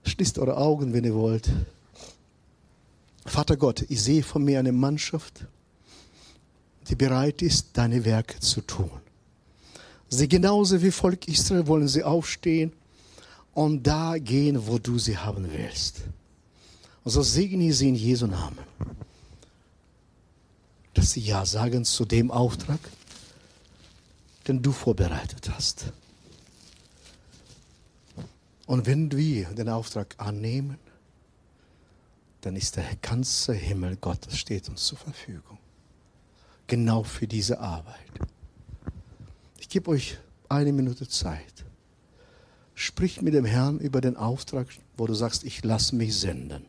Schließt 0.04 0.40
eure 0.40 0.58
Augen, 0.58 0.94
wenn 0.94 1.04
ihr 1.04 1.14
wollt. 1.14 1.50
Vater 3.26 3.56
Gott, 3.56 3.86
ich 3.88 4.02
sehe 4.02 4.24
von 4.24 4.44
mir 4.44 4.60
eine 4.60 4.72
Mannschaft, 4.72 5.46
die 6.88 6.96
bereit 6.96 7.44
ist, 7.44 7.70
deine 7.74 8.04
Werke 8.04 8.40
zu 8.40 8.62
tun. 8.62 8.90
Sie 10.10 10.28
genauso 10.28 10.82
wie 10.82 10.92
Volk 10.92 11.28
Israel 11.28 11.68
wollen 11.68 11.88
sie 11.88 12.04
aufstehen 12.04 12.74
und 13.54 13.86
da 13.86 14.18
gehen, 14.18 14.68
wo 14.68 14.80
du 14.80 14.98
sie 14.98 15.18
haben 15.18 15.48
willst. 15.52 16.02
Und 17.04 17.12
so 17.12 17.22
segne 17.24 17.68
ich 17.68 17.78
sie 17.78 17.90
in 17.90 17.96
Jesu 17.96 18.28
Namen, 18.28 18.60
dass 20.94 21.12
sie 21.12 21.22
Ja 21.22 21.46
sagen 21.46 21.84
zu 21.86 22.06
dem 22.06 22.30
Auftrag, 22.30 22.80
den 24.48 24.62
du 24.62 24.72
vorbereitet 24.72 25.50
hast. 25.50 25.92
Und 28.68 28.86
wenn 28.86 29.12
wir 29.12 29.48
den 29.48 29.70
Auftrag 29.70 30.16
annehmen, 30.18 30.78
dann 32.42 32.56
ist 32.56 32.76
der 32.76 32.86
ganze 33.02 33.54
Himmel 33.54 33.98
Gottes 33.98 34.38
steht 34.38 34.70
uns 34.70 34.86
zur 34.86 34.98
Verfügung. 34.98 35.58
Genau 36.68 37.04
für 37.04 37.28
diese 37.28 37.60
Arbeit. 37.60 38.12
Ich 39.60 39.70
gebe 39.70 39.92
euch 39.92 40.18
eine 40.50 40.72
Minute 40.72 41.08
Zeit. 41.08 41.66
Sprich 42.74 43.22
mit 43.22 43.34
dem 43.34 43.46
Herrn 43.46 43.80
über 43.80 44.02
den 44.02 44.16
Auftrag, 44.16 44.68
wo 44.98 45.06
du 45.06 45.14
sagst, 45.14 45.44
ich 45.44 45.64
lasse 45.64 45.96
mich 45.96 46.18
senden. 46.18 46.66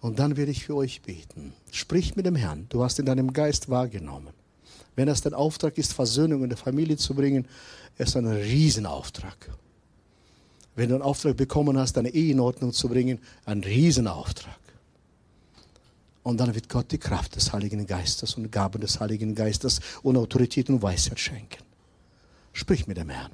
Und 0.00 0.18
dann 0.18 0.36
werde 0.36 0.50
ich 0.50 0.64
für 0.64 0.74
euch 0.74 1.02
beten. 1.02 1.52
Sprich 1.70 2.16
mit 2.16 2.26
dem 2.26 2.36
Herrn. 2.36 2.66
Du 2.70 2.82
hast 2.82 2.98
in 2.98 3.06
deinem 3.06 3.32
Geist 3.32 3.68
wahrgenommen. 3.68 4.32
Wenn 4.96 5.08
es 5.08 5.20
dein 5.20 5.34
Auftrag 5.34 5.78
ist, 5.78 5.92
Versöhnung 5.92 6.42
in 6.42 6.48
der 6.48 6.58
Familie 6.58 6.96
zu 6.96 7.14
bringen, 7.14 7.46
ist 7.98 8.16
ein 8.16 8.26
Riesenauftrag. 8.26 9.50
Wenn 10.74 10.88
du 10.88 10.94
einen 10.94 11.02
Auftrag 11.02 11.36
bekommen 11.36 11.78
hast, 11.78 11.96
deine 11.96 12.10
Ehe 12.10 12.32
in 12.32 12.40
Ordnung 12.40 12.72
zu 12.72 12.88
bringen, 12.88 13.18
ein 13.44 13.62
Riesenauftrag. 13.62 14.58
Und 16.22 16.38
dann 16.38 16.54
wird 16.54 16.68
Gott 16.68 16.92
die 16.92 16.98
Kraft 16.98 17.36
des 17.36 17.52
Heiligen 17.52 17.86
Geistes 17.86 18.34
und 18.34 18.50
Gaben 18.50 18.80
des 18.80 19.00
Heiligen 19.00 19.34
Geistes 19.34 19.80
und 20.02 20.16
Autorität 20.16 20.68
und 20.70 20.82
Weisheit 20.82 21.18
schenken. 21.18 21.62
Sprich 22.52 22.86
mit 22.86 22.96
dem 22.96 23.10
Herrn. 23.10 23.32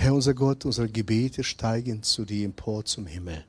Herr 0.00 0.09
unser 0.20 0.34
Gott, 0.34 0.66
unsere 0.66 0.86
Gebete 0.86 1.42
steigen 1.42 2.02
zu 2.02 2.26
dir 2.26 2.44
empor 2.44 2.84
zum 2.84 3.06
Himmel. 3.06 3.42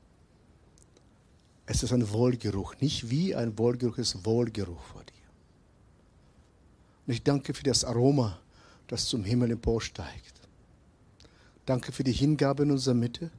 Es 1.66 1.82
ist 1.82 1.92
ein 1.92 2.10
Wohlgeruch, 2.10 2.76
nicht 2.80 3.10
wie 3.10 3.34
ein 3.34 3.58
Wohlgeruch, 3.58 3.98
es 3.98 4.14
ist 4.14 4.24
Wohlgeruch 4.24 4.82
vor 4.82 5.02
dir. 5.04 5.12
Und 7.06 7.12
ich 7.12 7.22
danke 7.22 7.52
für 7.52 7.62
das 7.62 7.84
Aroma, 7.84 8.38
das 8.86 9.04
zum 9.04 9.22
Himmel 9.22 9.50
emporsteigt. 9.50 10.32
Danke 11.66 11.92
für 11.92 12.04
die 12.04 12.12
Hingabe 12.12 12.62
in 12.62 12.70
unserer 12.70 12.94
Mitte. 12.94 13.30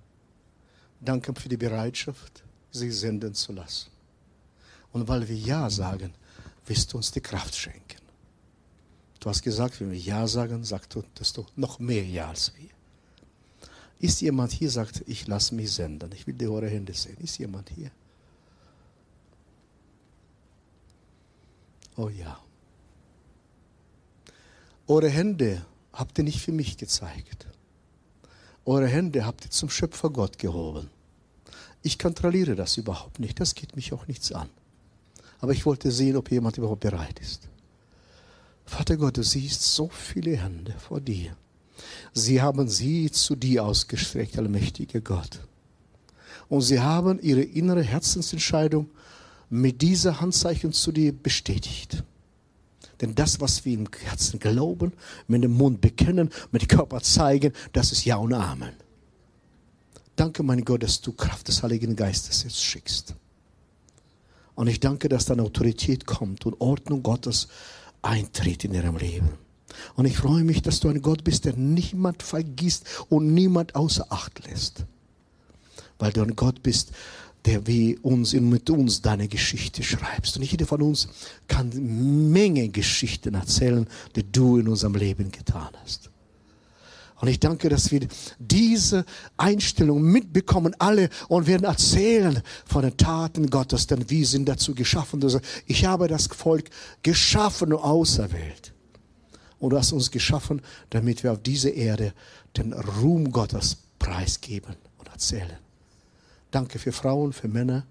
Danke 1.02 1.34
für 1.34 1.50
die 1.50 1.58
Bereitschaft, 1.58 2.44
sich 2.70 2.96
senden 2.96 3.34
zu 3.34 3.52
lassen. 3.52 3.90
Und 4.92 5.08
weil 5.08 5.28
wir 5.28 5.36
Ja 5.36 5.72
sagen, 5.72 6.14
wirst 6.68 6.94
du 6.94 6.98
uns 6.98 7.10
die 7.10 7.22
Kraft 7.22 7.56
schenken. 7.56 8.04
Du 9.20 9.28
hast 9.28 9.42
gesagt, 9.42 9.82
wenn 9.82 9.90
wir 9.90 9.98
Ja 9.98 10.28
sagen, 10.28 10.64
sagst 10.64 10.94
du, 10.94 11.04
dass 11.16 11.34
du 11.34 11.48
noch 11.56 11.80
mehr 11.80 12.06
Ja 12.06 12.30
als 12.30 12.54
wir. 12.56 12.70
Ist 14.04 14.20
jemand 14.20 14.51
hier, 14.51 14.70
sagt, 14.70 15.01
ich 15.08 15.28
lasse 15.28 15.56
mich 15.56 15.72
senden. 15.72 16.12
Ich 16.12 16.28
will 16.28 16.34
die 16.34 16.45
eure 16.45 16.68
Hände 16.68 16.93
sehen. 16.93 17.16
Ist 17.22 17.38
jemand 17.38 17.70
hier? 17.70 17.89
Oh 21.95 22.10
ja. 22.10 22.38
Eure 24.88 25.08
Hände 25.08 25.66
habt 25.93 26.18
ihr 26.18 26.26
nicht 26.26 26.41
für 26.41 26.51
mich 26.51 26.76
gezeigt. 26.76 27.47
Eure 28.66 28.88
Hände 28.88 29.26
habt 29.26 29.45
ihr 29.45 29.51
zum 29.51 29.70
Schöpfer 29.70 30.10
Gott 30.10 30.38
gehoben. 30.38 30.89
Ich 31.82 31.97
kontrolliere 31.97 32.56
das 32.56 32.76
überhaupt 32.76 33.20
nicht. 33.20 33.39
Das 33.39 33.56
geht 33.56 33.78
mich 33.78 33.93
auch 33.93 34.06
nichts 34.08 34.34
an. 34.34 34.49
Aber 35.39 35.54
ich 35.54 35.66
wollte 35.66 35.91
sehen, 35.91 36.18
ob 36.18 36.30
jemand 36.30 36.58
überhaupt 36.58 36.82
bereit 36.82 37.22
ist. 37.22 37.47
Vater 38.66 38.97
Gott, 38.97 39.16
du 39.16 39.24
siehst 39.24 39.62
so 39.62 39.88
viele 39.88 40.36
Hände 40.36 40.74
vor 40.78 40.99
dir. 40.99 41.38
Sie 42.13 42.41
haben 42.41 42.69
sie 42.69 43.11
zu 43.11 43.36
dir 43.36 43.65
ausgestreckt, 43.65 44.38
allmächtiger 44.38 45.01
Gott. 45.01 45.39
Und 46.49 46.61
sie 46.61 46.80
haben 46.80 47.19
ihre 47.21 47.41
innere 47.41 47.84
Herzensentscheidung 47.84 48.89
mit 49.49 49.82
dieser 49.82 50.19
Handzeichen 50.19 50.74
zu 50.74 50.91
dir 50.91 51.13
bestätigt. 51.13 52.03
Denn 53.01 53.15
das, 53.15 53.41
was 53.41 53.65
wir 53.65 53.74
im 53.74 53.88
Herzen 54.03 54.39
glauben, 54.39 54.93
mit 55.28 55.43
dem 55.43 55.53
Mund 55.53 55.82
bekennen, 55.82 56.30
mit 56.51 56.61
dem 56.61 56.67
Körper 56.67 57.01
zeigen, 57.01 57.53
das 57.71 57.91
ist 57.91 58.05
Ja 58.05 58.17
und 58.17 58.34
Amen. 58.34 58.74
Danke, 60.15 60.43
mein 60.43 60.63
Gott, 60.63 60.84
dass 60.84 61.01
du 61.01 61.11
Kraft 61.11 61.47
des 61.47 61.63
Heiligen 61.63 61.95
Geistes 61.95 62.43
jetzt 62.43 62.63
schickst. 62.63 63.15
Und 64.55 64.67
ich 64.67 64.80
danke, 64.80 65.09
dass 65.09 65.26
deine 65.26 65.41
Autorität 65.41 66.05
kommt 66.05 66.45
und 66.45 66.61
Ordnung 66.61 67.01
Gottes 67.01 67.47
eintritt 68.03 68.63
in 68.63 68.74
ihrem 68.74 68.97
Leben. 68.97 69.30
Und 69.95 70.05
ich 70.05 70.17
freue 70.17 70.43
mich, 70.43 70.61
dass 70.61 70.80
du 70.80 70.89
ein 70.89 71.01
Gott 71.01 71.24
bist, 71.24 71.45
der 71.45 71.55
niemand 71.55 72.24
vergisst 72.24 72.86
und 73.09 73.34
niemand 73.34 73.76
außer 73.76 74.05
Acht 74.09 74.45
lässt. 74.47 74.86
Weil 75.99 76.11
du 76.11 76.21
ein 76.21 76.36
Gott 76.36 76.63
bist, 76.63 76.91
der 77.45 77.67
wie 77.67 77.97
uns 77.97 78.34
und 78.34 78.49
mit 78.49 78.69
uns 78.69 79.01
deine 79.01 79.28
Geschichte 79.28 79.84
schreibst. 79.84 80.38
Und 80.38 80.43
jeder 80.43 80.65
von 80.65 80.82
uns 80.82 81.07
kann 81.47 82.32
Menge 82.32 82.69
Geschichten 82.69 83.36
erzählen, 83.36 83.88
die 84.15 84.30
du 84.32 84.57
in 84.57 84.67
unserem 84.67 84.95
Leben 84.95 85.32
getan 85.32 85.69
hast. 85.84 86.09
Und 87.24 87.30
ich 87.30 87.39
danke, 87.39 87.69
dass 87.69 87.89
wir 87.89 88.05
diese 88.38 89.05
Einstellung 89.38 90.01
mitbekommen, 90.01 90.76
alle, 90.80 91.09
und 91.30 91.47
werden 91.47 91.63
erzählen 91.63 92.41
von 92.65 92.82
den 92.82 92.97
Taten 92.97 93.49
Gottes, 93.49 93.88
denn 93.88 94.09
wir 94.09 94.26
sind 94.28 94.45
dazu 94.49 94.76
geschaffen. 94.76 95.24
Ich 95.65 95.86
habe 95.86 96.09
das 96.09 96.28
Volk 96.28 96.69
geschaffen 97.01 97.71
und 97.71 97.80
auserwählt. 97.80 98.72
Und 99.64 99.70
du 99.70 99.78
hast 99.78 99.93
uns 99.93 100.11
geschaffen, 100.11 100.61
damit 100.89 101.24
wir 101.24 101.32
auf 101.32 101.41
dieser 101.41 101.74
Erde 101.74 102.14
den 102.57 102.74
Ruhm 102.74 103.32
Gottes 103.32 103.78
preisgeben 103.97 104.76
und 104.97 105.07
erzählen. 105.07 105.57
Danke 106.51 106.80
für 106.80 106.91
Frauen, 106.91 107.32
für 107.32 107.47
Männer. 107.47 107.86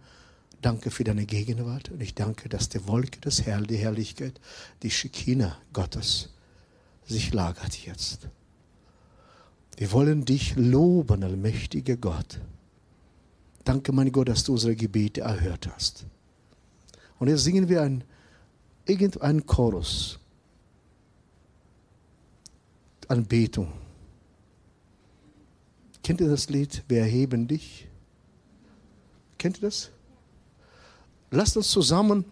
Danke 0.60 0.90
für 0.90 1.02
deine 1.02 1.24
Gegenwart. 1.24 1.90
Und 1.90 2.02
ich 2.02 2.14
danke, 2.14 2.50
dass 2.50 2.68
die 2.68 2.86
Wolke 2.86 3.20
des 3.20 3.46
Herrn, 3.46 3.64
die 3.64 3.78
Herrlichkeit, 3.78 4.38
die 4.82 4.90
Schekina 4.90 5.56
Gottes 5.72 6.28
sich 7.06 7.32
lagert 7.32 7.74
jetzt. 7.86 8.28
Wir 9.78 9.92
wollen 9.92 10.26
dich 10.26 10.54
loben, 10.56 11.24
allmächtiger 11.24 11.96
Gott. 11.96 12.38
Danke, 13.64 13.92
mein 13.92 14.12
Gott, 14.12 14.28
dass 14.28 14.44
du 14.44 14.52
unsere 14.52 14.76
Gebete 14.76 15.22
erhört 15.22 15.70
hast. 15.74 16.04
Und 17.18 17.28
jetzt 17.28 17.44
singen 17.44 17.70
wir 17.70 17.80
ein, 17.80 18.04
irgendeinen 18.84 19.46
Chorus. 19.46 20.18
Anbetung. 23.12 23.68
Kennt 26.02 26.20
ihr 26.22 26.30
das 26.30 26.48
Lied? 26.48 26.82
Wir 26.88 27.00
erheben 27.00 27.46
dich? 27.46 27.86
Kennt 29.38 29.58
ihr 29.58 29.68
das? 29.68 29.90
Lasst 31.30 31.56
uns 31.56 31.68
zusammen 31.68 32.24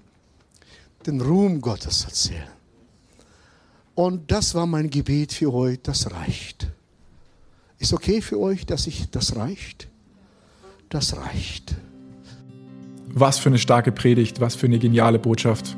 den 1.07 1.20
Ruhm 1.20 1.61
Gottes 1.61 2.05
erzählen. 2.05 2.49
Und 3.95 4.31
das 4.33 4.55
war 4.55 4.66
mein 4.66 4.89
Gebet 4.89 5.35
für 5.35 5.53
heute, 5.53 5.83
das 5.83 6.11
reicht. 6.11 6.68
Ist 7.78 7.93
okay 7.93 8.22
für 8.22 8.39
euch, 8.41 8.64
dass 8.64 8.87
ich 8.87 9.11
das 9.11 9.37
reicht? 9.37 9.89
Das 10.89 11.16
reicht. 11.16 11.76
Was 13.12 13.39
für 13.39 13.51
eine 13.51 13.59
starke 13.59 13.93
Predigt, 13.93 14.41
was 14.41 14.55
für 14.55 14.66
eine 14.66 14.78
geniale 14.78 15.18
Botschaft. 15.18 15.76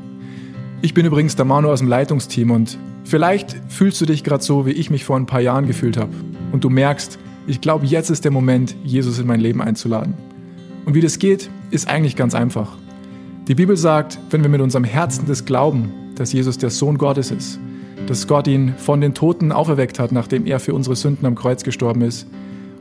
Ich 0.80 0.94
bin 0.94 1.04
übrigens 1.06 1.34
der 1.34 1.44
Manu 1.44 1.70
aus 1.70 1.80
dem 1.80 1.88
Leitungsteam 1.88 2.50
und 2.52 2.78
vielleicht 3.04 3.56
fühlst 3.68 4.00
du 4.00 4.06
dich 4.06 4.24
gerade 4.24 4.42
so, 4.42 4.66
wie 4.66 4.72
ich 4.72 4.90
mich 4.90 5.04
vor 5.04 5.16
ein 5.16 5.26
paar 5.26 5.40
Jahren 5.40 5.66
gefühlt 5.66 5.96
habe. 5.96 6.12
Und 6.52 6.64
du 6.64 6.70
merkst, 6.70 7.18
ich 7.46 7.60
glaube, 7.60 7.86
jetzt 7.86 8.10
ist 8.10 8.24
der 8.24 8.30
Moment, 8.30 8.76
Jesus 8.84 9.18
in 9.18 9.26
mein 9.26 9.40
Leben 9.40 9.60
einzuladen. 9.60 10.14
Und 10.84 10.94
wie 10.94 11.00
das 11.00 11.18
geht, 11.18 11.50
ist 11.70 11.88
eigentlich 11.88 12.16
ganz 12.16 12.34
einfach. 12.34 12.76
Die 13.48 13.54
Bibel 13.54 13.76
sagt, 13.76 14.18
wenn 14.30 14.42
wir 14.42 14.48
mit 14.48 14.60
unserem 14.60 14.84
Herzen 14.84 15.26
das 15.26 15.44
glauben, 15.44 15.92
dass 16.14 16.32
Jesus 16.32 16.58
der 16.58 16.70
Sohn 16.70 16.98
Gottes 16.98 17.30
ist, 17.30 17.58
dass 18.06 18.28
Gott 18.28 18.46
ihn 18.46 18.74
von 18.76 19.00
den 19.00 19.14
Toten 19.14 19.50
auferweckt 19.50 19.98
hat, 19.98 20.12
nachdem 20.12 20.46
er 20.46 20.60
für 20.60 20.74
unsere 20.74 20.94
Sünden 20.94 21.26
am 21.26 21.34
Kreuz 21.34 21.64
gestorben 21.64 22.02
ist, 22.02 22.26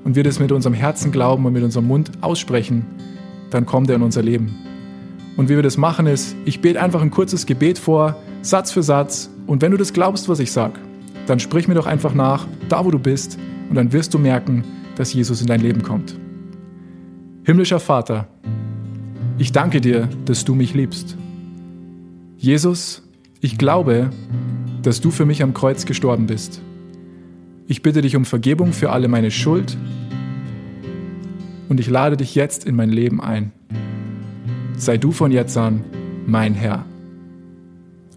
und 0.03 0.15
wir 0.15 0.24
das 0.24 0.39
mit 0.39 0.51
unserem 0.51 0.74
Herzen 0.74 1.11
glauben 1.11 1.45
und 1.45 1.53
mit 1.53 1.63
unserem 1.63 1.88
Mund 1.88 2.11
aussprechen, 2.22 2.86
dann 3.49 3.65
kommt 3.65 3.89
er 3.89 3.95
in 3.95 4.03
unser 4.03 4.22
Leben. 4.22 4.55
Und 5.38 5.49
wie 5.49 5.55
wir 5.55 5.63
das 5.63 5.78
machen 5.78 6.05
ist, 6.05 6.36
ich 6.45 6.61
bete 6.61 6.80
einfach 6.80 7.01
ein 7.01 7.09
kurzes 7.09 7.47
Gebet 7.47 7.80
vor, 7.80 8.15
Satz 8.43 8.72
für 8.72 8.84
Satz, 8.84 9.30
und 9.47 9.61
wenn 9.61 9.71
du 9.71 9.77
das 9.77 9.93
glaubst, 9.93 10.29
was 10.29 10.39
ich 10.39 10.51
sage, 10.51 10.79
dann 11.27 11.39
sprich 11.39 11.67
mir 11.67 11.75
doch 11.75 11.87
einfach 11.87 12.13
nach, 12.13 12.47
da 12.69 12.85
wo 12.85 12.91
du 12.91 12.99
bist, 12.99 13.37
und 13.69 13.75
dann 13.75 13.93
wirst 13.93 14.13
du 14.13 14.19
merken, 14.19 14.65
dass 14.97 15.13
Jesus 15.13 15.39
in 15.39 15.47
dein 15.47 15.61
Leben 15.61 15.81
kommt. 15.81 16.17
Himmlischer 17.43 17.79
Vater, 17.79 18.27
ich 19.37 19.53
danke 19.53 19.79
dir, 19.79 20.09
dass 20.25 20.43
du 20.43 20.53
mich 20.55 20.73
liebst. 20.73 21.15
Jesus, 22.37 23.01
ich 23.39 23.57
glaube, 23.57 24.09
dass 24.81 24.99
du 24.99 25.09
für 25.09 25.25
mich 25.25 25.41
am 25.41 25.53
Kreuz 25.53 25.85
gestorben 25.85 26.27
bist. 26.27 26.61
Ich 27.67 27.81
bitte 27.81 28.01
dich 28.01 28.15
um 28.17 28.25
Vergebung 28.25 28.73
für 28.73 28.91
alle 28.91 29.07
meine 29.07 29.31
Schuld 29.31 29.77
und 31.69 31.79
ich 31.79 31.89
lade 31.89 32.17
dich 32.17 32.35
jetzt 32.35 32.65
in 32.65 32.75
mein 32.75 32.89
Leben 32.89 33.21
ein. 33.21 33.53
Sei 34.75 34.97
du 34.97 35.11
von 35.11 35.31
jetzt 35.31 35.57
an 35.57 35.85
mein 36.25 36.53
Herr. 36.53 36.85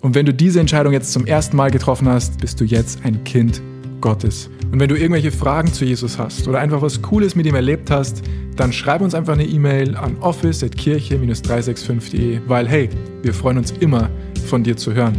Und 0.04 0.14
wenn 0.14 0.26
du 0.26 0.34
diese 0.34 0.60
Entscheidung 0.60 0.92
jetzt 0.92 1.14
zum 1.14 1.24
ersten 1.24 1.56
Mal 1.56 1.70
getroffen 1.70 2.06
hast, 2.10 2.38
bist 2.38 2.60
du 2.60 2.64
jetzt 2.64 3.02
ein 3.06 3.24
Kind 3.24 3.62
Gottes. 4.02 4.50
Und 4.70 4.78
wenn 4.78 4.90
du 4.90 4.96
irgendwelche 4.96 5.32
Fragen 5.32 5.72
zu 5.72 5.86
Jesus 5.86 6.18
hast 6.18 6.46
oder 6.46 6.58
einfach 6.58 6.82
was 6.82 7.00
Cooles 7.00 7.34
mit 7.36 7.46
ihm 7.46 7.54
erlebt 7.54 7.90
hast, 7.90 8.20
dann 8.54 8.70
schreib 8.70 9.00
uns 9.00 9.14
einfach 9.14 9.32
eine 9.32 9.46
E-Mail 9.46 9.96
an 9.96 10.18
office.kirche-365.de, 10.20 12.40
weil 12.46 12.68
hey, 12.68 12.90
wir 13.22 13.32
freuen 13.32 13.56
uns 13.56 13.70
immer, 13.70 14.10
von 14.46 14.62
dir 14.62 14.76
zu 14.76 14.92
hören. 14.92 15.14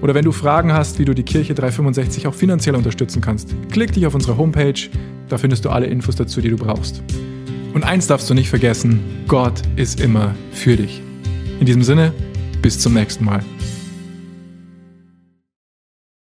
Oder 0.00 0.14
wenn 0.14 0.24
du 0.24 0.32
Fragen 0.32 0.72
hast, 0.72 0.98
wie 0.98 1.04
du 1.04 1.12
die 1.12 1.24
Kirche 1.24 1.52
365 1.52 2.26
auch 2.26 2.32
finanziell 2.32 2.76
unterstützen 2.76 3.20
kannst, 3.20 3.54
klick 3.70 3.92
dich 3.92 4.06
auf 4.06 4.14
unsere 4.14 4.38
Homepage, 4.38 4.80
da 5.28 5.36
findest 5.36 5.66
du 5.66 5.68
alle 5.68 5.84
Infos 5.84 6.16
dazu, 6.16 6.40
die 6.40 6.48
du 6.48 6.56
brauchst. 6.56 7.02
Und 7.74 7.84
eins 7.84 8.06
darfst 8.06 8.30
du 8.30 8.34
nicht 8.34 8.48
vergessen, 8.48 9.00
Gott 9.28 9.60
ist 9.76 10.00
immer 10.00 10.34
für 10.52 10.76
dich. 10.76 11.02
In 11.60 11.66
diesem 11.66 11.82
Sinne, 11.82 12.14
bis 12.62 12.78
zum 12.78 12.94
nächsten 12.94 13.26
Mal. 13.26 13.44